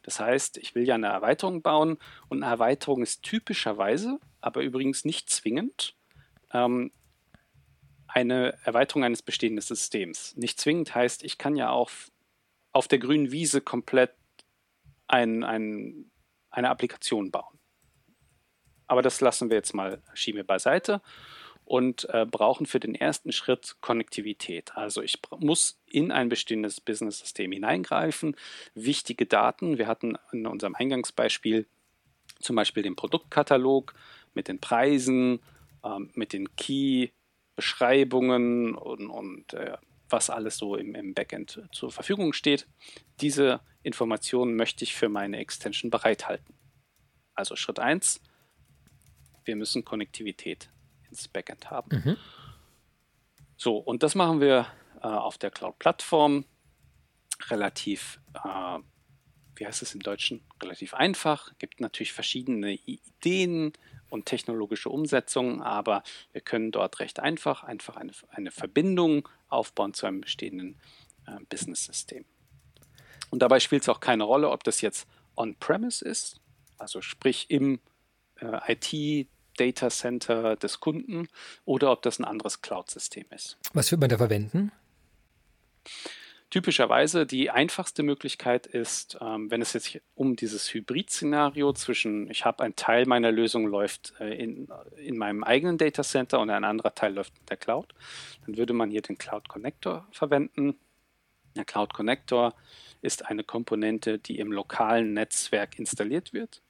Das 0.04 0.20
heißt, 0.20 0.58
ich 0.58 0.76
will 0.76 0.88
ja 0.88 0.96
eine 0.96 1.08
Erweiterung 1.08 1.62
bauen 1.62 1.98
und 2.30 2.44
eine 2.44 2.52
Erweiterung 2.52 3.04
ist 3.04 3.24
typischerweise, 3.24 4.20
aber 4.42 4.62
übrigens 4.62 5.06
nicht 5.06 5.30
zwingend, 5.30 5.96
ähm, 6.52 6.92
eine 8.08 8.58
Erweiterung 8.64 9.04
eines 9.04 9.22
bestehenden 9.22 9.62
Systems. 9.62 10.36
Nicht 10.36 10.60
zwingend 10.60 10.96
heißt, 10.96 11.24
ich 11.24 11.38
kann 11.38 11.56
ja 11.56 11.70
auch 11.70 11.92
auf 12.72 12.88
der 12.88 13.00
grünen 13.00 13.32
Wiese 13.32 13.62
komplett 13.62 14.12
ein, 15.08 15.44
ein, 15.44 16.12
eine 16.50 16.70
Applikation 16.70 17.32
bauen. 17.32 17.60
Aber 18.88 19.02
das 19.02 19.22
lassen 19.22 19.50
wir 19.50 19.58
jetzt 19.58 19.74
mal, 19.74 20.02
schieben 20.14 20.38
wir 20.38 20.48
beiseite 20.48 21.02
und 21.64 22.10
äh, 22.10 22.26
brauchen 22.26 22.66
für 22.66 22.80
den 22.80 22.96
ersten 22.96 23.32
Schritt 23.32 23.76
Konnektivität. 23.82 24.76
Also 24.76 25.04
ich 25.04 25.20
muss 25.38 25.80
in 25.86 26.12
ein 26.12 26.30
bestehendes 26.30 26.82
Business-System 26.82 27.52
hineingreifen, 27.52 28.36
wichtige 28.74 29.28
Daten. 29.28 29.78
Wir 29.78 29.86
hatten 29.86 30.18
in 30.32 30.48
unserem 30.48 30.74
Eingangsbeispiel 30.74 31.68
zum 32.40 32.56
Beispiel 32.56 32.82
den 32.82 32.96
Produktkatalog 32.96 33.94
mit 34.34 34.48
den 34.48 34.60
Preisen, 34.60 35.40
ähm, 35.84 36.12
mit 36.14 36.34
den 36.34 36.56
Key-Beschreibungen 36.56 38.76
und, 38.76 39.10
und 39.10 39.54
äh, 39.54 39.78
was 40.10 40.30
alles 40.30 40.58
so 40.58 40.76
im, 40.76 40.96
im 40.96 41.14
Backend 41.14 41.62
zur 41.72 41.92
Verfügung 41.92 42.34
steht. 42.34 42.68
Diese 43.22 43.62
Informationen 43.84 44.56
möchte 44.56 44.84
ich 44.84 44.96
für 44.96 45.10
meine 45.10 45.38
Extension 45.38 45.92
bereithalten. 45.92 46.56
Also 47.36 47.56
Schritt 47.56 47.80
1, 47.80 48.22
wir 49.46 49.56
müssen 49.56 49.86
Konnektivität 49.86 50.70
ins 51.10 51.28
Backend 51.28 51.72
haben. 51.72 52.02
Mhm. 52.04 52.18
So, 53.56 53.78
und 53.78 54.04
das 54.04 54.16
machen 54.16 54.42
wir 54.42 54.68
äh, 55.02 55.08
auf 55.08 55.38
der 55.38 55.52
Cloud-Plattform 55.52 56.46
relativ, 57.50 58.20
äh, 58.34 58.80
wie 59.56 59.66
heißt 59.66 59.82
es 59.82 59.94
im 59.94 60.02
Deutschen, 60.02 60.46
relativ 60.62 60.94
einfach. 60.94 61.52
Gibt 61.58 61.82
natürlich 61.82 62.14
verschiedene 62.14 62.74
Ideen 62.74 63.74
und 64.10 64.26
technologische 64.26 64.90
Umsetzungen, 64.90 65.62
aber 65.62 66.04
wir 66.32 66.42
können 66.42 66.72
dort 66.72 67.00
recht 67.00 67.20
einfach, 67.20 67.64
einfach 67.64 67.96
eine, 67.96 68.12
eine 68.30 68.52
Verbindung 68.52 69.28
aufbauen 69.48 69.94
zu 69.94 70.06
einem 70.06 70.22
bestehenden 70.22 70.80
äh, 71.28 71.40
Business-System. 71.50 72.26
Und 73.30 73.40
dabei 73.42 73.60
spielt 73.60 73.84
es 73.84 73.90
auch 73.90 74.00
keine 74.00 74.24
Rolle, 74.24 74.50
ob 74.50 74.64
das 74.64 74.82
jetzt 74.82 75.08
on-premise 75.36 76.04
ist, 76.04 76.40
also 76.78 77.02
sprich 77.02 77.50
im 77.50 77.80
äh, 78.40 78.74
IT-Data 78.74 79.90
Center 79.90 80.56
des 80.56 80.80
Kunden, 80.80 81.28
oder 81.66 81.92
ob 81.92 82.02
das 82.02 82.20
ein 82.20 82.26
anderes 82.26 82.62
Cloud-System 82.62 83.26
ist. 83.30 83.58
Was 83.74 83.92
wird 83.92 84.02
man 84.02 84.10
da 84.10 84.18
verwenden? 84.18 84.72
Typischerweise 86.50 87.28
die 87.28 87.52
einfachste 87.52 88.02
Möglichkeit 88.02 88.66
ist, 88.66 89.20
ähm, 89.22 89.52
wenn 89.52 89.62
es 89.62 89.74
jetzt 89.74 90.00
um 90.16 90.36
dieses 90.36 90.74
Hybrid-Szenario 90.74 91.74
zwischen, 91.74 92.30
ich 92.32 92.44
habe 92.44 92.64
einen 92.64 92.76
Teil 92.76 93.06
meiner 93.06 93.32
Lösung 93.32 93.68
läuft 93.68 94.14
äh, 94.20 94.34
in, 94.34 94.68
in 94.98 95.18
meinem 95.18 95.44
eigenen 95.44 95.78
Data 95.78 96.02
Center 96.02 96.40
und 96.40 96.50
ein 96.50 96.64
anderer 96.64 96.96
Teil 96.96 97.14
läuft 97.14 97.38
in 97.38 97.46
der 97.46 97.58
Cloud, 97.58 97.94
dann 98.46 98.58
würde 98.58 98.74
man 98.74 98.90
hier 98.90 99.04
den 99.04 99.20
Cloud 99.20 99.48
Connector 99.48 100.08
verwenden. 100.12 100.80
Der 101.56 101.66
Cloud 101.66 101.94
Connector 101.94 102.56
ist 103.04 103.28
eine 103.28 103.44
Komponente, 103.44 104.18
die 104.18 104.40
im 104.40 104.52
lokalen 104.52 105.14
Netzwerk 105.14 105.78
installiert 105.78 106.34
wird 106.34 106.64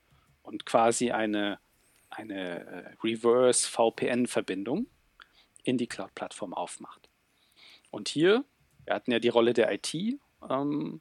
und 0.43 0.65
quasi 0.65 1.11
eine, 1.11 1.57
eine 2.09 2.65
äh, 2.65 2.95
Reverse 3.01 3.65
VPN-Verbindung 3.65 4.87
in 5.63 5.77
die 5.77 5.87
Cloud-Plattform 5.87 6.53
aufmacht. 6.53 7.07
Und 7.91 8.09
hier 8.09 8.43
wir 8.89 8.95
hatten 8.95 9.11
ja 9.11 9.19
die 9.19 9.29
Rolle 9.29 9.53
der 9.53 9.71
IT 9.71 9.93
ähm, 10.49 10.99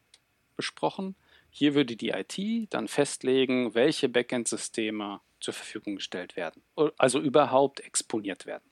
besprochen. 0.56 1.16
Hier 1.48 1.74
würde 1.74 1.96
die 1.96 2.10
IT 2.10 2.68
dann 2.74 2.86
festlegen, 2.86 3.74
welche 3.74 4.10
Backend-Systeme 4.10 5.20
zur 5.40 5.54
Verfügung 5.54 5.96
gestellt 5.96 6.36
werden, 6.36 6.62
also 6.98 7.18
überhaupt 7.18 7.80
exponiert 7.80 8.44
werden. 8.44 8.68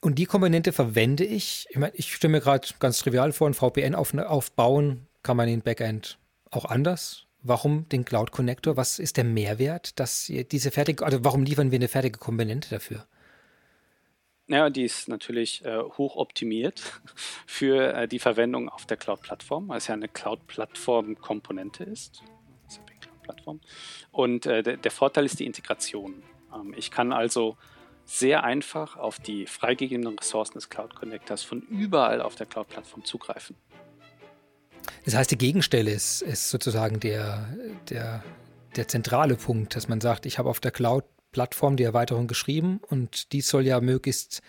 Und 0.00 0.14
die 0.14 0.24
Komponente 0.24 0.72
verwende 0.72 1.24
ich. 1.24 1.66
Ich, 1.68 1.76
meine, 1.76 1.94
ich 1.94 2.14
stelle 2.14 2.32
mir 2.32 2.40
gerade 2.40 2.66
ganz 2.78 3.00
trivial 3.00 3.32
vor, 3.32 3.48
ein 3.48 3.54
VPN 3.54 3.94
auf, 3.94 4.14
aufbauen 4.14 5.06
kann 5.22 5.36
man 5.36 5.48
in 5.48 5.60
Backend 5.60 6.18
auch 6.50 6.64
anders. 6.64 7.26
Warum 7.42 7.86
den 7.90 8.06
Cloud 8.06 8.30
Connector? 8.30 8.78
Was 8.78 8.98
ist 8.98 9.18
der 9.18 9.24
Mehrwert, 9.24 10.00
dass 10.00 10.32
diese 10.50 10.70
fertige, 10.70 11.04
also 11.04 11.22
warum 11.22 11.42
liefern 11.42 11.70
wir 11.70 11.76
eine 11.76 11.88
fertige 11.88 12.18
Komponente 12.18 12.70
dafür? 12.70 13.06
Ja, 14.46 14.68
die 14.68 14.84
ist 14.84 15.08
natürlich 15.08 15.64
äh, 15.64 15.78
hoch 15.78 16.16
optimiert 16.16 16.82
für 17.46 17.94
äh, 17.94 18.08
die 18.08 18.18
Verwendung 18.18 18.68
auf 18.68 18.84
der 18.84 18.96
Cloud-Plattform, 18.96 19.68
weil 19.68 19.78
es 19.78 19.86
ja 19.86 19.94
eine 19.94 20.08
Cloud-Plattform-Komponente 20.08 21.84
ist. 21.84 22.22
Cloud-Plattform. 23.24 23.60
Und 24.10 24.46
äh, 24.46 24.62
der, 24.62 24.76
der, 24.76 24.90
Vorteil 24.90 25.24
ist 25.24 25.40
die 25.40 25.46
Integration. 25.46 26.22
Ähm, 26.54 26.74
ich 26.76 26.90
kann 26.90 27.12
also 27.12 27.56
sehr 28.04 28.44
einfach 28.44 28.96
auf 28.96 29.18
die 29.18 29.46
freigegebenen 29.46 30.18
Ressourcen 30.18 30.54
des 30.54 30.68
Cloud 30.68 30.94
Connectors 30.94 31.42
von 31.42 31.62
überall 31.62 32.20
auf 32.20 32.34
der 32.34 32.46
Cloud-Plattform 32.46 33.04
zugreifen. 33.04 33.56
Das 35.06 35.14
heißt, 35.14 35.30
die 35.30 35.38
Gegenstelle 35.38 35.90
ist, 35.90 36.20
ist 36.20 36.50
sozusagen 36.50 37.00
der, 37.00 37.48
der, 37.88 38.22
der 38.76 38.88
zentrale 38.88 39.36
Punkt, 39.36 39.74
dass 39.74 39.88
man 39.88 40.02
sagt, 40.02 40.26
ich 40.26 40.38
habe 40.38 40.50
auf 40.50 40.60
der 40.60 40.70
Cloud 40.70 41.04
Plattform 41.34 41.76
die 41.76 41.82
Erweiterung 41.82 42.28
geschrieben 42.28 42.80
und 42.88 43.32
die 43.32 43.40
soll 43.40 43.66
ja 43.66 43.80
möglichst 43.80 44.40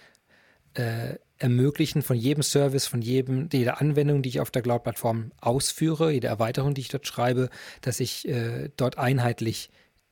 äh, 0.76 1.16
ermöglichen 1.38 2.04
von 2.04 2.16
jedem 2.16 2.44
Service, 2.44 2.86
von 2.86 3.02
jedem, 3.02 3.50
jeder 3.52 3.82
Anwendung, 3.82 4.22
die 4.22 4.30
ich 4.30 4.40
auf 4.40 4.52
der 4.52 4.62
Cloud-Plattform 4.62 5.32
ausführe, 5.42 6.12
jede 6.12 6.28
Erweiterung, 6.28 6.76
die 6.76 6.82
ich 6.82 6.90
dort 6.90 7.08
schreibe, 7.08 7.50
dass 7.82 8.00
ich 8.00 8.28
äh, 8.28 8.70
dort 8.78 8.98
einheitlich 8.98 9.72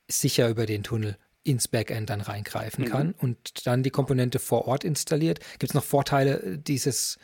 sicher 0.10 0.50
über 0.50 0.66
den 0.66 0.84
Tunnel 0.84 1.18
ins 1.44 1.68
Backend 1.68 2.10
dann 2.10 2.22
reingreifen 2.22 2.86
kann 2.86 3.08
mhm. 3.08 3.16
und 3.20 3.68
dann 3.68 3.84
die 3.84 3.90
Komponente 3.90 4.40
vor 4.40 4.68
Ort 4.68 4.84
installiert. 4.84 5.40
Gibt 5.60 5.72
es 5.72 5.74
noch 5.74 5.84
Vorteile 5.84 6.58
dieses, 6.58 7.20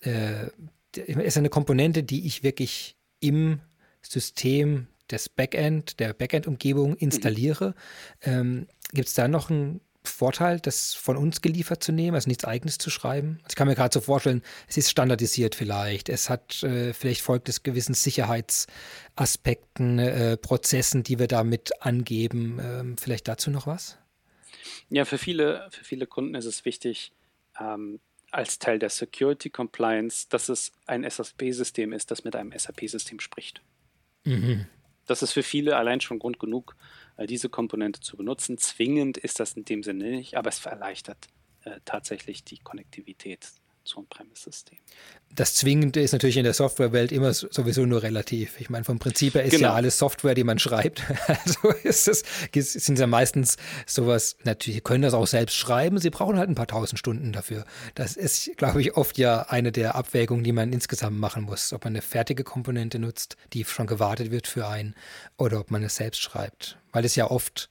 äh, 0.00 0.48
ist 0.96 1.38
eine 1.38 1.50
Komponente, 1.50 2.02
die 2.02 2.26
ich 2.26 2.42
wirklich 2.42 2.96
im 3.20 3.60
System 4.02 4.88
des 5.10 5.28
Backend, 5.28 6.00
der 6.00 6.12
Backend-Umgebung 6.12 6.90
mhm. 6.90 6.96
installiere. 6.98 7.74
Mhm. 8.24 8.32
Ähm, 8.32 8.66
Gibt 8.92 9.08
es 9.08 9.14
da 9.14 9.28
noch 9.28 9.50
einen 9.50 9.80
Vorteil, 10.06 10.60
das 10.60 10.94
von 10.94 11.16
uns 11.16 11.40
geliefert 11.40 11.82
zu 11.82 11.90
nehmen, 11.90 12.14
also 12.14 12.28
nichts 12.28 12.44
eigenes 12.44 12.78
zu 12.78 12.90
schreiben? 12.90 13.38
Also 13.42 13.48
ich 13.50 13.56
kann 13.56 13.66
mir 13.66 13.74
gerade 13.74 13.92
so 13.92 14.00
vorstellen, 14.00 14.42
es 14.68 14.76
ist 14.76 14.90
standardisiert 14.90 15.54
vielleicht, 15.54 16.10
es 16.10 16.28
hat 16.28 16.62
äh, 16.62 16.92
vielleicht 16.92 17.22
folgt 17.22 17.48
es 17.48 17.62
gewissen 17.62 17.94
Sicherheitsaspekten, 17.94 19.98
äh, 19.98 20.36
Prozessen, 20.36 21.02
die 21.02 21.18
wir 21.18 21.26
damit 21.26 21.82
angeben. 21.82 22.60
Ähm, 22.62 22.98
vielleicht 22.98 23.28
dazu 23.28 23.50
noch 23.50 23.66
was? 23.66 23.98
Ja, 24.90 25.06
für 25.06 25.18
viele, 25.18 25.68
für 25.70 25.84
viele 25.84 26.06
Kunden 26.06 26.34
ist 26.34 26.44
es 26.44 26.64
wichtig, 26.64 27.12
ähm, 27.58 28.00
als 28.30 28.58
Teil 28.58 28.78
der 28.78 28.90
Security 28.90 29.48
Compliance, 29.48 30.26
dass 30.28 30.48
es 30.48 30.72
ein 30.86 31.08
SAP-System 31.08 31.92
ist, 31.92 32.10
das 32.10 32.24
mit 32.24 32.36
einem 32.36 32.52
SAP-System 32.56 33.20
spricht. 33.20 33.62
Mhm 34.24 34.66
das 35.06 35.22
ist 35.22 35.32
für 35.32 35.42
viele 35.42 35.76
allein 35.76 36.00
schon 36.00 36.18
Grund 36.18 36.38
genug, 36.38 36.76
äh, 37.16 37.26
diese 37.26 37.48
Komponente 37.48 38.00
zu 38.00 38.16
benutzen. 38.16 38.58
Zwingend 38.58 39.18
ist 39.18 39.40
das 39.40 39.52
in 39.54 39.64
dem 39.64 39.82
Sinne 39.82 40.10
nicht, 40.10 40.36
aber 40.36 40.48
es 40.48 40.64
erleichtert 40.64 41.28
äh, 41.64 41.80
tatsächlich 41.84 42.44
die 42.44 42.58
Konnektivität 42.58 43.48
zu 43.84 43.98
On-Premise-System. 43.98 44.78
Das 45.34 45.54
Zwingende 45.54 46.00
ist 46.00 46.12
natürlich 46.12 46.36
in 46.36 46.44
der 46.44 46.54
Softwarewelt 46.54 47.12
immer 47.12 47.32
sowieso 47.32 47.86
nur 47.86 48.02
relativ. 48.02 48.60
Ich 48.60 48.70
meine, 48.70 48.84
vom 48.84 48.98
Prinzip 48.98 49.34
her 49.34 49.44
ist 49.44 49.50
genau. 49.50 49.68
ja 49.68 49.74
alles 49.74 49.98
Software, 49.98 50.34
die 50.34 50.44
man 50.44 50.58
schreibt. 50.58 51.02
Also 51.26 51.70
ist 51.82 52.08
es, 52.08 52.22
sind 52.52 52.98
ja 52.98 53.06
meistens 53.06 53.56
sowas, 53.86 54.36
natürlich 54.44 54.84
können 54.84 55.02
das 55.02 55.14
auch 55.14 55.26
selbst 55.26 55.56
schreiben, 55.56 55.98
sie 55.98 56.10
brauchen 56.10 56.38
halt 56.38 56.48
ein 56.48 56.54
paar 56.54 56.66
tausend 56.66 56.98
Stunden 56.98 57.32
dafür. 57.32 57.64
Das 57.94 58.16
ist, 58.16 58.56
glaube 58.56 58.80
ich, 58.80 58.96
oft 58.96 59.18
ja 59.18 59.42
eine 59.48 59.72
der 59.72 59.94
Abwägungen, 59.94 60.44
die 60.44 60.52
man 60.52 60.72
insgesamt 60.72 61.18
machen 61.18 61.44
muss. 61.44 61.72
Ob 61.72 61.84
man 61.84 61.94
eine 61.94 62.02
fertige 62.02 62.44
Komponente 62.44 62.98
nutzt, 62.98 63.36
die 63.52 63.64
schon 63.64 63.86
gewartet 63.86 64.30
wird 64.30 64.46
für 64.46 64.68
einen, 64.68 64.94
oder 65.36 65.60
ob 65.60 65.70
man 65.70 65.82
es 65.82 65.96
selbst 65.96 66.20
schreibt. 66.20 66.78
Weil 66.92 67.04
es 67.04 67.16
ja 67.16 67.30
oft, 67.30 67.68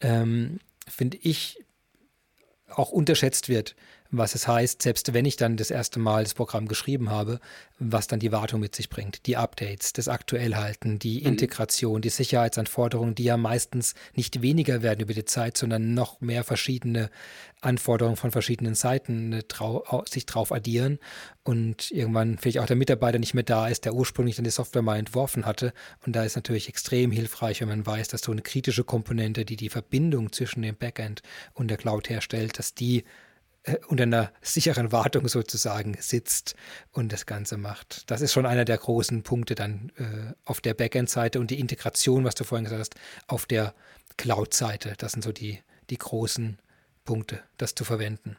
ähm, 0.00 0.58
finde 0.88 1.16
ich, 1.18 1.64
auch 2.68 2.90
unterschätzt 2.90 3.48
wird, 3.48 3.74
was 4.10 4.34
es 4.34 4.46
heißt, 4.48 4.82
selbst 4.82 5.12
wenn 5.14 5.24
ich 5.24 5.36
dann 5.36 5.56
das 5.56 5.70
erste 5.70 5.98
Mal 5.98 6.24
das 6.24 6.34
Programm 6.34 6.68
geschrieben 6.68 7.10
habe, 7.10 7.40
was 7.78 8.06
dann 8.06 8.20
die 8.20 8.32
Wartung 8.32 8.60
mit 8.60 8.74
sich 8.74 8.88
bringt. 8.88 9.26
Die 9.26 9.36
Updates, 9.36 9.92
das 9.92 10.08
Aktuellhalten, 10.08 10.98
die 10.98 11.20
mhm. 11.20 11.26
Integration, 11.26 12.00
die 12.00 12.08
Sicherheitsanforderungen, 12.08 13.14
die 13.14 13.24
ja 13.24 13.36
meistens 13.36 13.94
nicht 14.14 14.42
weniger 14.42 14.82
werden 14.82 15.00
über 15.00 15.14
die 15.14 15.24
Zeit, 15.24 15.56
sondern 15.56 15.94
noch 15.94 16.20
mehr 16.20 16.44
verschiedene 16.44 17.10
Anforderungen 17.60 18.16
von 18.16 18.30
verschiedenen 18.30 18.74
Seiten 18.74 19.42
trau 19.48 20.04
sich 20.08 20.26
drauf 20.26 20.52
addieren 20.52 20.98
und 21.42 21.90
irgendwann 21.90 22.38
vielleicht 22.38 22.58
auch 22.58 22.66
der 22.66 22.76
Mitarbeiter 22.76 23.18
nicht 23.18 23.34
mehr 23.34 23.44
da 23.44 23.68
ist, 23.68 23.84
der 23.84 23.94
ursprünglich 23.94 24.36
dann 24.36 24.44
die 24.44 24.50
Software 24.50 24.82
mal 24.82 24.98
entworfen 24.98 25.46
hatte. 25.46 25.72
Und 26.04 26.14
da 26.14 26.24
ist 26.24 26.36
natürlich 26.36 26.68
extrem 26.68 27.10
hilfreich, 27.10 27.60
wenn 27.60 27.68
man 27.68 27.86
weiß, 27.86 28.08
dass 28.08 28.22
so 28.22 28.32
eine 28.32 28.42
kritische 28.42 28.84
Komponente, 28.84 29.44
die 29.44 29.56
die 29.56 29.68
Verbindung 29.68 30.32
zwischen 30.32 30.62
dem 30.62 30.76
Backend 30.76 31.22
und 31.54 31.68
der 31.68 31.76
Cloud 31.76 32.08
herstellt, 32.08 32.58
dass 32.58 32.74
die 32.74 33.04
unter 33.88 34.04
einer 34.04 34.32
sicheren 34.42 34.92
Wartung 34.92 35.28
sozusagen 35.28 35.96
sitzt 35.98 36.54
und 36.92 37.12
das 37.12 37.26
Ganze 37.26 37.56
macht. 37.56 38.10
Das 38.10 38.20
ist 38.20 38.32
schon 38.32 38.46
einer 38.46 38.64
der 38.64 38.78
großen 38.78 39.22
Punkte 39.22 39.54
dann 39.54 39.92
äh, 39.96 40.34
auf 40.44 40.60
der 40.60 40.74
Backend-Seite 40.74 41.40
und 41.40 41.50
die 41.50 41.58
Integration, 41.58 42.24
was 42.24 42.34
du 42.34 42.44
vorhin 42.44 42.64
gesagt 42.64 42.80
hast, 42.80 42.94
auf 43.26 43.46
der 43.46 43.74
Cloud-Seite. 44.16 44.94
Das 44.98 45.12
sind 45.12 45.22
so 45.22 45.32
die, 45.32 45.60
die 45.90 45.98
großen 45.98 46.58
Punkte, 47.04 47.42
das 47.56 47.74
zu 47.74 47.84
verwenden. 47.84 48.36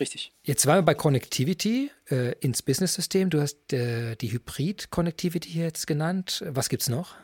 Richtig. 0.00 0.32
Jetzt 0.42 0.66
waren 0.66 0.78
wir 0.78 0.82
bei 0.82 0.94
Connectivity 0.94 1.90
äh, 2.10 2.32
ins 2.38 2.62
Business-System. 2.62 3.30
Du 3.30 3.40
hast 3.40 3.72
äh, 3.72 4.14
die 4.16 4.30
Hybrid-Connectivity 4.30 5.58
jetzt 5.58 5.86
genannt. 5.86 6.44
Was 6.46 6.68
gibt 6.68 6.82
es 6.82 6.88
noch? 6.88 7.16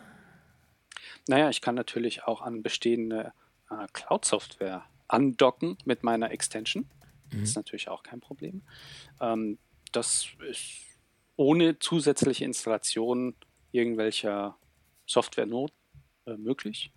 Naja, 1.28 1.50
ich 1.50 1.60
kann 1.60 1.74
natürlich 1.74 2.24
auch 2.24 2.42
an 2.42 2.62
bestehende 2.62 3.32
äh, 3.70 3.86
Cloud-Software 3.92 4.84
andocken 5.08 5.76
mit 5.84 6.02
meiner 6.02 6.30
Extension. 6.30 6.88
Mhm. 7.30 7.40
Das 7.40 7.50
ist 7.50 7.56
natürlich 7.56 7.88
auch 7.88 8.02
kein 8.02 8.20
Problem. 8.20 8.62
Ähm, 9.20 9.58
das 9.92 10.28
ist 10.48 10.82
ohne 11.36 11.78
zusätzliche 11.78 12.44
Installation 12.44 13.34
irgendwelcher 13.72 14.56
Software-Not 15.06 15.72
äh, 16.26 16.36
möglich, 16.36 16.92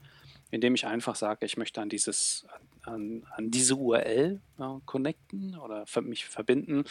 indem 0.52 0.76
ich 0.76 0.86
einfach 0.86 1.16
sage, 1.16 1.46
ich 1.46 1.58
möchte 1.58 1.82
an 1.82 1.90
dieses 1.90 2.46
an, 2.88 3.26
an 3.36 3.52
diese 3.52 3.76
URL 3.76 4.40
äh, 4.60 4.64
connecten 4.86 5.58
oder 5.58 5.86
mich 6.02 6.26
verbinden. 6.26 6.86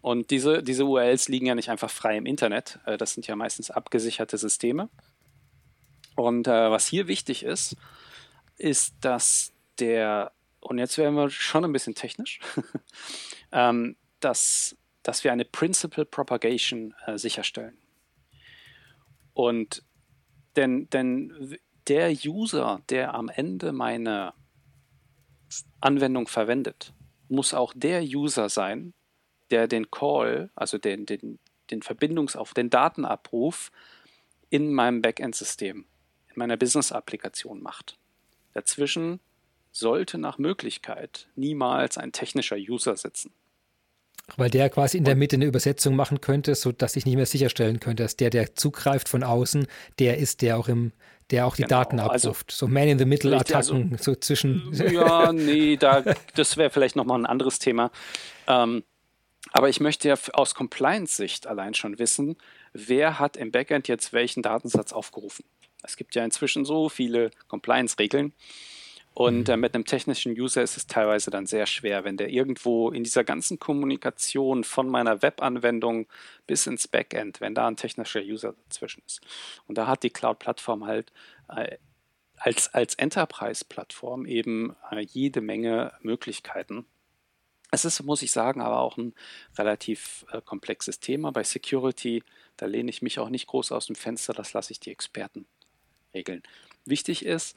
Und 0.00 0.30
diese, 0.30 0.62
diese 0.62 0.84
URLs 0.84 1.28
liegen 1.28 1.46
ja 1.46 1.54
nicht 1.54 1.70
einfach 1.70 1.90
frei 1.90 2.16
im 2.16 2.26
Internet. 2.26 2.78
Äh, 2.84 2.98
das 2.98 3.14
sind 3.14 3.26
ja 3.26 3.34
meistens 3.34 3.70
abgesicherte 3.70 4.36
Systeme. 4.36 4.88
Und 6.16 6.46
äh, 6.48 6.70
was 6.70 6.86
hier 6.86 7.08
wichtig 7.08 7.44
ist, 7.44 7.76
ist, 8.56 8.94
dass 9.00 9.52
der 9.78 10.32
und 10.60 10.78
jetzt 10.78 10.98
werden 10.98 11.14
wir 11.14 11.30
schon 11.30 11.64
ein 11.64 11.72
bisschen 11.72 11.94
technisch, 11.94 12.40
ähm, 13.52 13.96
dass, 14.20 14.76
dass 15.02 15.24
wir 15.24 15.32
eine 15.32 15.44
Principal 15.44 16.04
Propagation 16.04 16.94
äh, 17.06 17.18
sicherstellen. 17.18 17.78
Und 19.34 19.84
denn, 20.56 20.90
denn 20.90 21.56
der 21.86 22.10
User, 22.10 22.82
der 22.88 23.14
am 23.14 23.28
Ende 23.28 23.72
meine 23.72 24.34
Anwendung 25.80 26.26
verwendet, 26.26 26.92
muss 27.28 27.54
auch 27.54 27.72
der 27.74 28.02
User 28.02 28.48
sein, 28.48 28.94
der 29.50 29.68
den 29.68 29.90
Call, 29.90 30.50
also 30.54 30.78
den, 30.78 31.06
den, 31.06 31.38
den 31.70 31.82
Verbindungsauf, 31.82 32.52
den 32.52 32.70
Datenabruf 32.70 33.70
in 34.50 34.72
meinem 34.72 35.02
Backend-System, 35.02 35.86
in 36.28 36.34
meiner 36.34 36.56
Business-Applikation 36.56 37.62
macht. 37.62 37.98
Dazwischen 38.52 39.20
sollte 39.78 40.18
nach 40.18 40.38
Möglichkeit 40.38 41.28
niemals 41.36 41.98
ein 41.98 42.12
technischer 42.12 42.56
User 42.56 42.96
sitzen. 42.96 43.32
Weil 44.36 44.50
der 44.50 44.68
quasi 44.68 44.98
in 44.98 45.04
der 45.04 45.16
Mitte 45.16 45.36
eine 45.36 45.46
Übersetzung 45.46 45.96
machen 45.96 46.20
könnte, 46.20 46.54
sodass 46.54 46.96
ich 46.96 47.06
nicht 47.06 47.16
mehr 47.16 47.24
sicherstellen 47.24 47.80
könnte, 47.80 48.02
dass 48.02 48.16
der, 48.16 48.28
der 48.28 48.54
zugreift 48.54 49.08
von 49.08 49.22
außen, 49.22 49.66
der 49.98 50.18
ist, 50.18 50.42
der 50.42 50.58
auch 50.58 50.68
im, 50.68 50.92
der 51.30 51.46
auch 51.46 51.56
die 51.56 51.62
genau, 51.62 51.76
Daten 51.76 51.98
also 51.98 52.30
abruft. 52.30 52.50
Also, 52.50 52.66
so 52.66 52.72
Man-in-the-Middle-Attacken, 52.72 53.92
also, 53.92 54.12
so 54.12 54.14
zwischen. 54.16 54.70
Ja, 54.74 55.32
nee, 55.32 55.76
da, 55.76 56.02
das 56.34 56.58
wäre 56.58 56.68
vielleicht 56.68 56.94
nochmal 56.94 57.18
ein 57.18 57.26
anderes 57.26 57.58
Thema. 57.58 57.90
Ähm, 58.46 58.84
aber 59.52 59.70
ich 59.70 59.80
möchte 59.80 60.08
ja 60.08 60.16
aus 60.34 60.54
Compliance-Sicht 60.54 61.46
allein 61.46 61.72
schon 61.72 61.98
wissen, 61.98 62.36
wer 62.74 63.18
hat 63.18 63.38
im 63.38 63.50
Backend 63.50 63.88
jetzt 63.88 64.12
welchen 64.12 64.42
Datensatz 64.42 64.92
aufgerufen. 64.92 65.46
Es 65.82 65.96
gibt 65.96 66.14
ja 66.14 66.24
inzwischen 66.24 66.66
so 66.66 66.90
viele 66.90 67.30
Compliance-Regeln. 67.46 68.34
Und 69.18 69.48
mhm. 69.48 69.54
äh, 69.54 69.56
mit 69.56 69.74
einem 69.74 69.84
technischen 69.84 70.38
User 70.38 70.62
ist 70.62 70.76
es 70.76 70.86
teilweise 70.86 71.32
dann 71.32 71.44
sehr 71.44 71.66
schwer, 71.66 72.04
wenn 72.04 72.16
der 72.16 72.28
irgendwo 72.28 72.92
in 72.92 73.02
dieser 73.02 73.24
ganzen 73.24 73.58
Kommunikation 73.58 74.62
von 74.62 74.88
meiner 74.88 75.22
Webanwendung 75.22 76.06
bis 76.46 76.68
ins 76.68 76.86
Backend, 76.86 77.40
wenn 77.40 77.52
da 77.52 77.66
ein 77.66 77.76
technischer 77.76 78.20
User 78.20 78.54
dazwischen 78.68 79.02
ist. 79.04 79.20
Und 79.66 79.76
da 79.76 79.88
hat 79.88 80.04
die 80.04 80.10
Cloud-Plattform 80.10 80.86
halt 80.86 81.12
äh, 81.48 81.78
als, 82.36 82.72
als 82.72 82.94
Enterprise-Plattform 82.94 84.24
eben 84.24 84.76
äh, 84.92 85.00
jede 85.00 85.40
Menge 85.40 85.94
Möglichkeiten. 86.00 86.86
Es 87.72 87.84
ist, 87.84 88.00
muss 88.04 88.22
ich 88.22 88.30
sagen, 88.30 88.60
aber 88.60 88.78
auch 88.78 88.98
ein 88.98 89.14
relativ 89.56 90.26
äh, 90.30 90.40
komplexes 90.40 91.00
Thema. 91.00 91.32
Bei 91.32 91.42
Security, 91.42 92.22
da 92.56 92.66
lehne 92.66 92.88
ich 92.88 93.02
mich 93.02 93.18
auch 93.18 93.30
nicht 93.30 93.48
groß 93.48 93.72
aus 93.72 93.86
dem 93.86 93.96
Fenster, 93.96 94.32
das 94.32 94.52
lasse 94.52 94.70
ich 94.70 94.78
die 94.78 94.92
Experten 94.92 95.44
regeln. 96.14 96.44
Wichtig 96.84 97.26
ist, 97.26 97.56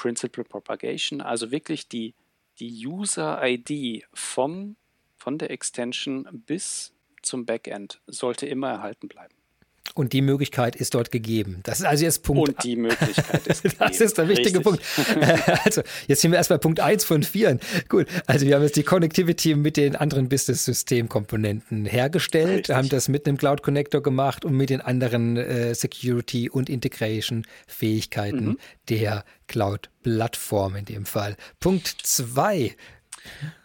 Principal 0.00 0.44
Propagation, 0.44 1.20
also 1.20 1.50
wirklich 1.50 1.86
die, 1.86 2.14
die 2.58 2.86
User-ID 2.86 4.06
vom, 4.14 4.76
von 5.18 5.36
der 5.36 5.50
Extension 5.50 6.26
bis 6.46 6.94
zum 7.20 7.44
Backend 7.44 8.00
sollte 8.06 8.46
immer 8.46 8.70
erhalten 8.70 9.08
bleiben. 9.08 9.34
Und 9.94 10.12
die 10.12 10.22
Möglichkeit 10.22 10.76
ist 10.76 10.94
dort 10.94 11.10
gegeben. 11.10 11.60
Das 11.64 11.80
ist 11.80 11.86
also 11.86 12.04
jetzt 12.04 12.22
Punkt. 12.22 12.48
Und 12.48 12.64
die 12.64 12.76
Möglichkeit 12.76 13.46
ist 13.46 13.62
gegeben. 13.62 13.76
Das 13.80 14.00
ist 14.00 14.18
der 14.18 14.28
wichtige 14.28 14.58
Richtig. 14.58 14.62
Punkt. 14.62 14.82
Also, 15.64 15.82
jetzt 16.06 16.22
sind 16.22 16.30
wir 16.30 16.38
erst 16.38 16.48
bei 16.48 16.58
Punkt 16.58 16.80
1 16.80 17.04
von 17.04 17.22
4. 17.22 17.58
Gut, 17.88 18.06
also 18.26 18.46
wir 18.46 18.54
haben 18.54 18.62
jetzt 18.62 18.76
die 18.76 18.82
Connectivity 18.82 19.54
mit 19.54 19.76
den 19.76 19.96
anderen 19.96 20.28
Business-System-Komponenten 20.28 21.84
hergestellt, 21.84 22.58
Richtig. 22.60 22.76
haben 22.76 22.88
das 22.88 23.08
mit 23.08 23.26
einem 23.26 23.36
Cloud 23.36 23.62
Connector 23.62 24.02
gemacht 24.02 24.44
und 24.44 24.54
mit 24.54 24.70
den 24.70 24.80
anderen 24.80 25.36
äh, 25.36 25.74
Security- 25.74 26.48
und 26.48 26.68
Integration-Fähigkeiten 26.68 28.44
mhm. 28.44 28.58
der 28.88 29.24
Cloud-Plattform 29.48 30.76
in 30.76 30.84
dem 30.84 31.06
Fall. 31.06 31.36
Punkt 31.58 31.88
2. 32.02 32.74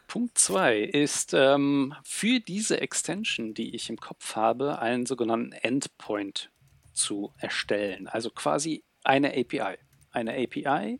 Punkt 0.08 0.38
2 0.38 0.80
ist 0.80 1.34
ähm, 1.34 1.96
für 2.04 2.40
diese 2.40 2.80
Extension, 2.82 3.54
die 3.54 3.76
ich 3.76 3.90
im 3.90 3.98
Kopf 3.98 4.36
habe, 4.36 4.80
einen 4.80 5.06
sogenannten 5.06 5.52
Endpoint 5.52 6.52
zu 6.94 7.34
erstellen. 7.38 8.08
Also 8.08 8.30
quasi 8.30 8.84
eine 9.04 9.30
API. 9.30 9.78
Eine 10.12 10.34
API, 10.34 11.00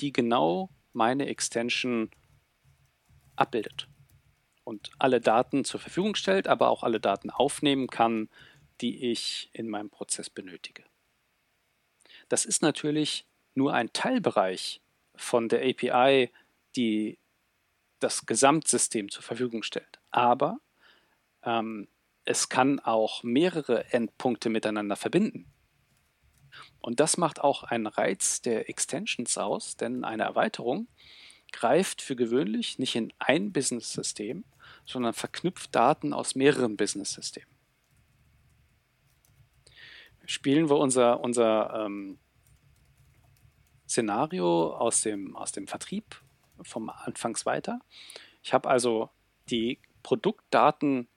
die 0.00 0.12
genau 0.12 0.70
meine 0.92 1.26
Extension 1.26 2.10
abbildet 3.36 3.88
und 4.64 4.90
alle 4.98 5.20
Daten 5.20 5.64
zur 5.64 5.80
Verfügung 5.80 6.14
stellt, 6.14 6.46
aber 6.46 6.68
auch 6.68 6.82
alle 6.82 7.00
Daten 7.00 7.30
aufnehmen 7.30 7.88
kann, 7.88 8.28
die 8.80 9.10
ich 9.10 9.50
in 9.52 9.68
meinem 9.68 9.90
Prozess 9.90 10.30
benötige. 10.30 10.84
Das 12.28 12.44
ist 12.44 12.62
natürlich 12.62 13.26
nur 13.54 13.74
ein 13.74 13.92
Teilbereich 13.92 14.80
von 15.14 15.48
der 15.48 15.62
API, 15.68 16.30
die 16.76 17.18
das 18.02 18.26
Gesamtsystem 18.26 19.10
zur 19.10 19.22
Verfügung 19.22 19.62
stellt. 19.62 20.00
Aber 20.10 20.58
ähm, 21.44 21.88
es 22.24 22.48
kann 22.48 22.80
auch 22.80 23.22
mehrere 23.22 23.92
Endpunkte 23.92 24.48
miteinander 24.48 24.96
verbinden. 24.96 25.52
Und 26.80 27.00
das 27.00 27.16
macht 27.16 27.40
auch 27.40 27.62
einen 27.62 27.86
Reiz 27.86 28.42
der 28.42 28.68
Extensions 28.68 29.38
aus, 29.38 29.76
denn 29.76 30.04
eine 30.04 30.24
Erweiterung 30.24 30.88
greift 31.52 32.02
für 32.02 32.16
gewöhnlich 32.16 32.78
nicht 32.78 32.96
in 32.96 33.12
ein 33.18 33.52
Business-System, 33.52 34.44
sondern 34.84 35.12
verknüpft 35.12 35.74
Daten 35.74 36.12
aus 36.12 36.34
mehreren 36.34 36.76
Business-Systemen. 36.76 37.48
Spielen 40.24 40.70
wir 40.70 40.76
unser, 40.76 41.20
unser 41.20 41.84
ähm, 41.84 42.18
Szenario 43.88 44.74
aus 44.74 45.02
dem, 45.02 45.36
aus 45.36 45.52
dem 45.52 45.66
Vertrieb 45.66 46.21
vom 46.64 46.90
Anfangs 46.90 47.46
weiter. 47.46 47.80
Ich 48.42 48.52
habe 48.52 48.68
also 48.68 49.10
die 49.50 49.78
Produktdaten, 50.02 51.08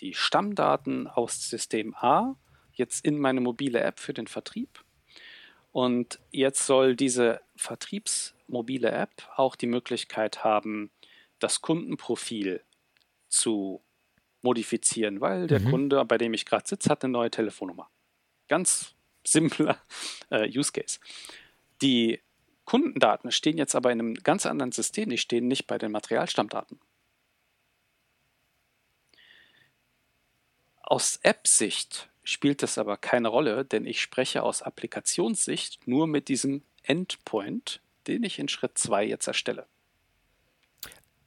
die 0.00 0.14
Stammdaten 0.14 1.06
aus 1.06 1.48
System 1.48 1.94
A 1.94 2.36
jetzt 2.72 3.04
in 3.04 3.18
meine 3.18 3.40
mobile 3.40 3.80
App 3.80 4.00
für 4.00 4.12
den 4.12 4.26
Vertrieb. 4.26 4.84
Und 5.72 6.20
jetzt 6.30 6.66
soll 6.66 6.94
diese 6.94 7.40
vertriebsmobile 7.56 8.90
App 8.90 9.28
auch 9.36 9.56
die 9.56 9.66
Möglichkeit 9.66 10.44
haben, 10.44 10.90
das 11.38 11.60
Kundenprofil 11.60 12.62
zu 13.28 13.82
modifizieren, 14.42 15.20
weil 15.20 15.46
der 15.46 15.60
mhm. 15.60 15.70
Kunde, 15.70 16.04
bei 16.04 16.18
dem 16.18 16.34
ich 16.34 16.46
gerade 16.46 16.68
sitze, 16.68 16.90
hat 16.90 17.02
eine 17.02 17.12
neue 17.12 17.30
Telefonnummer. 17.30 17.90
Ganz 18.48 18.94
simpler 19.26 19.78
äh, 20.30 20.48
Use 20.48 20.70
Case. 20.70 21.00
Die 21.82 22.20
Kundendaten 22.64 23.30
stehen 23.30 23.58
jetzt 23.58 23.74
aber 23.74 23.92
in 23.92 24.00
einem 24.00 24.14
ganz 24.14 24.46
anderen 24.46 24.72
System, 24.72 25.10
die 25.10 25.18
stehen 25.18 25.48
nicht 25.48 25.66
bei 25.66 25.78
den 25.78 25.92
Materialstammdaten. 25.92 26.80
Aus 30.82 31.18
App-Sicht 31.22 32.08
spielt 32.22 32.62
das 32.62 32.78
aber 32.78 32.96
keine 32.96 33.28
Rolle, 33.28 33.64
denn 33.64 33.86
ich 33.86 34.00
spreche 34.00 34.42
aus 34.42 34.62
Applikationssicht 34.62 35.86
nur 35.86 36.06
mit 36.06 36.28
diesem 36.28 36.62
Endpoint, 36.82 37.80
den 38.06 38.22
ich 38.22 38.38
in 38.38 38.48
Schritt 38.48 38.76
2 38.78 39.04
jetzt 39.04 39.26
erstelle. 39.26 39.66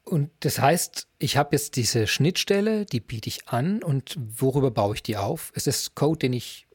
Und 0.04 0.32
das 0.40 0.60
heißt, 0.60 1.08
ich 1.20 1.36
habe 1.36 1.56
jetzt 1.56 1.76
diese 1.76 2.08
Schnittstelle, 2.08 2.86
die 2.86 3.02
biete 3.02 3.28
ich 3.28 3.50
an 3.50 3.84
und 3.84 4.16
worüber 4.18 4.72
baue 4.72 4.96
ich 4.96 5.04
die 5.04 5.18
auf? 5.18 5.52
Ist 5.54 5.68
das 5.68 5.96
Code, 5.96 6.20
den 6.20 6.34
ich 6.34 6.67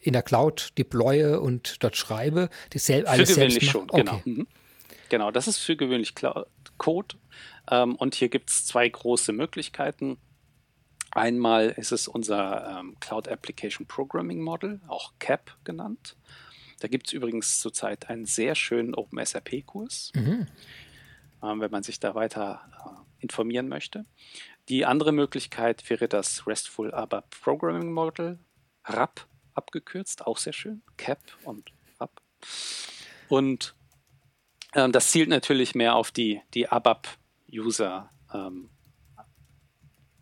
in 0.00 0.12
der 0.12 0.22
Cloud 0.22 0.72
deploye 0.78 1.40
und 1.40 1.82
dort 1.82 1.96
schreibe? 1.96 2.48
Das 2.70 2.86
sel 2.86 3.06
alles 3.06 3.30
für 3.30 3.36
gewöhnlich 3.36 3.70
schon, 3.70 3.90
okay. 3.90 4.02
genau. 4.02 4.22
Mhm. 4.24 4.46
Genau, 5.08 5.30
das 5.30 5.46
ist 5.46 5.58
für 5.58 5.76
gewöhnlich 5.76 6.14
Code. 6.78 7.16
Ähm, 7.70 7.96
und 7.96 8.14
hier 8.14 8.28
gibt 8.28 8.50
es 8.50 8.64
zwei 8.64 8.88
große 8.88 9.32
Möglichkeiten. 9.32 10.16
Einmal 11.10 11.68
ist 11.68 11.92
es 11.92 12.08
unser 12.08 12.80
ähm, 12.80 12.96
Cloud 12.98 13.28
Application 13.28 13.86
Programming 13.86 14.40
Model, 14.40 14.80
auch 14.88 15.12
CAP 15.18 15.58
genannt. 15.64 16.16
Da 16.80 16.88
gibt 16.88 17.08
es 17.08 17.12
übrigens 17.12 17.60
zurzeit 17.60 18.08
einen 18.08 18.24
sehr 18.24 18.54
schönen 18.54 18.94
OpenSRP-Kurs, 18.94 20.12
mhm. 20.14 20.46
ähm, 21.42 21.60
wenn 21.60 21.70
man 21.70 21.82
sich 21.82 22.00
da 22.00 22.14
weiter 22.14 22.62
äh, 22.84 23.22
informieren 23.22 23.68
möchte. 23.68 24.06
Die 24.68 24.86
andere 24.86 25.12
Möglichkeit 25.12 25.88
wäre 25.90 26.08
das 26.08 26.46
RESTful 26.46 26.94
ABAP 26.94 27.28
Programming 27.42 27.92
Model, 27.92 28.38
RAP 28.84 29.26
abgekürzt, 29.54 30.26
auch 30.26 30.38
sehr 30.38 30.52
schön, 30.52 30.82
CAP 30.96 31.20
und 31.44 31.72
RAP. 32.00 32.20
Und 33.28 33.74
ähm, 34.74 34.92
das 34.92 35.10
zielt 35.10 35.28
natürlich 35.28 35.74
mehr 35.74 35.94
auf 35.94 36.10
die, 36.10 36.40
die 36.54 36.68
ABAP-User 36.68 38.10
ähm, 38.32 38.70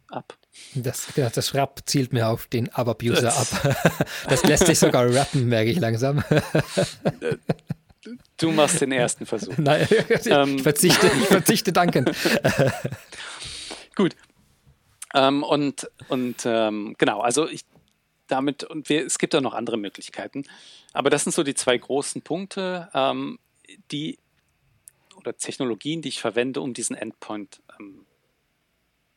ab. 0.08 0.36
Das, 0.74 1.06
das 1.14 1.54
Rap 1.54 1.82
zielt 1.86 2.12
mir 2.12 2.28
auf 2.28 2.46
den 2.46 2.68
ABAP-User 2.72 3.32
ab. 3.32 3.76
Das 4.28 4.42
lässt 4.44 4.66
sich 4.66 4.78
sogar 4.78 5.12
rappen, 5.12 5.48
merke 5.48 5.70
ich 5.70 5.78
langsam. 5.78 6.22
Du 8.38 8.50
machst 8.50 8.80
den 8.80 8.92
ersten 8.92 9.26
Versuch. 9.26 9.52
Nein, 9.58 9.86
ich, 10.08 10.26
ähm, 10.26 10.58
verzichte, 10.58 11.06
ich 11.06 11.26
verzichte 11.26 11.72
danken. 11.72 12.06
Gut. 13.94 14.16
Ähm, 15.14 15.42
und 15.42 15.90
und 16.08 16.36
ähm, 16.46 16.94
genau, 16.96 17.20
also 17.20 17.46
ich 17.46 17.66
damit, 18.30 18.64
und 18.64 18.88
wir, 18.88 19.04
es 19.04 19.18
gibt 19.18 19.34
auch 19.34 19.40
noch 19.40 19.54
andere 19.54 19.76
Möglichkeiten. 19.76 20.44
Aber 20.92 21.10
das 21.10 21.24
sind 21.24 21.32
so 21.32 21.42
die 21.42 21.54
zwei 21.54 21.76
großen 21.76 22.22
Punkte, 22.22 22.88
ähm, 22.94 23.38
die 23.90 24.18
oder 25.16 25.36
Technologien, 25.36 26.02
die 26.02 26.08
ich 26.08 26.20
verwende, 26.20 26.60
um 26.60 26.72
diesen 26.72 26.96
Endpoint 26.96 27.60
ähm, 27.78 28.06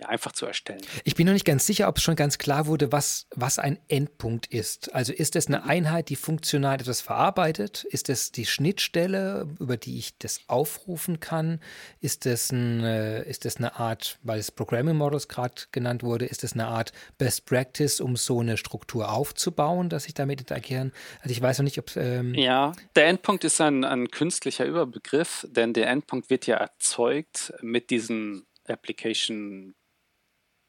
ja, 0.04 0.10
einfach 0.10 0.32
zu 0.32 0.46
erstellen. 0.46 0.82
Ich 1.04 1.16
bin 1.16 1.26
noch 1.26 1.34
nicht 1.34 1.46
ganz 1.46 1.66
sicher, 1.66 1.88
ob 1.88 1.98
es 1.98 2.04
schon 2.04 2.16
ganz 2.16 2.38
klar 2.38 2.68
wurde, 2.68 2.92
was, 2.92 3.28
was 3.36 3.60
ein 3.60 3.80
Endpunkt 3.88 4.48
ist. 4.48 4.94
Also 4.94 5.14
ist 5.14 5.36
es 5.36 5.48
eine 5.48 5.60
mhm. 5.60 5.70
Einheit, 5.70 6.10
die 6.10 6.16
funktional 6.16 6.76
etwas 6.76 7.02
verarbeitet? 7.02 7.84
Ist 7.86 8.10
es 8.10 8.32
die 8.32 8.46
Schnittstelle, 8.46 9.48
über 9.60 9.78
die 9.78 9.98
ich 9.98 10.18
das 10.18 10.42
aufrufen 10.48 11.20
kann? 11.20 11.60
Ist 12.00 12.26
es, 12.26 12.52
ein, 12.52 12.84
äh, 12.84 13.28
ist 13.28 13.46
es 13.46 13.58
eine 13.58 13.76
Art, 13.76 14.20
weil 14.24 14.40
es 14.40 14.52
Programming 14.52 14.98
Models 14.98 15.28
gerade 15.28 15.64
genannt 15.72 16.04
wurde, 16.04 16.26
ist 16.26 16.44
es 16.44 16.54
eine 16.54 16.68
Art 16.68 16.92
Best 17.18 17.46
Practice, 17.46 18.00
um 18.00 18.16
so 18.16 18.40
eine 18.40 18.58
Struktur 18.58 19.12
aufzubauen, 19.12 19.90
dass 19.90 20.06
ich 20.06 20.14
damit 20.14 20.42
interagieren? 20.42 20.92
Also 21.22 21.32
ich 21.32 21.42
weiß 21.42 21.58
noch 21.60 21.64
nicht, 21.64 21.80
ob 21.80 21.96
ähm 21.96 22.34
Ja, 22.36 22.74
der 22.96 23.08
Endpunkt 23.08 23.44
ist 23.44 23.60
ein, 23.62 23.84
ein 23.84 24.10
künstlicher 24.10 24.66
Überbegriff, 24.66 25.48
denn 25.50 25.74
der 25.74 25.88
Endpunkt 25.88 26.30
wird 26.30 26.48
ja 26.48 26.58
erzeugt 26.58 27.54
mit 27.62 27.90
diesen 27.90 28.46
Application 28.68 29.76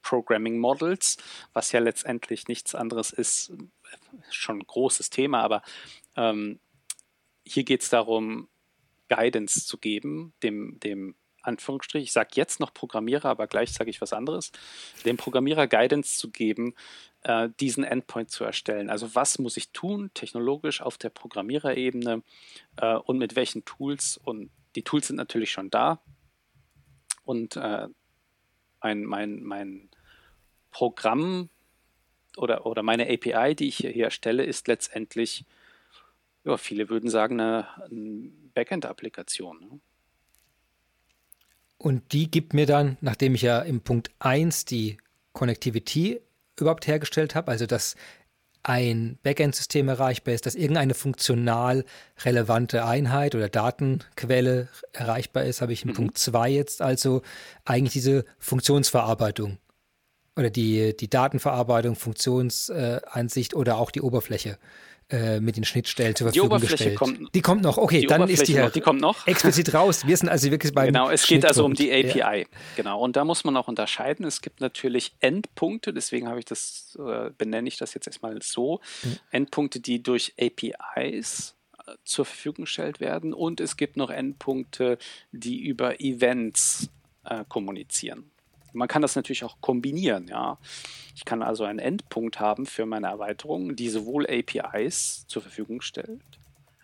Programming 0.04 0.58
Models, 0.58 1.16
was 1.52 1.72
ja 1.72 1.80
letztendlich 1.80 2.46
nichts 2.46 2.74
anderes 2.74 3.10
ist, 3.10 3.52
schon 4.30 4.58
ein 4.58 4.66
großes 4.66 5.10
Thema, 5.10 5.42
aber 5.42 5.62
ähm, 6.16 6.60
hier 7.44 7.64
geht 7.64 7.82
es 7.82 7.88
darum, 7.88 8.48
Guidance 9.08 9.66
zu 9.66 9.78
geben, 9.78 10.32
dem, 10.42 10.78
dem 10.80 11.14
Anführungsstrich, 11.42 12.04
ich 12.04 12.12
sage 12.12 12.30
jetzt 12.34 12.60
noch 12.60 12.72
Programmierer, 12.72 13.26
aber 13.26 13.46
gleich 13.46 13.72
sage 13.72 13.90
ich 13.90 14.00
was 14.00 14.12
anderes, 14.12 14.50
dem 15.04 15.16
Programmierer 15.16 15.66
Guidance 15.66 16.16
zu 16.16 16.30
geben, 16.30 16.74
äh, 17.22 17.48
diesen 17.60 17.84
Endpoint 17.84 18.30
zu 18.30 18.44
erstellen. 18.44 18.88
Also 18.88 19.14
was 19.14 19.38
muss 19.38 19.56
ich 19.56 19.70
tun, 19.70 20.10
technologisch 20.14 20.80
auf 20.80 20.96
der 20.96 21.10
Programmiererebene 21.10 22.22
äh, 22.76 22.94
und 22.94 23.18
mit 23.18 23.36
welchen 23.36 23.64
Tools. 23.64 24.16
Und 24.16 24.50
die 24.74 24.82
Tools 24.82 25.08
sind 25.08 25.16
natürlich 25.16 25.50
schon 25.50 25.70
da. 25.70 26.00
Und 27.24 27.56
äh, 27.56 27.88
mein, 28.82 29.04
mein, 29.04 29.42
mein 29.42 29.90
Programm 30.74 31.48
oder, 32.36 32.66
oder 32.66 32.82
meine 32.82 33.04
API, 33.04 33.54
die 33.54 33.68
ich 33.68 33.76
hier, 33.78 33.94
erstelle, 33.96 34.42
ist 34.42 34.68
letztendlich, 34.68 35.46
ja, 36.44 36.58
viele 36.58 36.90
würden 36.90 37.08
sagen, 37.08 37.40
eine, 37.40 37.68
eine 37.88 38.30
Backend-Applikation. 38.54 39.60
Ne? 39.60 39.80
Und 41.78 42.12
die 42.12 42.30
gibt 42.30 42.54
mir 42.54 42.66
dann, 42.66 42.98
nachdem 43.00 43.36
ich 43.36 43.42
ja 43.42 43.60
im 43.60 43.80
Punkt 43.80 44.10
1 44.18 44.64
die 44.64 44.98
Connectivity 45.32 46.20
überhaupt 46.58 46.86
hergestellt 46.86 47.34
habe, 47.34 47.52
also 47.52 47.66
dass 47.66 47.94
ein 48.64 49.18
Backend-System 49.22 49.88
erreichbar 49.88 50.34
ist, 50.34 50.46
dass 50.46 50.54
irgendeine 50.54 50.94
funktional 50.94 51.84
relevante 52.24 52.84
Einheit 52.84 53.34
oder 53.34 53.48
Datenquelle 53.48 54.68
erreichbar 54.92 55.44
ist, 55.44 55.60
habe 55.60 55.72
ich 55.72 55.84
in 55.84 55.90
mhm. 55.90 55.94
Punkt 55.94 56.18
2 56.18 56.50
jetzt 56.50 56.82
also 56.82 57.22
eigentlich 57.64 57.92
diese 57.92 58.24
Funktionsverarbeitung 58.38 59.58
oder 60.36 60.50
die, 60.50 60.96
die 60.96 61.08
Datenverarbeitung, 61.08 61.94
Funktionsansicht 61.96 63.54
oder 63.54 63.78
auch 63.78 63.90
die 63.90 64.00
Oberfläche 64.00 64.58
äh, 65.10 65.38
mit 65.38 65.56
den 65.56 65.64
Schnittstellen 65.64 66.16
zur 66.16 66.28
Verfügung 66.28 66.60
die 66.60 66.66
gestellt. 66.66 66.96
Kommt, 66.96 67.34
die 67.34 67.42
kommt 67.42 67.62
noch, 67.62 67.76
okay, 67.76 68.00
die 68.00 68.06
dann 68.06 68.26
ist 68.26 68.48
die, 68.48 68.54
noch, 68.54 68.70
die 68.70 68.80
kommt 68.80 69.00
noch. 69.00 69.26
explizit 69.26 69.74
raus. 69.74 70.06
Wir 70.06 70.16
sind 70.16 70.30
also 70.30 70.50
wirklich 70.50 70.72
bei 70.72 70.86
Genau, 70.86 71.10
es 71.10 71.26
geht 71.26 71.44
also 71.44 71.64
um 71.64 71.74
die 71.74 71.92
API. 71.92 72.40
Ja. 72.40 72.46
Genau, 72.76 73.00
und 73.00 73.14
da 73.14 73.24
muss 73.24 73.44
man 73.44 73.56
auch 73.56 73.68
unterscheiden. 73.68 74.24
Es 74.24 74.40
gibt 74.40 74.60
natürlich 74.62 75.14
Endpunkte, 75.20 75.92
deswegen 75.92 76.26
habe 76.26 76.38
ich 76.38 76.46
das, 76.46 76.98
äh, 76.98 77.30
benenne 77.36 77.68
ich 77.68 77.76
das 77.76 77.92
jetzt 77.92 78.06
erstmal 78.06 78.40
so. 78.40 78.80
Mhm. 79.02 79.16
Endpunkte, 79.30 79.78
die 79.78 80.02
durch 80.02 80.32
APIs 80.40 81.54
äh, 81.86 81.92
zur 82.04 82.24
Verfügung 82.24 82.64
gestellt 82.64 82.98
werden 82.98 83.34
und 83.34 83.60
es 83.60 83.76
gibt 83.76 83.98
noch 83.98 84.08
Endpunkte, 84.08 84.96
die 85.32 85.62
über 85.62 86.00
Events 86.00 86.88
äh, 87.24 87.44
kommunizieren. 87.46 88.30
Man 88.74 88.88
kann 88.88 89.02
das 89.02 89.16
natürlich 89.16 89.44
auch 89.44 89.60
kombinieren, 89.60 90.28
ja. 90.28 90.58
Ich 91.14 91.24
kann 91.24 91.42
also 91.42 91.64
einen 91.64 91.78
Endpunkt 91.78 92.40
haben 92.40 92.66
für 92.66 92.86
meine 92.86 93.06
Erweiterung, 93.06 93.76
die 93.76 93.88
sowohl 93.88 94.26
APIs 94.26 95.26
zur 95.28 95.42
Verfügung 95.42 95.80
stellt, 95.80 96.22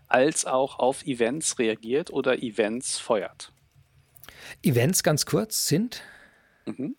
als 0.06 0.44
auch 0.44 0.78
auf 0.78 1.04
Events 1.04 1.58
reagiert 1.58 2.10
oder 2.10 2.42
Events 2.42 2.98
feuert. 2.98 3.52
Events 4.62 5.02
ganz 5.02 5.26
kurz 5.26 5.66
sind? 5.66 6.02
Mhm. 6.66 6.96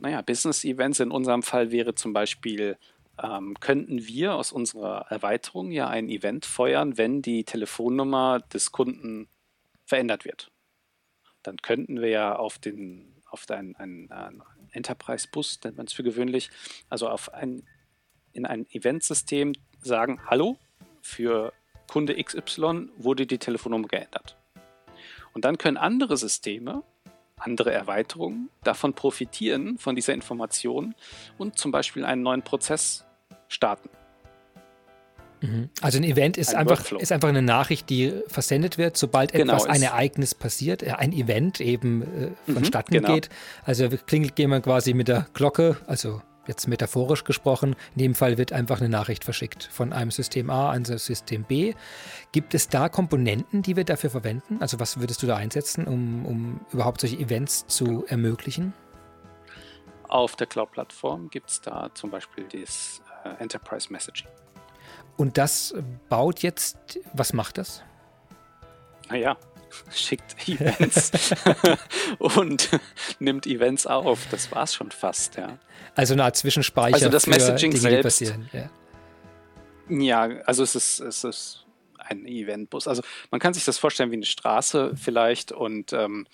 Naja, 0.00 0.20
Business-Events 0.20 1.00
in 1.00 1.10
unserem 1.10 1.42
Fall 1.42 1.70
wäre 1.70 1.94
zum 1.94 2.12
Beispiel, 2.12 2.76
ähm, 3.22 3.56
könnten 3.60 4.06
wir 4.06 4.34
aus 4.34 4.52
unserer 4.52 5.06
Erweiterung 5.08 5.70
ja 5.70 5.88
ein 5.88 6.08
Event 6.08 6.44
feuern, 6.44 6.98
wenn 6.98 7.22
die 7.22 7.44
Telefonnummer 7.44 8.40
des 8.52 8.72
Kunden 8.72 9.28
verändert 9.86 10.24
wird. 10.24 10.50
Dann 11.42 11.56
könnten 11.58 12.00
wir 12.00 12.08
ja 12.08 12.36
auf 12.36 12.58
den 12.58 13.15
auf 13.30 13.48
einen, 13.50 13.76
einen, 13.76 14.10
einen 14.10 14.42
Enterprise-Bus, 14.72 15.60
nennt 15.64 15.76
man 15.76 15.86
es 15.86 15.92
für 15.92 16.02
gewöhnlich, 16.02 16.50
also 16.88 17.08
auf 17.08 17.32
ein, 17.34 17.62
in 18.32 18.46
ein 18.46 18.66
Eventsystem 18.70 19.54
sagen, 19.80 20.20
hallo, 20.26 20.58
für 21.02 21.52
Kunde 21.88 22.22
XY 22.22 22.88
wurde 22.96 23.26
die 23.26 23.38
Telefonnummer 23.38 23.88
geändert. 23.88 24.36
Und 25.32 25.44
dann 25.44 25.58
können 25.58 25.76
andere 25.76 26.16
Systeme, 26.16 26.82
andere 27.36 27.72
Erweiterungen 27.72 28.48
davon 28.64 28.94
profitieren, 28.94 29.78
von 29.78 29.94
dieser 29.94 30.14
Information 30.14 30.94
und 31.38 31.58
zum 31.58 31.70
Beispiel 31.70 32.04
einen 32.04 32.22
neuen 32.22 32.42
Prozess 32.42 33.04
starten. 33.48 33.90
Also 35.82 35.98
ein 35.98 36.04
Event 36.04 36.36
ist, 36.36 36.54
ein 36.54 36.66
einfach, 36.68 36.92
ist 36.92 37.12
einfach 37.12 37.28
eine 37.28 37.42
Nachricht, 37.42 37.90
die 37.90 38.12
versendet 38.26 38.78
wird, 38.78 38.96
sobald 38.96 39.32
genau, 39.32 39.54
etwas, 39.54 39.66
ein 39.66 39.82
Ereignis 39.82 40.34
passiert, 40.34 40.82
äh, 40.82 40.92
ein 40.92 41.12
Event 41.12 41.60
eben 41.60 42.02
äh, 42.02 42.30
mhm, 42.46 42.54
vonstatten 42.54 42.94
mhm, 42.94 43.00
genau. 43.00 43.14
geht. 43.14 43.28
Also 43.64 43.88
klingelt 43.88 44.38
jemand 44.38 44.64
quasi 44.64 44.94
mit 44.94 45.08
der 45.08 45.26
Glocke, 45.34 45.76
also 45.86 46.22
jetzt 46.46 46.68
metaphorisch 46.68 47.24
gesprochen. 47.24 47.76
In 47.94 48.02
dem 48.02 48.14
Fall 48.14 48.38
wird 48.38 48.52
einfach 48.52 48.80
eine 48.80 48.88
Nachricht 48.88 49.24
verschickt 49.24 49.64
von 49.64 49.92
einem 49.92 50.10
System 50.10 50.48
A 50.48 50.70
an 50.70 50.84
das 50.84 51.04
System 51.04 51.44
B. 51.44 51.74
Gibt 52.32 52.54
es 52.54 52.68
da 52.68 52.88
Komponenten, 52.88 53.62
die 53.62 53.76
wir 53.76 53.84
dafür 53.84 54.10
verwenden? 54.10 54.58
Also 54.60 54.80
was 54.80 55.00
würdest 55.00 55.22
du 55.22 55.26
da 55.26 55.36
einsetzen, 55.36 55.86
um, 55.86 56.24
um 56.24 56.60
überhaupt 56.72 57.00
solche 57.00 57.16
Events 57.16 57.66
zu 57.66 58.04
ermöglichen? 58.06 58.72
Auf 60.08 60.36
der 60.36 60.46
Cloud-Plattform 60.46 61.30
gibt 61.30 61.50
es 61.50 61.60
da 61.60 61.90
zum 61.94 62.10
Beispiel 62.10 62.44
das 62.44 63.02
äh, 63.24 63.42
Enterprise 63.42 63.92
Messaging. 63.92 64.28
Und 65.16 65.38
das 65.38 65.74
baut 66.08 66.40
jetzt, 66.40 66.76
was 67.12 67.32
macht 67.32 67.58
das? 67.58 67.82
Naja, 69.08 69.36
schickt 69.92 70.36
Events 70.48 71.10
und 72.18 72.70
nimmt 73.18 73.46
Events 73.46 73.86
auf. 73.86 74.26
Das 74.30 74.50
war 74.52 74.64
es 74.64 74.74
schon 74.74 74.90
fast, 74.90 75.36
ja. 75.36 75.58
Also 75.94 76.12
eine 76.12 76.24
Art 76.24 76.36
Zwischenspeicher 76.36 76.94
also 76.94 77.08
das 77.08 77.24
für 77.24 77.30
Messaging 77.30 77.70
Dinge, 77.70 77.80
selbst, 77.80 78.02
passieren. 78.02 78.50
Ja. 78.52 78.70
ja, 79.88 80.42
also 80.44 80.62
es 80.62 80.74
ist, 80.74 81.00
es 81.00 81.24
ist 81.24 81.66
ein 81.98 82.26
Eventbus. 82.26 82.86
Also 82.88 83.02
man 83.30 83.40
kann 83.40 83.54
sich 83.54 83.64
das 83.64 83.78
vorstellen 83.78 84.10
wie 84.10 84.16
eine 84.16 84.26
Straße 84.26 84.92
vielleicht 84.96 85.52
und 85.52 85.92
ähm, 85.92 86.26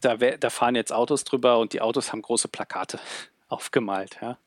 da, 0.00 0.16
da, 0.16 0.50
fahren 0.50 0.74
jetzt 0.74 0.92
Autos 0.92 1.22
drüber 1.22 1.58
und 1.58 1.72
die 1.72 1.80
Autos 1.80 2.10
haben 2.10 2.22
große 2.22 2.48
Plakate 2.48 2.98
aufgemalt. 3.48 4.18
Ja. 4.20 4.38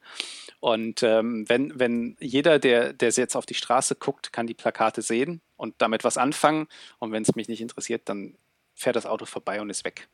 Und 0.66 1.04
ähm, 1.04 1.48
wenn, 1.48 1.80
wenn 1.80 2.18
jeder, 2.20 2.58
der, 2.58 2.92
der 2.92 3.10
jetzt 3.10 3.36
auf 3.36 3.46
die 3.46 3.54
Straße 3.54 3.94
guckt, 3.94 4.34
kann 4.34 4.48
die 4.48 4.56
Plakate 4.56 5.04
sehen 5.04 5.42
und 5.58 5.76
damit 5.78 6.04
was 6.04 6.18
anfangen. 6.18 6.66
Und 6.98 7.12
wenn 7.12 7.22
es 7.22 7.36
mich 7.36 7.48
nicht 7.48 7.62
interessiert, 7.62 8.10
dann 8.10 8.36
fährt 8.74 8.96
das 8.96 9.06
Auto 9.06 9.26
vorbei 9.26 9.62
und 9.62 9.70
ist 9.70 9.86
weg. 9.86 10.08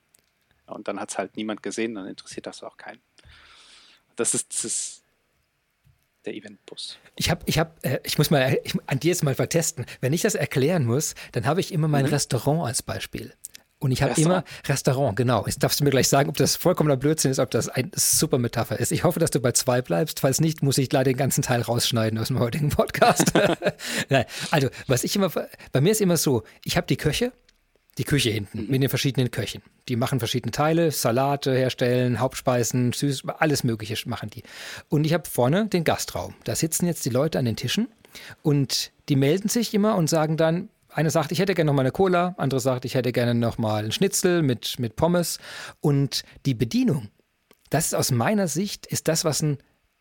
Und 0.66 0.89
dann 0.89 0.99
hat 0.99 1.10
es 1.10 1.18
halt 1.18 1.38
niemand 1.38 1.64
gesehen, 1.64 1.95
dann 1.95 2.06
interessiert 2.06 2.47
das 2.47 2.64
auch 2.64 2.76
keinen. 2.76 2.99
Das 4.18 4.34
ist, 4.34 4.49
das 4.49 4.66
ist 4.66 5.04
der 6.26 6.34
Eventbus. 6.34 6.97
Ich 7.16 7.30
habe, 7.30 7.43
ich 7.45 7.58
habe, 7.58 7.72
äh, 7.84 7.99
ich 8.04 8.18
muss 8.18 8.30
mal 8.30 8.60
ich, 8.66 8.76
an 8.88 8.99
dir 8.99 9.08
jetzt 9.08 9.24
mal 9.24 9.36
vertesten. 9.36 9.86
Wenn 10.02 10.12
ich 10.12 10.22
das 10.22 10.36
erklären 10.36 10.84
muss, 10.84 11.16
dann 11.32 11.45
habe 11.45 11.62
ich 11.62 11.72
immer 11.72 11.88
mein 11.88 12.08
mhm. 12.08 12.12
Restaurant 12.12 12.68
als 12.68 12.84
Beispiel. 12.84 13.34
Und 13.82 13.91
ich 13.91 14.03
habe 14.03 14.19
immer 14.21 14.43
Restaurant, 14.67 15.15
genau. 15.15 15.43
Jetzt 15.47 15.63
darfst 15.63 15.79
du 15.79 15.84
mir 15.84 15.89
gleich 15.89 16.07
sagen, 16.07 16.29
ob 16.29 16.38
das 16.38 16.55
vollkommener 16.55 16.97
Blödsinn 16.97 17.32
ist, 17.32 17.39
ob 17.39 17.49
das 17.49 17.67
eine 17.67 17.89
super 17.95 18.38
Metapher 18.38 18.79
ist. 18.79 18.91
Ich 18.91 19.03
hoffe, 19.03 19.19
dass 19.19 19.32
du 19.32 19.39
bei 19.39 19.53
zwei 19.53 19.82
bleibst. 19.82 20.19
Falls 20.19 20.39
nicht, 20.39 20.61
muss 20.61 20.77
ich 20.77 20.91
leider 20.93 21.11
den 21.11 21.17
ganzen 21.17 21.41
Teil 21.41 21.61
rausschneiden 21.61 22.19
aus 22.19 22.27
dem 22.27 22.38
heutigen 22.38 22.69
Podcast. 22.69 23.34
Nein, 24.09 24.25
also, 24.51 24.69
was 24.86 25.03
ich 25.03 25.15
immer, 25.15 25.32
bei 25.71 25.82
mir 25.82 25.91
ist 25.91 25.99
immer 25.99 26.17
so, 26.17 26.43
ich 26.63 26.77
habe 26.77 26.86
die 26.86 26.95
Köche, 26.95 27.32
die 27.97 28.03
Küche 28.03 28.29
hinten, 28.29 28.65
mhm. 28.65 28.67
mit 28.69 28.84
den 28.84 28.89
verschiedenen 28.89 29.32
Köchen. 29.32 29.63
Die 29.89 29.95
machen 29.95 30.19
verschiedene 30.19 30.51
Teile, 30.51 30.91
Salate 30.91 31.51
herstellen, 31.51 32.19
Hauptspeisen, 32.19 32.93
süß, 32.93 33.23
alles 33.39 33.63
Mögliche 33.63 33.97
machen 34.07 34.29
die. 34.29 34.43
Und 34.89 35.05
ich 35.05 35.13
habe 35.13 35.27
vorne 35.27 35.65
den 35.65 35.86
Gastraum. 35.86 36.36
Da 36.43 36.53
sitzen 36.55 36.86
jetzt 36.86 37.03
die 37.05 37.09
Leute 37.09 37.39
an 37.39 37.45
den 37.45 37.55
Tischen 37.55 37.88
und 38.43 38.91
die 39.09 39.15
melden 39.15 39.49
sich 39.49 39.73
immer 39.73 39.95
und 39.95 40.07
sagen 40.07 40.38
dann, 40.38 40.69
eine 40.94 41.10
sagt, 41.10 41.32
ich 41.32 41.39
hätte 41.39 41.54
gerne 41.54 41.70
noch 41.70 41.76
mal 41.76 41.82
eine 41.82 41.92
Cola, 41.92 42.36
andere 42.38 42.60
sagt, 42.60 42.86
ich 42.86 42.96
hätte 42.96 43.12
gerne 43.12 43.34
noch 43.34 43.58
mal 43.58 43.84
einen 43.84 43.92
Schnitzel 43.92 44.42
mit, 44.42 44.80
mit 44.80 44.96
Pommes. 44.96 45.39
Und 45.80 46.24
die 46.46 46.54
Bedienung, 46.54 47.10
das 47.70 47.88
ist 47.88 47.94
aus 47.96 48.12
meiner 48.12 48.48
Sicht, 48.48 48.86
ist 48.86 49.08
das, 49.08 49.26
was 49.26 49.42
ein 49.42 49.58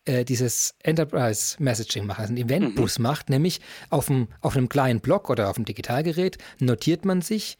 äh, 0.07 0.25
dieses 0.25 0.75
Enterprise 0.83 1.57
Messaging 1.59 2.07
macht, 2.07 2.21
also 2.21 2.33
ein 2.33 2.39
Eventbus 2.39 2.99
mhm. 2.99 3.03
macht, 3.03 3.31
nämlich 3.31 3.61
auf, 3.91 4.07
dem, 4.07 4.29
auf 4.41 4.57
einem 4.57 4.69
kleinen 4.69 5.01
Block 5.01 5.29
oder 5.29 5.51
auf 5.51 5.57
dem 5.57 5.65
Digitalgerät 5.65 6.39
notiert 6.59 7.05
man 7.05 7.21
sich, 7.21 7.59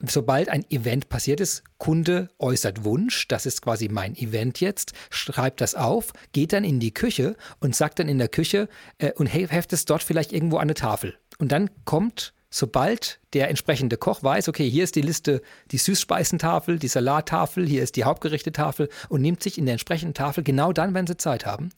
sobald 0.00 0.48
ein 0.48 0.64
Event 0.70 1.08
passiert 1.08 1.40
ist, 1.40 1.64
Kunde 1.78 2.28
äußert 2.38 2.84
Wunsch, 2.84 3.28
das 3.28 3.46
ist 3.46 3.62
quasi 3.62 3.88
mein 3.88 4.16
Event 4.16 4.60
jetzt, 4.60 4.92
schreibt 5.10 5.60
das 5.60 5.74
auf, 5.74 6.12
geht 6.32 6.52
dann 6.52 6.64
in 6.64 6.80
die 6.80 6.94
Küche 6.94 7.36
und 7.60 7.74
sagt 7.74 7.98
dann 7.98 8.08
in 8.08 8.18
der 8.18 8.28
Küche 8.28 8.68
äh, 8.98 9.12
und 9.12 9.26
heftet 9.26 9.72
es 9.72 9.84
dort 9.84 10.02
vielleicht 10.02 10.32
irgendwo 10.32 10.56
an 10.56 10.62
eine 10.62 10.74
Tafel. 10.74 11.18
Und 11.38 11.52
dann 11.52 11.68
kommt 11.84 12.32
sobald 12.52 13.18
der 13.32 13.48
entsprechende 13.48 13.96
Koch 13.96 14.22
weiß, 14.22 14.48
okay, 14.48 14.68
hier 14.68 14.84
ist 14.84 14.94
die 14.94 15.00
Liste, 15.00 15.42
die 15.72 15.78
Süßspeisentafel, 15.78 16.78
die 16.78 16.86
Salattafel, 16.86 17.66
hier 17.66 17.82
ist 17.82 17.96
die 17.96 18.04
Hauptgerichtetafel 18.04 18.88
und 19.08 19.22
nimmt 19.22 19.42
sich 19.42 19.58
in 19.58 19.64
der 19.64 19.72
entsprechenden 19.72 20.14
Tafel, 20.14 20.44
genau 20.44 20.72
dann, 20.72 20.94
wenn 20.94 21.06
sie 21.06 21.16
Zeit 21.16 21.46
haben, 21.46 21.70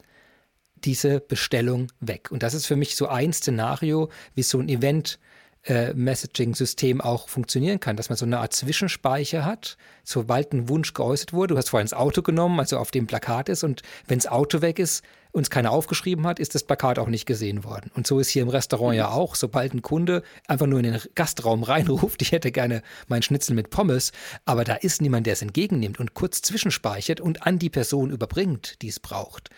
diese 0.84 1.20
Bestellung 1.20 1.86
weg. 2.00 2.30
Und 2.30 2.42
das 2.42 2.54
ist 2.54 2.66
für 2.66 2.76
mich 2.76 2.96
so 2.96 3.06
ein 3.06 3.32
Szenario, 3.32 4.10
wie 4.34 4.42
so 4.42 4.58
ein 4.58 4.68
Event 4.68 5.20
äh, 5.62 5.94
Messaging-System 5.94 7.00
auch 7.00 7.28
funktionieren 7.28 7.80
kann, 7.80 7.96
dass 7.96 8.08
man 8.08 8.18
so 8.18 8.26
eine 8.26 8.40
Art 8.40 8.52
Zwischenspeicher 8.52 9.44
hat, 9.44 9.78
sobald 10.02 10.52
ein 10.52 10.68
Wunsch 10.68 10.92
geäußert 10.92 11.32
wurde. 11.32 11.54
Du 11.54 11.58
hast 11.58 11.70
vorhin 11.70 11.86
das 11.86 11.98
Auto 11.98 12.20
genommen, 12.20 12.58
also 12.58 12.78
auf 12.78 12.90
dem 12.90 13.06
Plakat 13.06 13.48
ist, 13.48 13.62
und 13.62 13.82
wenn 14.06 14.18
das 14.18 14.26
Auto 14.26 14.60
weg 14.60 14.78
ist, 14.78 15.04
uns 15.34 15.50
keiner 15.50 15.72
aufgeschrieben 15.72 16.26
hat, 16.28 16.38
ist 16.38 16.54
das 16.54 16.62
Plakat 16.62 16.98
auch 16.98 17.08
nicht 17.08 17.26
gesehen 17.26 17.64
worden. 17.64 17.90
Und 17.94 18.06
so 18.06 18.20
ist 18.20 18.28
hier 18.28 18.42
im 18.42 18.48
Restaurant 18.48 18.94
ja 18.96 19.10
auch, 19.10 19.34
sobald 19.34 19.74
ein 19.74 19.82
Kunde 19.82 20.22
einfach 20.46 20.66
nur 20.66 20.78
in 20.78 20.84
den 20.84 21.00
Gastraum 21.16 21.64
reinruft, 21.64 22.22
ich 22.22 22.30
hätte 22.30 22.52
gerne 22.52 22.82
meinen 23.08 23.22
Schnitzel 23.22 23.54
mit 23.54 23.68
Pommes, 23.68 24.12
aber 24.44 24.62
da 24.62 24.74
ist 24.74 25.02
niemand, 25.02 25.26
der 25.26 25.32
es 25.32 25.42
entgegennimmt 25.42 25.98
und 25.98 26.14
kurz 26.14 26.40
zwischenspeichert 26.40 27.20
und 27.20 27.46
an 27.46 27.58
die 27.58 27.68
Person 27.68 28.10
überbringt, 28.10 28.80
die 28.80 28.88
es 28.88 29.00
braucht, 29.00 29.50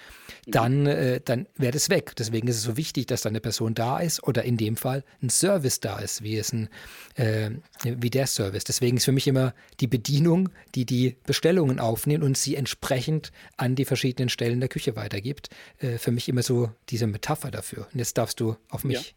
dann, 0.47 0.87
äh, 0.87 1.21
dann 1.23 1.47
wäre 1.57 1.73
das 1.73 1.91
weg. 1.91 2.15
Deswegen 2.17 2.49
ist 2.49 2.57
es 2.57 2.63
so 2.63 2.79
wichtig, 2.79 3.07
dass 3.07 3.21
da 3.21 3.29
eine 3.29 3.41
Person 3.41 3.75
da 3.75 3.99
ist 3.99 4.23
oder 4.23 4.45
in 4.45 4.57
dem 4.57 4.77
Fall 4.77 5.05
ein 5.23 5.29
Service 5.29 5.81
da 5.81 5.99
ist, 5.99 6.23
wie 6.23 6.39
es 6.39 6.55
ein, 6.55 6.71
äh, 7.17 7.51
wie 7.83 8.11
der 8.11 8.27
Service. 8.27 8.65
Deswegen 8.65 8.97
ist 8.97 9.05
für 9.05 9.13
mich 9.13 9.27
immer 9.27 9.53
die 9.81 9.89
Bedienung, 9.89 10.49
die 10.75 10.87
die 10.87 11.17
Bestellungen 11.27 11.81
aufnimmt 11.81 12.25
und 12.25 12.39
sie 12.39 12.57
entsprechend 12.57 13.31
an 13.59 13.75
die 13.75 13.85
verschiedenen 13.85 14.31
Stellen 14.31 14.61
der 14.61 14.71
Küche 14.71 14.97
weitergibt, 14.97 15.51
äh, 15.79 15.99
für 15.99 16.11
mich 16.11 16.29
immer 16.29 16.43
so 16.43 16.71
diese 16.89 17.07
Metapher 17.07 17.51
dafür. 17.51 17.87
Und 17.93 17.99
jetzt 17.99 18.19
darfst 18.19 18.41
du 18.41 18.57
auf 18.71 18.85
mich 18.85 19.15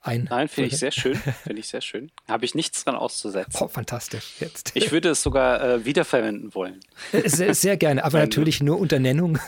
ein. 0.00 0.28
Nein, 0.30 0.48
finde 0.48 0.70
ich 0.70 0.78
sehr 0.78 0.92
schön. 0.92 1.14
Finde 1.42 1.60
ich 1.60 1.68
sehr 1.68 1.80
schön. 1.80 2.10
Habe 2.28 2.44
ich 2.44 2.54
nichts 2.54 2.84
dran 2.84 2.94
auszusetzen. 2.94 3.60
Oh, 3.60 3.68
fantastisch. 3.68 4.34
Jetzt. 4.40 4.70
Ich 4.74 4.92
würde 4.92 5.10
es 5.10 5.22
sogar 5.22 5.60
äh, 5.60 5.84
wiederverwenden 5.84 6.54
wollen. 6.54 6.80
Äh, 7.12 7.28
sehr, 7.28 7.54
sehr 7.54 7.76
gerne, 7.76 8.04
aber 8.04 8.18
natürlich 8.18 8.62
nur 8.62 8.78
unter 8.78 8.98
Nennung 8.98 9.38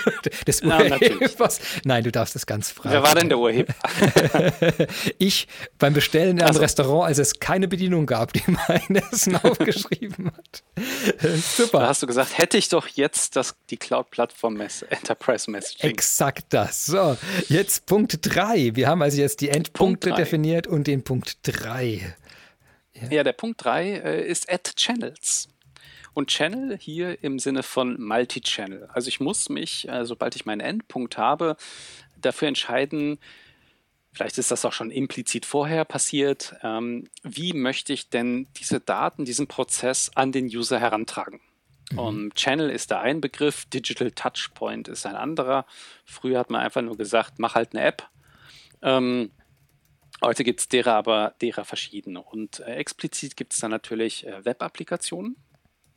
des 0.46 0.62
Urhebers. 0.62 1.60
Nein, 1.84 2.04
du 2.04 2.12
darfst 2.12 2.34
es 2.36 2.46
ganz 2.46 2.70
frei. 2.70 2.90
Wer 2.90 3.02
war 3.02 3.14
denn 3.14 3.28
der 3.28 3.38
Urheber? 3.38 3.74
ich 5.18 5.48
beim 5.78 5.94
Bestellen 5.94 6.30
in 6.30 6.40
einem 6.40 6.48
also. 6.48 6.60
Restaurant, 6.60 7.06
als 7.06 7.18
es 7.18 7.38
keine 7.38 7.68
Bedienung 7.68 8.06
gab, 8.06 8.32
die 8.32 8.42
mein 8.46 8.96
Essen 9.12 9.36
aufgeschrieben 9.36 10.32
hat. 10.32 10.62
Super. 11.56 11.80
Da 11.80 11.88
hast 11.88 12.02
du 12.02 12.06
gesagt, 12.06 12.36
hätte 12.36 12.58
ich 12.58 12.68
doch 12.68 12.88
jetzt 12.88 13.36
das, 13.36 13.54
die 13.70 13.76
Cloud-Plattform 13.76 14.60
Enterprise 14.60 15.50
Messaging. 15.50 15.90
Exakt 15.90 16.46
das. 16.50 16.86
So, 16.86 17.16
jetzt 17.48 17.86
Punkt 17.86 18.18
3. 18.22 18.74
Wir 18.74 18.88
haben 18.88 19.02
also 19.02 19.20
jetzt 19.20 19.40
die 19.40 19.48
Endpunkte 19.48 19.99
Punkte 20.00 20.22
definiert 20.22 20.66
und 20.66 20.86
den 20.86 21.04
Punkt 21.04 21.38
3. 21.42 22.14
Ja. 22.94 23.08
ja, 23.10 23.24
der 23.24 23.32
Punkt 23.32 23.64
3 23.64 23.90
äh, 23.90 24.26
ist 24.26 24.50
Add 24.50 24.72
Channels. 24.76 25.48
Und 26.12 26.28
Channel 26.28 26.76
hier 26.76 27.22
im 27.22 27.38
Sinne 27.38 27.62
von 27.62 28.00
Multi-Channel. 28.00 28.88
Also 28.92 29.08
ich 29.08 29.20
muss 29.20 29.48
mich, 29.48 29.88
äh, 29.88 30.04
sobald 30.04 30.34
ich 30.34 30.44
meinen 30.44 30.60
Endpunkt 30.60 31.16
habe, 31.18 31.56
dafür 32.20 32.48
entscheiden, 32.48 33.18
vielleicht 34.12 34.38
ist 34.38 34.50
das 34.50 34.64
auch 34.64 34.72
schon 34.72 34.90
implizit 34.90 35.46
vorher 35.46 35.84
passiert, 35.84 36.56
ähm, 36.62 37.08
wie 37.22 37.52
möchte 37.52 37.92
ich 37.92 38.10
denn 38.10 38.48
diese 38.56 38.80
Daten, 38.80 39.24
diesen 39.24 39.46
Prozess 39.46 40.10
an 40.14 40.32
den 40.32 40.46
User 40.46 40.80
herantragen. 40.80 41.40
Mhm. 41.92 41.98
Um, 41.98 42.34
Channel 42.34 42.70
ist 42.70 42.90
da 42.90 43.00
ein 43.00 43.20
Begriff, 43.20 43.66
Digital 43.66 44.10
Touchpoint 44.10 44.88
ist 44.88 45.06
ein 45.06 45.16
anderer. 45.16 45.64
Früher 46.04 46.38
hat 46.38 46.50
man 46.50 46.60
einfach 46.60 46.82
nur 46.82 46.96
gesagt, 46.96 47.38
mach 47.38 47.54
halt 47.54 47.74
eine 47.74 47.84
App. 47.84 48.08
Ähm, 48.82 49.30
Heute 50.22 50.44
gibt 50.44 50.60
es 50.60 50.68
derer 50.68 50.94
aber 50.94 51.34
derer 51.40 51.64
verschiedene. 51.64 52.20
Und 52.22 52.60
äh, 52.60 52.74
explizit 52.74 53.36
gibt 53.36 53.54
es 53.54 53.60
dann 53.60 53.70
natürlich 53.70 54.26
äh, 54.26 54.44
Web-Applikationen, 54.44 55.36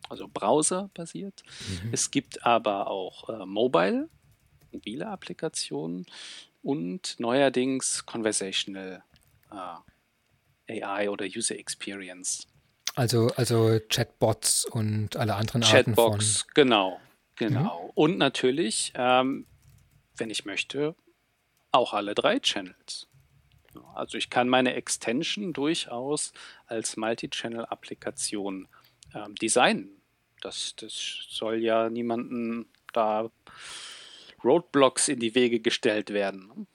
also 0.10 0.28
Browser-basiert. 0.28 1.44
Mhm. 1.84 1.90
Es 1.92 2.12
gibt 2.12 2.46
aber 2.46 2.88
auch 2.88 3.30
äh, 3.30 3.46
Mobile, 3.46 4.10
mobile 4.72 5.08
Applikationen 5.08 6.06
und 6.62 7.20
neuerdings 7.20 8.06
Conversational 8.06 9.04
äh, 9.52 10.82
AI 10.82 11.10
oder 11.10 11.26
User 11.26 11.58
Experience. 11.58 12.48
Also, 12.96 13.28
also 13.36 13.80
Chatbots 13.90 14.66
und 14.66 15.16
alle 15.18 15.36
anderen 15.36 15.64
Arten 15.64 15.96
von... 15.96 16.14
Chatbox, 16.14 16.48
genau, 16.54 17.00
genau. 17.36 17.86
Mhm. 17.86 17.92
Und 17.96 18.18
natürlich, 18.18 18.94
ähm, 18.96 19.48
wenn 20.16 20.30
ich 20.30 20.46
möchte, 20.46 20.96
auch 21.72 21.94
alle 21.94 22.14
drei 22.14 22.40
Channels. 22.40 23.08
Also 23.96 24.18
ich 24.18 24.30
kann 24.30 24.50
meine 24.50 24.74
Extension 24.74 25.54
durchaus 25.54 26.34
als 26.68 26.98
Multi-Channel-Applikation 26.98 28.68
ähm, 29.14 29.36
designen. 29.36 29.90
Das, 30.42 30.76
das 30.76 30.94
soll 31.30 31.64
ja 31.64 31.90
niemanden 31.90 32.66
da 32.92 33.30
Roadblocks 34.44 35.08
in 35.08 35.20
die 35.20 35.36
Wege 35.36 35.60
gestellt 35.60 36.12
werden. 36.12 36.68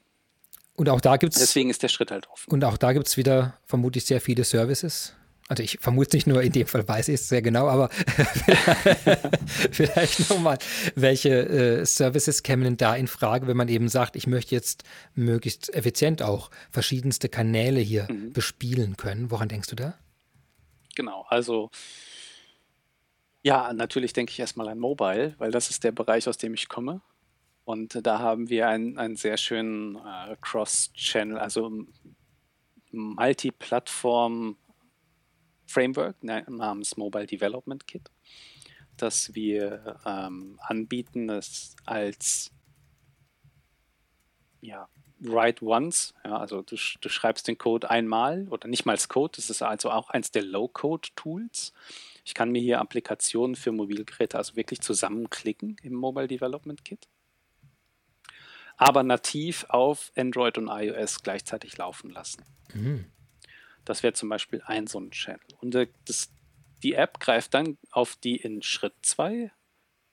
Und 0.75 0.89
auch 0.89 1.01
da 1.01 1.17
gibt 1.17 1.33
es. 1.33 1.39
Deswegen 1.39 1.69
ist 1.69 1.83
der 1.83 1.89
Schritt 1.89 2.09
halt 2.09 2.29
offen. 2.29 2.49
Und 2.51 2.63
auch 2.63 2.77
da 2.77 2.93
gibt 2.93 3.07
es 3.07 3.17
wieder 3.17 3.59
vermutlich 3.65 4.05
sehr 4.05 4.21
viele 4.21 4.43
Services. 4.43 5.15
Also 5.49 5.63
ich 5.63 5.79
vermute 5.79 6.15
nicht 6.15 6.27
nur 6.27 6.43
in 6.43 6.51
dem 6.51 6.67
Fall 6.67 6.87
weiß 6.87 7.07
ich 7.07 7.15
es 7.15 7.27
sehr 7.27 7.41
genau, 7.41 7.67
aber 7.67 7.89
vielleicht 9.71 10.29
nochmal, 10.29 10.59
welche 10.93 11.29
äh, 11.29 11.85
Services 11.87 12.43
kämen 12.43 12.63
denn 12.63 12.77
da 12.77 12.95
in 12.95 13.07
Frage, 13.07 13.47
wenn 13.47 13.57
man 13.57 13.67
eben 13.67 13.89
sagt, 13.89 14.15
ich 14.15 14.27
möchte 14.27 14.53
jetzt 14.53 14.83
möglichst 15.15 15.73
effizient 15.73 16.21
auch 16.21 16.51
verschiedenste 16.69 17.29
Kanäle 17.29 17.79
hier 17.79 18.07
mhm. 18.11 18.31
bespielen 18.31 18.95
können. 18.95 19.31
Woran 19.31 19.49
denkst 19.49 19.69
du 19.69 19.75
da? 19.75 19.95
Genau, 20.95 21.25
also 21.29 21.71
ja, 23.41 23.73
natürlich 23.73 24.13
denke 24.13 24.31
ich 24.31 24.39
erstmal 24.39 24.67
an 24.67 24.77
Mobile, 24.77 25.33
weil 25.39 25.49
das 25.49 25.71
ist 25.71 25.83
der 25.83 25.91
Bereich, 25.91 26.27
aus 26.27 26.37
dem 26.37 26.53
ich 26.53 26.69
komme. 26.69 27.01
Und 27.63 28.05
da 28.05 28.19
haben 28.19 28.49
wir 28.49 28.67
einen, 28.67 28.99
einen 28.99 29.15
sehr 29.15 29.37
schönen 29.37 29.95
äh, 29.95 30.35
Cross-Channel, 30.41 31.39
also 31.39 31.71
Multi-Plattform 32.91 34.57
Framework 35.69 36.23
ne, 36.23 36.43
namens 36.49 36.97
Mobile 36.97 37.27
Development 37.27 37.85
Kit, 37.85 38.09
das 38.97 39.35
wir 39.35 39.99
ähm, 40.05 40.59
anbieten, 40.61 41.27
das 41.27 41.75
als 41.85 42.51
ja, 44.61 44.89
Write 45.19 45.63
Once, 45.63 46.13
ja, 46.25 46.37
also 46.37 46.61
du, 46.61 46.75
du, 46.75 47.09
schreibst 47.09 47.47
den 47.47 47.57
Code 47.57 47.89
einmal 47.89 48.47
oder 48.49 48.67
nicht 48.67 48.85
mal 48.85 48.93
als 48.93 49.09
Code, 49.09 49.33
das 49.35 49.49
ist 49.49 49.61
also 49.61 49.91
auch 49.91 50.09
eins 50.09 50.31
der 50.31 50.43
Low-Code-Tools. 50.43 51.73
Ich 52.25 52.33
kann 52.33 52.51
mir 52.51 52.61
hier 52.61 52.79
Applikationen 52.79 53.55
für 53.55 53.71
Mobilgeräte 53.71 54.37
also 54.37 54.55
wirklich 54.55 54.81
zusammenklicken 54.81 55.77
im 55.83 55.93
Mobile 55.93 56.27
Development 56.27 56.83
Kit, 56.83 57.07
aber 58.77 59.03
nativ 59.03 59.65
auf 59.69 60.11
Android 60.15 60.57
und 60.57 60.67
iOS 60.67 61.21
gleichzeitig 61.21 61.77
laufen 61.77 62.09
lassen. 62.09 62.43
Mhm. 62.73 63.05
Das 63.89 64.03
wäre 64.03 64.13
zum 64.13 64.29
Beispiel 64.29 64.61
ein 64.67 64.85
so 64.85 64.99
ein 64.99 65.09
Channel. 65.09 65.39
Und 65.61 65.73
äh, 65.73 65.87
das, 66.05 66.29
die 66.83 66.93
App 66.93 67.19
greift 67.19 67.55
dann 67.55 67.79
auf 67.89 68.15
die 68.17 68.35
in 68.35 68.61
Schritt 68.61 68.93
2 69.01 69.51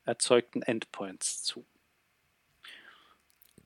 erzeugten 0.07 0.63
Endpoints 0.63 1.43
zu 1.43 1.67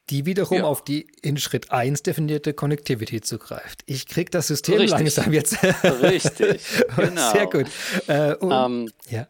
die 0.08 0.26
wiederum 0.26 0.58
ja. 0.58 0.64
auf 0.64 0.82
die 0.82 1.06
in 1.22 1.36
Schritt 1.36 1.70
1 1.70 2.02
definierte 2.02 2.52
Connectivity 2.52 3.20
zugreift. 3.20 3.82
Ich 3.86 4.08
kriege 4.08 4.28
das 4.28 4.48
System 4.48 4.78
Richtig. 4.78 4.98
langsam 4.98 5.32
jetzt. 5.32 5.62
Richtig, 5.62 6.60
genau. 6.96 7.32
Sehr 7.32 7.46
gut. 7.46 7.66
Äh, 8.08 8.34
um, 8.34 8.50
ähm, 8.50 8.92
ja. 9.08 9.28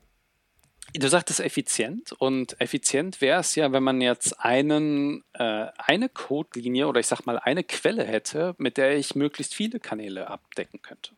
Du 0.94 1.08
sagtest 1.08 1.40
effizient 1.40 2.12
und 2.12 2.60
effizient 2.60 3.20
wäre 3.20 3.40
es 3.40 3.54
ja, 3.54 3.70
wenn 3.70 3.82
man 3.82 4.00
jetzt 4.00 4.40
einen, 4.40 5.24
äh, 5.34 5.68
eine 5.76 6.08
Codelinie 6.08 6.88
oder 6.88 6.98
ich 6.98 7.06
sag 7.06 7.26
mal 7.26 7.38
eine 7.38 7.62
Quelle 7.62 8.04
hätte, 8.04 8.54
mit 8.58 8.76
der 8.76 8.96
ich 8.96 9.14
möglichst 9.14 9.54
viele 9.54 9.78
Kanäle 9.78 10.28
abdecken 10.28 10.82
könnte. 10.82 11.12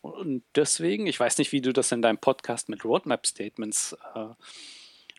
Und 0.00 0.42
deswegen, 0.54 1.06
ich 1.06 1.18
weiß 1.18 1.38
nicht, 1.38 1.52
wie 1.52 1.60
du 1.60 1.72
das 1.72 1.92
in 1.92 2.02
deinem 2.02 2.18
Podcast 2.18 2.68
mit 2.68 2.84
Roadmap-Statements 2.84 3.96
äh, 4.14 4.26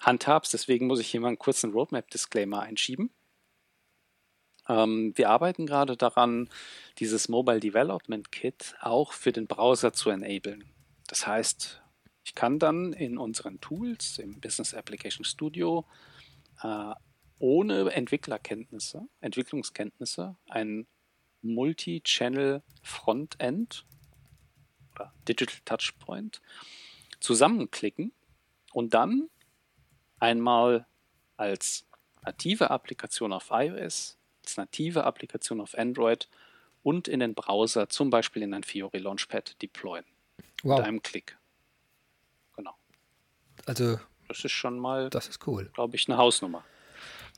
handhabst, 0.01 0.53
deswegen 0.53 0.87
muss 0.87 0.99
ich 0.99 1.07
hier 1.07 1.21
mal 1.21 1.29
einen 1.29 1.39
kurzen 1.39 1.71
Roadmap-Disclaimer 1.71 2.59
einschieben. 2.59 3.09
Ähm, 4.67 5.13
wir 5.15 5.29
arbeiten 5.29 5.65
gerade 5.65 5.95
daran, 5.95 6.49
dieses 6.99 7.29
Mobile 7.29 7.59
Development 7.59 8.31
Kit 8.31 8.75
auch 8.81 9.13
für 9.13 9.31
den 9.31 9.47
Browser 9.47 9.93
zu 9.93 10.09
enablen. 10.09 10.65
Das 11.07 11.25
heißt, 11.25 11.81
ich 12.25 12.33
kann 12.33 12.59
dann 12.59 12.91
in 12.91 13.17
unseren 13.17 13.61
Tools, 13.61 14.17
im 14.17 14.41
Business 14.41 14.73
Application 14.73 15.23
Studio, 15.23 15.85
äh, 16.61 16.93
ohne 17.37 17.91
Entwicklerkenntnisse, 17.91 19.07
Entwicklungskenntnisse, 19.21 20.35
ein 20.49 20.87
Multi-Channel 21.43 22.63
Frontend 22.81 23.85
oder 24.93 25.13
Digital 25.27 25.59
Touchpoint 25.65 26.41
zusammenklicken 27.19 28.11
und 28.73 28.95
dann 28.95 29.29
einmal 30.19 30.87
als 31.37 31.85
native 32.23 32.71
Applikation 32.71 33.31
auf 33.31 33.49
iOS 33.51 34.17
als 34.45 34.57
native 34.57 35.03
Applikation 35.03 35.59
auf 35.59 35.77
Android 35.77 36.29
und 36.83 37.07
in 37.07 37.19
den 37.19 37.33
Browser, 37.33 37.89
zum 37.89 38.09
Beispiel 38.09 38.43
in 38.43 38.53
ein 38.53 38.63
Fiori 38.63 38.99
Launchpad, 38.99 39.61
deployen. 39.61 40.05
Wow. 40.63 40.77
Mit 40.77 40.87
einem 40.87 41.01
Klick. 41.01 41.37
Also, 43.65 43.99
das 44.27 44.43
ist 44.43 44.51
schon 44.51 44.79
mal, 44.79 45.09
das 45.09 45.27
ist 45.27 45.47
cool. 45.47 45.69
Glaube 45.73 45.95
ich, 45.95 46.07
eine 46.07 46.17
Hausnummer. 46.17 46.63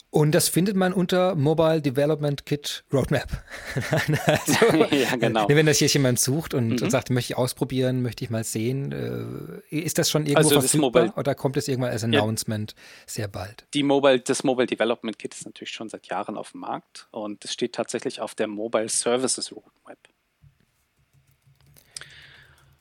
Und 0.09 0.31
das 0.31 0.47
findet 0.47 0.77
man 0.77 0.93
unter 0.93 1.35
Mobile 1.35 1.81
Development 1.81 2.45
Kit 2.45 2.85
Roadmap. 2.93 3.27
also, 4.25 4.95
ja, 4.95 5.15
genau. 5.17 5.49
Wenn 5.49 5.65
das 5.65 5.79
hier 5.79 5.89
jemand 5.89 6.19
sucht 6.19 6.53
und, 6.53 6.81
mhm. 6.81 6.89
sagt, 6.89 7.09
möchte 7.09 7.33
ich 7.33 7.37
ausprobieren, 7.37 8.01
möchte 8.01 8.23
ich 8.23 8.29
mal 8.29 8.45
sehen, 8.45 8.93
äh, 8.93 9.75
ist 9.75 9.97
das 9.97 10.09
schon 10.09 10.25
irgendwo 10.25 10.47
also 10.47 10.61
verfügbar 10.61 11.03
Mobile, 11.03 11.13
oder 11.17 11.35
kommt 11.35 11.57
es 11.57 11.67
irgendwann 11.67 11.91
als 11.91 12.05
Announcement 12.05 12.71
ja, 12.71 12.77
sehr 13.05 13.27
bald? 13.27 13.67
Die 13.73 13.83
Mobile, 13.83 14.21
das 14.21 14.45
Mobile 14.45 14.65
Development 14.65 15.19
Kit 15.19 15.33
ist 15.35 15.45
natürlich 15.45 15.71
schon 15.71 15.89
seit 15.89 16.07
Jahren 16.07 16.37
auf 16.37 16.53
dem 16.53 16.61
Markt 16.61 17.07
und 17.11 17.43
es 17.43 17.51
steht 17.51 17.73
tatsächlich 17.73 18.21
auf 18.21 18.33
der 18.33 18.47
Mobile 18.47 18.87
Services 18.87 19.51
Roadmap. 19.51 19.99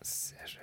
Sehr 0.00 0.46
schön. 0.46 0.62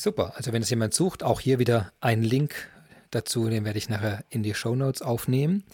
Super, 0.00 0.36
also 0.36 0.52
wenn 0.52 0.62
es 0.62 0.70
jemand 0.70 0.94
sucht, 0.94 1.24
auch 1.24 1.40
hier 1.40 1.58
wieder 1.58 1.92
ein 2.00 2.22
Link 2.22 2.70
dazu, 3.10 3.48
den 3.48 3.64
werde 3.64 3.78
ich 3.78 3.88
nachher 3.88 4.24
in 4.30 4.44
die 4.44 4.54
Show 4.54 4.76
Notes 4.76 5.02
aufnehmen. 5.02 5.64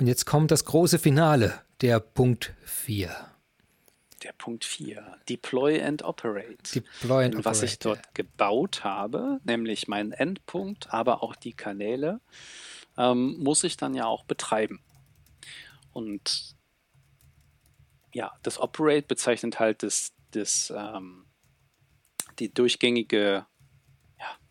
Und 0.00 0.08
jetzt 0.08 0.24
kommt 0.24 0.50
das 0.50 0.64
große 0.64 0.98
Finale, 0.98 1.62
der 1.80 2.00
Punkt 2.00 2.54
4. 2.64 3.14
Der 4.24 4.32
Punkt 4.32 4.64
4, 4.64 5.18
Deploy 5.28 5.80
and 5.80 6.02
Operate. 6.02 6.56
Deploy 6.74 7.26
and 7.26 7.36
und 7.36 7.44
was 7.44 7.62
ich 7.62 7.78
dort 7.78 8.00
gebaut 8.16 8.82
habe, 8.82 9.38
nämlich 9.44 9.86
meinen 9.86 10.10
Endpunkt, 10.10 10.92
aber 10.92 11.22
auch 11.22 11.36
die 11.36 11.52
Kanäle, 11.52 12.20
ähm, 12.96 13.36
muss 13.38 13.62
ich 13.62 13.76
dann 13.76 13.94
ja 13.94 14.06
auch 14.06 14.24
betreiben. 14.24 14.80
Und 15.92 16.56
ja, 18.12 18.32
das 18.42 18.58
Operate 18.58 19.06
bezeichnet 19.06 19.60
halt 19.60 19.84
das, 19.84 20.10
das, 20.32 20.72
ähm, 20.76 21.26
die 22.40 22.52
durchgängige 22.52 23.46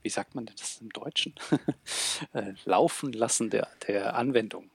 wie 0.08 0.10
sagt 0.10 0.36
man 0.36 0.46
das 0.46 0.80
im 0.80 0.90
Deutschen? 0.90 1.36
Äh, 2.34 2.54
laufen 2.66 3.14
lassen 3.14 3.50
der, 3.52 3.68
der 3.88 4.16
Anwendung. 4.16 4.72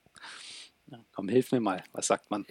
Ja, 0.86 1.00
komm, 1.12 1.28
hilf 1.28 1.50
mir 1.50 1.60
mal. 1.60 1.82
Was 1.92 2.06
sagt 2.06 2.30
man? 2.30 2.46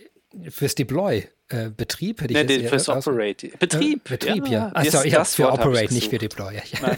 Fürs 0.49 0.75
Deploy, 0.75 1.29
äh, 1.47 1.69
Betrieb 1.69 2.21
hätte 2.21 2.33
ich 2.33 2.61
nee, 2.61 2.67
fürs 2.67 2.89
Operate. 2.89 3.49
Betrieb. 3.57 4.05
Äh, 4.05 4.09
Betrieb, 4.09 4.47
ja. 4.47 4.51
ja. 4.51 4.71
Achso, 4.73 5.03
ich 5.03 5.15
habe 5.15 5.25
für 5.25 5.51
Operate, 5.51 5.93
nicht 5.93 6.09
für 6.09 6.17
Deploy. 6.17 6.55
Ja, 6.55 6.97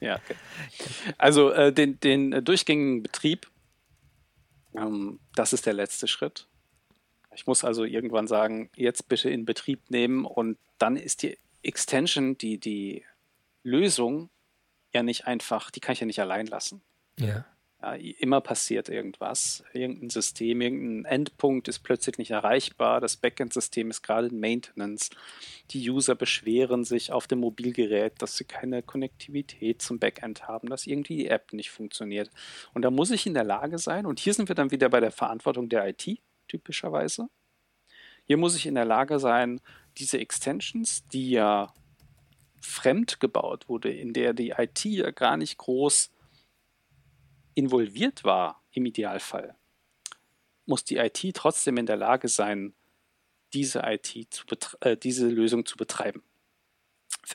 ja 0.00 0.14
okay. 0.16 0.36
Also 1.18 1.50
äh, 1.50 1.72
den, 1.72 2.00
den 2.00 2.44
durchgängigen 2.44 3.02
Betrieb, 3.02 3.50
ähm, 4.74 5.20
das 5.34 5.52
ist 5.52 5.66
der 5.66 5.74
letzte 5.74 6.08
Schritt. 6.08 6.46
Ich 7.34 7.46
muss 7.46 7.62
also 7.62 7.84
irgendwann 7.84 8.26
sagen, 8.26 8.70
jetzt 8.74 9.08
bitte 9.08 9.28
in 9.28 9.44
Betrieb 9.44 9.90
nehmen 9.90 10.24
und 10.24 10.56
dann 10.78 10.96
ist 10.96 11.22
die 11.22 11.36
Extension, 11.62 12.38
die, 12.38 12.58
die 12.58 13.04
Lösung 13.64 14.30
ja 14.94 15.02
nicht 15.02 15.26
einfach, 15.26 15.70
die 15.70 15.80
kann 15.80 15.94
ich 15.94 16.00
ja 16.00 16.06
nicht 16.06 16.20
allein 16.20 16.46
lassen. 16.46 16.82
Ja. 17.18 17.44
ja. 17.82 17.94
Immer 17.94 18.40
passiert 18.40 18.88
irgendwas. 18.88 19.62
Irgendein 19.74 20.08
System, 20.08 20.62
irgendein 20.62 21.04
Endpunkt 21.04 21.68
ist 21.68 21.80
plötzlich 21.80 22.16
nicht 22.16 22.30
erreichbar. 22.30 23.00
Das 23.00 23.18
Backend-System 23.18 23.90
ist 23.90 24.00
gerade 24.00 24.28
in 24.28 24.40
Maintenance. 24.40 25.10
Die 25.70 25.90
User 25.90 26.14
beschweren 26.14 26.84
sich 26.84 27.12
auf 27.12 27.26
dem 27.26 27.40
Mobilgerät, 27.40 28.14
dass 28.22 28.38
sie 28.38 28.44
keine 28.44 28.82
Konnektivität 28.82 29.82
zum 29.82 29.98
Backend 29.98 30.48
haben, 30.48 30.70
dass 30.70 30.86
irgendwie 30.86 31.16
die 31.16 31.28
App 31.28 31.52
nicht 31.52 31.70
funktioniert. 31.70 32.30
Und 32.72 32.82
da 32.82 32.90
muss 32.90 33.10
ich 33.10 33.26
in 33.26 33.34
der 33.34 33.44
Lage 33.44 33.76
sein, 33.78 34.06
und 34.06 34.18
hier 34.18 34.32
sind 34.32 34.48
wir 34.48 34.54
dann 34.54 34.70
wieder 34.70 34.88
bei 34.88 35.00
der 35.00 35.12
Verantwortung 35.12 35.68
der 35.68 35.86
IT, 35.86 36.20
typischerweise. 36.48 37.28
Hier 38.26 38.38
muss 38.38 38.56
ich 38.56 38.64
in 38.64 38.74
der 38.74 38.86
Lage 38.86 39.18
sein, 39.18 39.60
diese 39.98 40.18
Extensions, 40.18 41.06
die 41.08 41.30
ja 41.30 41.74
fremd 42.64 43.20
gebaut 43.20 43.68
wurde, 43.68 43.92
in 43.92 44.12
der 44.12 44.32
die 44.32 44.50
IT 44.56 44.84
ja 44.84 45.10
gar 45.10 45.36
nicht 45.36 45.58
groß 45.58 46.10
involviert 47.54 48.24
war, 48.24 48.62
im 48.72 48.86
Idealfall, 48.86 49.54
muss 50.66 50.84
die 50.84 50.96
IT 50.96 51.22
trotzdem 51.34 51.76
in 51.76 51.86
der 51.86 51.96
Lage 51.96 52.28
sein, 52.28 52.74
diese 53.52 53.82
IT 53.84 54.26
zu 54.30 54.44
äh, 54.80 54.96
diese 54.96 55.28
Lösung 55.28 55.64
zu 55.64 55.76
betreiben, 55.76 56.24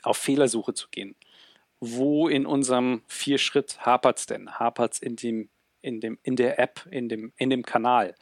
auf 0.02 0.18
Fehlersuche 0.18 0.74
zu 0.74 0.88
gehen. 0.90 1.16
Wo 1.78 2.28
in 2.28 2.44
unserem 2.44 3.02
Vier-Schritt 3.06 3.86
hapert 3.86 4.18
es 4.18 4.26
denn? 4.26 4.58
Hapert 4.58 4.94
es 4.94 4.98
in, 4.98 5.16
dem, 5.16 5.48
in, 5.80 6.00
dem, 6.00 6.18
in 6.22 6.36
der 6.36 6.58
App, 6.58 6.86
in 6.90 7.08
dem, 7.08 7.32
in 7.36 7.48
dem 7.48 7.62
Kanal? 7.62 8.14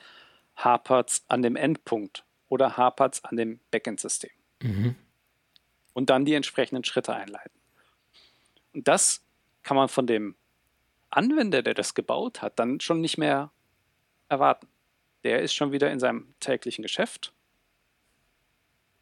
Hapert 0.54 1.10
es 1.10 1.24
an 1.26 1.42
dem 1.42 1.56
Endpunkt? 1.56 2.24
Oder 2.48 2.76
hapert 2.76 3.14
es 3.14 3.24
an 3.24 3.36
dem 3.36 3.58
Backend-System? 3.72 4.30
Mhm 4.62 4.94
und 5.98 6.10
dann 6.10 6.24
die 6.24 6.34
entsprechenden 6.34 6.84
Schritte 6.84 7.12
einleiten. 7.12 7.58
Und 8.72 8.86
das 8.86 9.24
kann 9.64 9.76
man 9.76 9.88
von 9.88 10.06
dem 10.06 10.36
Anwender, 11.10 11.60
der 11.60 11.74
das 11.74 11.92
gebaut 11.92 12.40
hat, 12.40 12.56
dann 12.60 12.78
schon 12.78 13.00
nicht 13.00 13.18
mehr 13.18 13.50
erwarten. 14.28 14.68
Der 15.24 15.42
ist 15.42 15.54
schon 15.54 15.72
wieder 15.72 15.90
in 15.90 15.98
seinem 15.98 16.32
täglichen 16.38 16.82
Geschäft. 16.82 17.32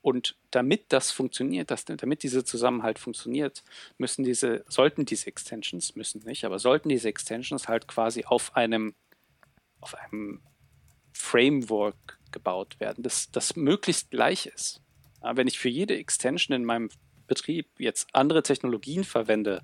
Und 0.00 0.38
damit 0.52 0.86
das 0.88 1.10
funktioniert, 1.10 1.70
dass, 1.70 1.84
damit 1.84 2.22
dieser 2.22 2.46
Zusammenhalt 2.46 2.98
funktioniert, 2.98 3.62
müssen 3.98 4.24
diese, 4.24 4.64
sollten 4.66 5.04
diese 5.04 5.26
Extensions, 5.26 5.96
müssen 5.96 6.24
nicht, 6.24 6.46
aber 6.46 6.58
sollten 6.58 6.88
diese 6.88 7.10
Extensions 7.10 7.68
halt 7.68 7.88
quasi 7.88 8.24
auf 8.24 8.56
einem, 8.56 8.94
auf 9.82 9.94
einem 9.96 10.40
Framework 11.12 12.18
gebaut 12.32 12.80
werden, 12.80 13.04
das, 13.04 13.30
das 13.30 13.54
möglichst 13.54 14.10
gleich 14.10 14.46
ist. 14.46 14.80
Ja, 15.26 15.36
wenn 15.36 15.48
ich 15.48 15.58
für 15.58 15.68
jede 15.68 15.96
Extension 15.96 16.56
in 16.56 16.64
meinem 16.64 16.88
Betrieb 17.26 17.66
jetzt 17.78 18.06
andere 18.12 18.44
Technologien 18.44 19.02
verwende, 19.02 19.62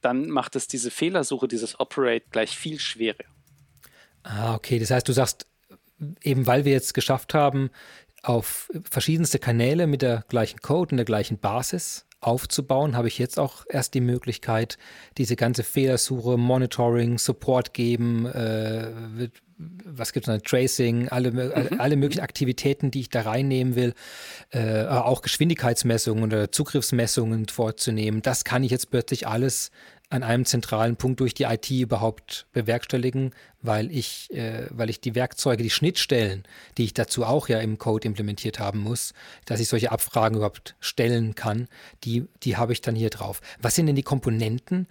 dann 0.00 0.28
macht 0.28 0.56
es 0.56 0.66
diese 0.66 0.90
Fehlersuche, 0.90 1.46
dieses 1.46 1.78
Operate 1.78 2.24
gleich 2.30 2.58
viel 2.58 2.80
schwerer. 2.80 3.24
Ah, 4.24 4.54
okay. 4.54 4.80
Das 4.80 4.90
heißt, 4.90 5.08
du 5.08 5.12
sagst, 5.12 5.46
eben 6.22 6.48
weil 6.48 6.64
wir 6.64 6.72
jetzt 6.72 6.94
geschafft 6.94 7.32
haben, 7.32 7.70
auf 8.22 8.72
verschiedenste 8.90 9.38
Kanäle 9.38 9.86
mit 9.86 10.02
der 10.02 10.24
gleichen 10.28 10.58
Code 10.58 10.92
und 10.92 10.96
der 10.96 11.04
gleichen 11.04 11.38
Basis 11.38 12.06
aufzubauen, 12.26 12.96
habe 12.96 13.08
ich 13.08 13.18
jetzt 13.18 13.38
auch 13.38 13.64
erst 13.68 13.94
die 13.94 14.00
Möglichkeit, 14.00 14.78
diese 15.18 15.36
ganze 15.36 15.62
Fehlersuche, 15.62 16.36
Monitoring, 16.36 17.18
Support 17.18 17.74
geben, 17.74 18.26
äh, 18.26 18.90
was 19.56 20.12
gibt 20.12 20.26
es 20.26 20.34
noch, 20.34 20.42
Tracing, 20.42 21.08
alle, 21.08 21.30
mhm. 21.30 21.80
alle 21.80 21.96
möglichen 21.96 22.22
Aktivitäten, 22.22 22.90
die 22.90 23.00
ich 23.00 23.08
da 23.08 23.22
reinnehmen 23.22 23.76
will, 23.76 23.94
äh, 24.50 24.84
auch 24.86 25.22
Geschwindigkeitsmessungen 25.22 26.24
oder 26.24 26.50
Zugriffsmessungen 26.50 27.46
vorzunehmen. 27.48 28.22
Das 28.22 28.44
kann 28.44 28.64
ich 28.64 28.70
jetzt 28.70 28.90
plötzlich 28.90 29.28
alles 29.28 29.70
an 30.14 30.22
einem 30.22 30.44
zentralen 30.44 30.94
Punkt 30.94 31.18
durch 31.18 31.34
die 31.34 31.42
IT 31.42 31.68
überhaupt 31.70 32.46
bewerkstelligen, 32.52 33.32
weil 33.62 33.90
ich, 33.90 34.32
äh, 34.32 34.68
weil 34.70 34.88
ich 34.88 35.00
die 35.00 35.16
Werkzeuge, 35.16 35.64
die 35.64 35.70
Schnittstellen, 35.70 36.44
die 36.78 36.84
ich 36.84 36.94
dazu 36.94 37.24
auch 37.24 37.48
ja 37.48 37.58
im 37.58 37.78
Code 37.78 38.06
implementiert 38.06 38.60
haben 38.60 38.78
muss, 38.78 39.12
dass 39.44 39.58
ich 39.58 39.68
solche 39.68 39.90
Abfragen 39.90 40.36
überhaupt 40.36 40.76
stellen 40.78 41.34
kann, 41.34 41.66
die, 42.04 42.28
die 42.44 42.56
habe 42.56 42.72
ich 42.72 42.80
dann 42.80 42.94
hier 42.94 43.10
drauf. 43.10 43.40
Was 43.60 43.74
sind 43.74 43.86
denn 43.86 43.96
die 43.96 44.02
Komponenten, 44.04 44.86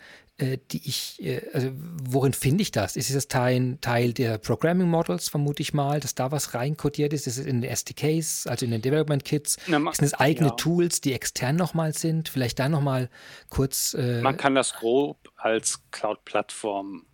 die 0.72 0.88
ich, 0.88 1.22
äh, 1.22 1.42
also 1.54 1.72
worin 1.74 2.34
finde 2.34 2.62
ich 2.62 2.72
das? 2.72 2.96
Ist 2.96 3.10
es 3.10 3.28
Teil, 3.28 3.78
Teil 3.82 4.14
der 4.14 4.38
Programming 4.38 4.90
Models, 4.90 5.30
vermute 5.30 5.62
ich 5.62 5.74
mal, 5.74 6.00
dass 6.00 6.16
da 6.16 6.32
was 6.32 6.54
reinkodiert 6.54 7.14
ist? 7.14 7.28
Ist 7.28 7.38
es 7.38 7.46
in 7.46 7.62
den 7.62 7.72
SDKs, 7.72 8.48
also 8.48 8.66
in 8.66 8.72
den 8.72 8.82
Development 8.82 9.24
Kits? 9.24 9.58
Na, 9.68 9.80
man, 9.80 9.94
sind 9.94 10.06
es 10.06 10.14
eigene 10.14 10.50
ja. 10.50 10.56
Tools, 10.56 11.02
die 11.02 11.14
extern 11.14 11.56
nochmal 11.56 11.94
sind? 11.94 12.30
Vielleicht 12.30 12.60
da 12.60 12.70
nochmal 12.70 13.10
kurz. 13.50 13.94
Äh, 13.94 14.22
man 14.22 14.38
kann 14.38 14.56
das 14.56 14.74
grob 14.74 15.30
als 15.38 15.82
Cloud-Plattform 15.92 17.06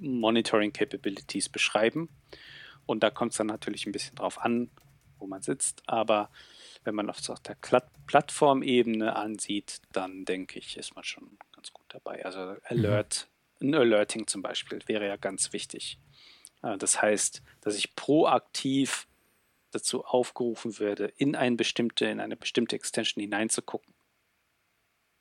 Monitoring 0.00 0.72
Capabilities 0.72 1.48
beschreiben. 1.48 2.08
Und 2.86 3.02
da 3.02 3.10
kommt 3.10 3.32
es 3.32 3.38
dann 3.38 3.46
natürlich 3.46 3.86
ein 3.86 3.92
bisschen 3.92 4.16
drauf 4.16 4.40
an, 4.40 4.70
wo 5.18 5.26
man 5.26 5.42
sitzt. 5.42 5.82
Aber 5.86 6.30
wenn 6.84 6.94
man 6.94 7.10
auf 7.10 7.20
der 7.20 7.56
Plattformebene 8.06 9.14
ansieht, 9.14 9.80
dann 9.92 10.24
denke 10.24 10.58
ich, 10.58 10.76
ist 10.76 10.94
man 10.94 11.04
schon 11.04 11.38
dabei. 11.94 12.24
Also 12.24 12.56
Alert, 12.64 13.28
mhm. 13.58 13.68
ein 13.68 13.74
Alerting 13.74 14.26
zum 14.26 14.42
Beispiel 14.42 14.80
wäre 14.86 15.06
ja 15.06 15.16
ganz 15.16 15.52
wichtig. 15.52 15.98
Äh, 16.62 16.78
das 16.78 17.00
heißt, 17.00 17.42
dass 17.60 17.76
ich 17.76 17.94
proaktiv 17.94 19.06
dazu 19.70 20.04
aufgerufen 20.04 20.78
werde, 20.78 21.06
in 21.16 21.36
eine 21.36 21.56
bestimmte, 21.56 22.06
in 22.06 22.20
eine 22.20 22.36
bestimmte 22.36 22.76
Extension 22.76 23.22
hineinzugucken. 23.22 23.94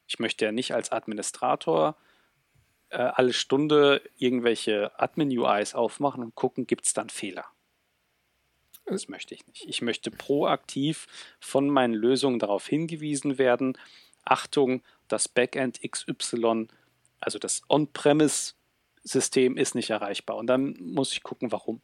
Ich 0.08 0.20
möchte 0.20 0.46
ja 0.46 0.52
nicht 0.52 0.74
als 0.74 0.92
Administrator 0.92 1.96
äh, 2.90 2.98
alle 2.98 3.34
Stunde 3.34 4.02
irgendwelche 4.18 5.00
Admin-UIs 5.00 5.76
aufmachen 5.76 6.24
und 6.24 6.36
gucken, 6.36 6.66
gibt 6.66 6.86
es 6.86 6.94
dann 6.94 7.10
Fehler. 7.10 7.46
Das 8.86 9.08
möchte 9.08 9.36
ich 9.36 9.46
nicht. 9.46 9.66
Ich 9.68 9.84
möchte 9.84 10.10
proaktiv 10.10 11.06
von 11.40 11.70
meinen 11.70 11.94
Lösungen 11.94 12.40
darauf 12.40 12.68
hingewiesen 12.68 13.38
werden. 13.38 13.78
Achtung, 14.26 14.82
das 15.08 15.28
Backend 15.28 15.80
XY, 15.82 16.68
also 17.20 17.40
das 17.40 17.62
On-Premise-System 17.70 19.58
ist 19.58 19.76
nicht 19.76 19.90
erreichbar. 19.90 20.38
Und 20.38 20.48
dann 20.48 20.76
muss 20.80 21.12
ich 21.12 21.24
gucken, 21.24 21.52
warum. 21.52 21.82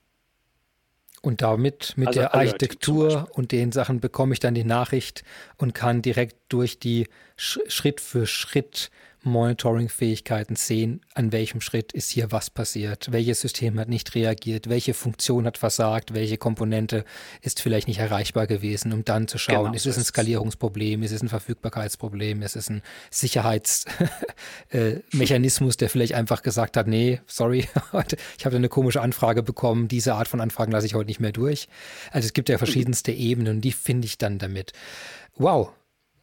Und 1.22 1.42
damit 1.42 1.94
mit 1.96 2.10
also 2.10 2.20
der 2.20 2.36
Architektur 2.36 3.28
und 3.34 3.52
den 3.52 3.72
Sachen 3.72 4.00
bekomme 4.00 4.34
ich 4.34 4.40
dann 4.40 4.54
die 4.54 4.64
Nachricht 4.64 5.24
und 5.58 5.74
kann 5.74 6.04
direkt 6.04 6.36
durch 6.50 6.80
die 6.80 7.08
Schritt 7.36 8.00
für 8.00 8.28
Schritt 8.28 8.92
Monitoring-Fähigkeiten 9.26 10.56
sehen, 10.56 11.02
an 11.14 11.32
welchem 11.32 11.62
Schritt 11.62 11.94
ist 11.94 12.12
hier 12.12 12.32
was 12.32 12.50
passiert, 12.50 13.12
welches 13.12 13.42
System 13.42 13.80
hat 13.80 13.90
nicht 13.90 14.16
reagiert, 14.16 14.70
welche 14.70 14.94
Funktion 14.94 15.46
hat 15.46 15.58
versagt, 15.58 16.14
welche 16.14 16.38
Komponente 16.38 17.04
ist 17.42 17.62
vielleicht 17.62 17.88
nicht 17.88 18.00
erreichbar 18.00 18.48
gewesen, 18.48 18.94
um 18.94 19.04
dann 19.04 19.28
zu 19.28 19.38
schauen, 19.38 19.66
genau, 19.66 19.76
ist 19.76 19.86
es 19.86 19.98
ein 19.98 20.04
Skalierungsproblem, 20.04 21.04
ist 21.04 21.12
es 21.12 21.22
ein 21.22 21.30
Verfügbarkeitsproblem, 21.30 22.42
ist 22.44 22.56
es 22.56 22.70
ein 22.70 22.82
Sicherheitsmechanismus, 23.10 25.76
äh, 25.76 25.78
der 25.78 25.90
vielleicht 25.90 26.14
einfach 26.14 26.44
gesagt 26.44 26.78
hat, 26.78 26.88
nee, 26.88 27.20
sorry, 27.26 27.68
ich 28.38 28.46
habe 28.46 28.56
eine 28.56 28.70
komische 28.70 29.02
Anfrage 29.02 29.44
bekommen, 29.44 29.88
diese 29.88 30.14
Art 30.14 30.28
von 30.28 30.40
Anfragen 30.40 30.72
lasse 30.72 30.86
ich 30.86 30.94
heute 30.94 31.08
nicht 31.08 31.20
mehr 31.20 31.32
durch. 31.32 31.68
Also 32.12 32.28
es 32.28 32.34
gibt 32.34 32.50
ja 32.50 32.58
verschiedenste 32.58 33.12
Ebenen 33.12 33.56
und 33.56 33.62
die 33.62 33.72
finde 33.72 34.06
ich 34.06 34.18
dann 34.18 34.38
damit. 34.38 34.74
Wow, 35.36 35.72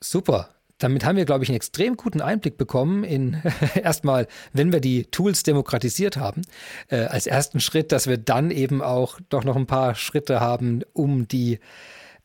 super. 0.00 0.50
Damit 0.82 1.04
haben 1.04 1.16
wir, 1.16 1.24
glaube 1.24 1.44
ich, 1.44 1.50
einen 1.50 1.56
extrem 1.56 1.96
guten 1.96 2.20
Einblick 2.20 2.56
bekommen 2.56 3.04
in 3.04 3.40
erstmal, 3.74 4.26
wenn 4.52 4.72
wir 4.72 4.80
die 4.80 5.04
Tools 5.04 5.44
demokratisiert 5.44 6.16
haben, 6.16 6.42
äh, 6.88 7.04
als 7.04 7.26
ersten 7.26 7.60
Schritt, 7.60 7.92
dass 7.92 8.08
wir 8.08 8.18
dann 8.18 8.50
eben 8.50 8.82
auch 8.82 9.20
doch 9.28 9.44
noch 9.44 9.56
ein 9.56 9.66
paar 9.66 9.94
Schritte 9.94 10.40
haben, 10.40 10.82
um 10.92 11.28
die, 11.28 11.60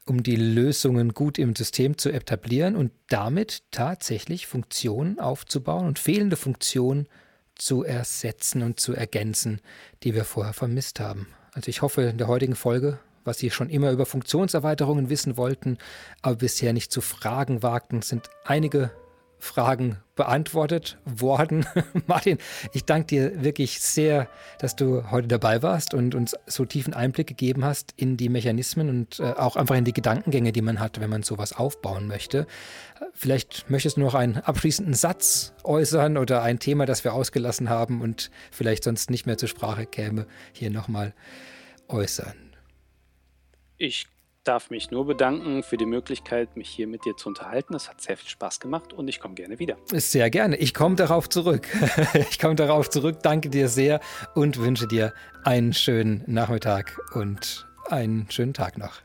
um 0.06 0.24
die 0.24 0.36
Lösungen 0.36 1.14
gut 1.14 1.38
im 1.38 1.56
System 1.56 1.98
zu 1.98 2.10
etablieren 2.10 2.76
und 2.76 2.92
damit 3.10 3.62
tatsächlich 3.72 4.48
Funktionen 4.48 5.20
aufzubauen 5.20 5.86
und 5.86 6.00
fehlende 6.00 6.36
Funktionen 6.36 7.08
zu 7.54 7.84
ersetzen 7.84 8.64
und 8.64 8.80
zu 8.80 8.94
ergänzen, 8.94 9.62
die 10.04 10.16
wir 10.16 10.26
vorher 10.26 10.54
vermisst 10.54 11.00
haben. 11.00 11.28
Also 11.54 11.70
ich 11.70 11.82
hoffe, 11.82 12.04
in 12.04 12.18
der 12.18 12.28
heutigen 12.28 12.56
Folge 12.56 13.00
was 13.28 13.38
sie 13.38 13.52
schon 13.52 13.70
immer 13.70 13.92
über 13.92 14.06
Funktionserweiterungen 14.06 15.10
wissen 15.10 15.38
wollten, 15.38 15.78
aber 16.22 16.38
bisher 16.38 16.74
nicht 16.74 16.92
zu 16.92 17.02
fragen 17.02 17.62
wagten, 17.62 18.02
sind 18.02 18.30
einige 18.46 18.92
Fragen 19.40 19.98
beantwortet 20.16 20.98
worden. 21.06 21.66
Martin, 22.08 22.40
ich 22.74 22.86
danke 22.86 23.08
dir 23.08 23.44
wirklich 23.44 23.80
sehr, 23.80 24.28
dass 24.58 24.76
du 24.76 25.12
heute 25.12 25.28
dabei 25.28 25.62
warst 25.62 25.94
und 25.94 26.16
uns 26.16 26.36
so 26.48 26.66
tiefen 26.66 26.94
Einblick 26.94 27.28
gegeben 27.28 27.64
hast 27.64 27.94
in 27.98 28.18
die 28.18 28.30
Mechanismen 28.30 28.90
und 28.90 29.20
äh, 29.20 29.34
auch 29.34 29.56
einfach 29.56 29.76
in 29.76 29.86
die 29.86 29.94
Gedankengänge, 29.94 30.52
die 30.52 30.64
man 30.64 30.80
hat, 30.80 31.00
wenn 31.00 31.10
man 31.10 31.22
sowas 31.22 31.54
aufbauen 31.54 32.08
möchte. 32.08 32.48
Vielleicht 33.14 33.70
möchtest 33.70 33.98
du 33.98 34.02
noch 34.02 34.16
einen 34.16 34.38
abschließenden 34.38 34.96
Satz 34.96 35.54
äußern 35.64 36.18
oder 36.18 36.42
ein 36.42 36.58
Thema, 36.58 36.88
das 36.88 37.04
wir 37.04 37.14
ausgelassen 37.14 37.70
haben 37.70 38.02
und 38.02 38.32
vielleicht 38.52 38.84
sonst 38.84 39.12
nicht 39.12 39.28
mehr 39.28 39.38
zur 39.38 39.50
Sprache 39.50 39.86
käme, 39.86 40.26
hier 40.52 40.72
nochmal 40.72 41.14
äußern. 41.88 42.47
Ich 43.80 44.08
darf 44.44 44.72
mich 44.72 44.90
nur 44.90 45.06
bedanken 45.06 45.62
für 45.62 45.78
die 45.78 45.86
Möglichkeit, 45.86 46.58
mich 46.58 46.68
hier 46.70 46.88
mit 46.88 47.06
dir 47.06 47.16
zu 47.16 47.30
unterhalten. 47.30 47.76
Es 47.76 47.90
hat 47.90 48.02
sehr 48.02 48.18
viel 48.18 48.30
Spaß 48.30 48.60
gemacht 48.60 48.92
und 48.92 49.08
ich 49.08 49.20
komme 49.20 49.36
gerne 49.36 49.60
wieder. 49.60 49.78
Sehr 49.94 50.32
gerne. 50.32 50.56
Ich 50.56 50.74
komme 50.74 50.96
darauf 50.96 51.30
zurück. 51.30 51.68
ich 52.30 52.40
komme 52.40 52.56
darauf 52.56 52.90
zurück. 52.90 53.20
Danke 53.22 53.50
dir 53.50 53.68
sehr 53.68 54.00
und 54.34 54.58
wünsche 54.58 54.88
dir 54.88 55.14
einen 55.44 55.74
schönen 55.74 56.24
Nachmittag 56.26 56.98
und 57.14 57.68
einen 57.90 58.32
schönen 58.32 58.54
Tag 58.54 58.80
noch. 58.80 59.02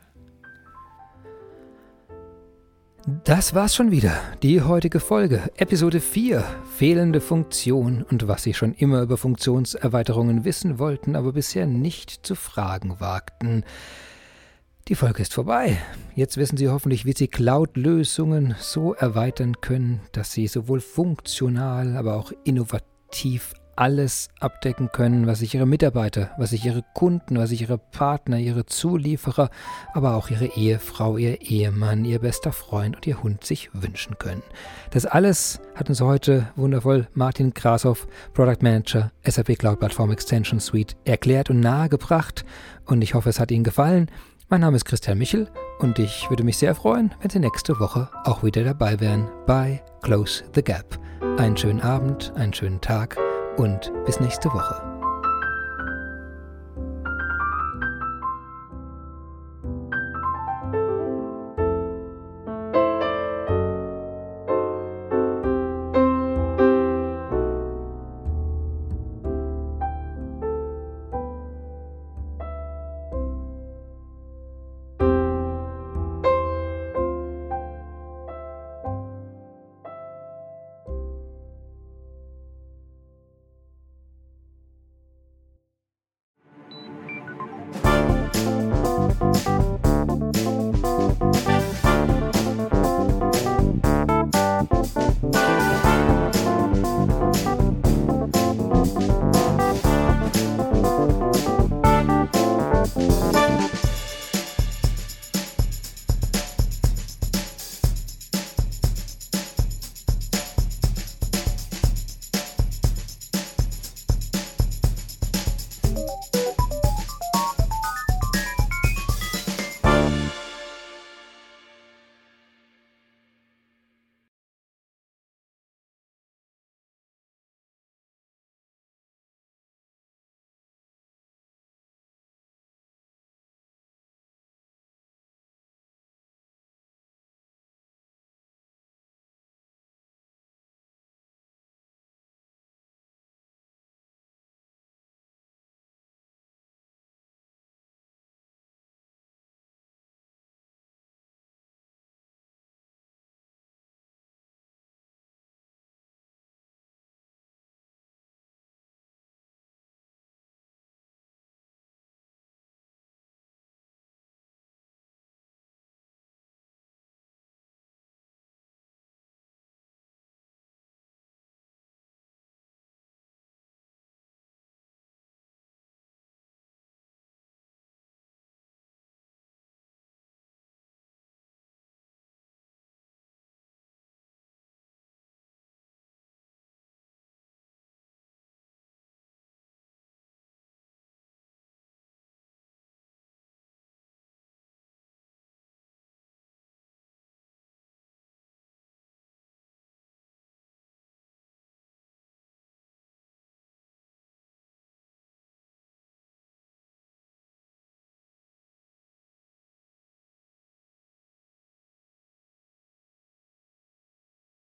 Das 3.25 3.53
war's 3.53 3.75
schon 3.75 3.91
wieder, 3.91 4.17
die 4.43 4.61
heutige 4.61 5.01
Folge, 5.01 5.51
Episode 5.57 5.99
4, 5.99 6.41
fehlende 6.77 7.19
Funktion 7.19 8.01
und 8.01 8.29
was 8.29 8.43
Sie 8.43 8.53
schon 8.53 8.73
immer 8.73 9.01
über 9.01 9.17
Funktionserweiterungen 9.17 10.45
wissen 10.45 10.79
wollten, 10.79 11.17
aber 11.17 11.33
bisher 11.33 11.67
nicht 11.67 12.25
zu 12.25 12.33
fragen 12.33 13.01
wagten. 13.01 13.65
Die 14.89 14.95
Folge 14.95 15.21
ist 15.21 15.33
vorbei. 15.33 15.77
Jetzt 16.13 16.35
wissen 16.35 16.57
Sie 16.57 16.67
hoffentlich, 16.67 17.05
wie 17.05 17.13
Sie 17.13 17.29
Cloud-Lösungen 17.29 18.55
so 18.59 18.93
erweitern 18.93 19.61
können, 19.61 20.01
dass 20.11 20.33
sie 20.33 20.45
sowohl 20.47 20.81
funktional, 20.81 21.95
aber 21.95 22.15
auch 22.15 22.33
innovativ 22.43 23.53
alles 23.77 24.27
abdecken 24.41 24.91
können, 24.91 25.25
was 25.25 25.39
sich 25.39 25.55
Ihre 25.55 25.65
Mitarbeiter, 25.65 26.31
was 26.37 26.49
sich 26.49 26.65
Ihre 26.65 26.83
Kunden, 26.93 27.37
was 27.37 27.49
sich 27.49 27.61
Ihre 27.61 27.77
Partner, 27.77 28.37
Ihre 28.37 28.65
Zulieferer, 28.65 29.49
aber 29.93 30.15
auch 30.15 30.29
Ihre 30.29 30.47
Ehefrau, 30.47 31.17
Ihr 31.17 31.41
Ehemann, 31.41 32.03
Ihr 32.03 32.19
bester 32.19 32.51
Freund 32.51 32.97
und 32.97 33.07
Ihr 33.07 33.23
Hund 33.23 33.45
sich 33.45 33.69
wünschen 33.73 34.17
können. 34.19 34.43
Das 34.91 35.05
alles 35.05 35.61
hat 35.75 35.87
uns 35.89 36.01
heute 36.01 36.49
wundervoll 36.57 37.07
Martin 37.13 37.53
Grashoff, 37.53 38.05
Product 38.33 38.61
Manager 38.61 39.11
SAP 39.23 39.57
Cloud 39.57 39.79
Platform 39.79 40.11
Extension 40.11 40.59
Suite, 40.59 40.97
erklärt 41.05 41.49
und 41.49 41.61
nahegebracht 41.61 42.43
und 42.85 43.01
ich 43.01 43.13
hoffe, 43.13 43.29
es 43.29 43.39
hat 43.39 43.49
Ihnen 43.49 43.63
gefallen. 43.63 44.11
Mein 44.53 44.61
Name 44.61 44.75
ist 44.75 44.85
Christian 44.85 45.17
Michel 45.17 45.49
Und 45.79 45.97
ich 45.97 46.29
würde 46.29 46.43
mich 46.43 46.59
sehr 46.59 46.75
freuen, 46.75 47.11
wenn 47.19 47.31
Sie 47.31 47.39
nächste 47.39 47.79
Woche 47.79 48.07
auch 48.23 48.43
wieder 48.43 48.63
dabei 48.63 48.99
wären 48.99 49.27
bei 49.47 49.81
Close 50.03 50.43
the 50.53 50.61
Gap. 50.61 50.99
Einen 51.39 51.57
schönen 51.57 51.81
Abend, 51.81 52.31
einen 52.35 52.53
schönen 52.53 52.79
Tag 52.79 53.17
und 53.57 53.91
bis 54.05 54.19
nächste 54.19 54.53
Woche. 54.53 54.92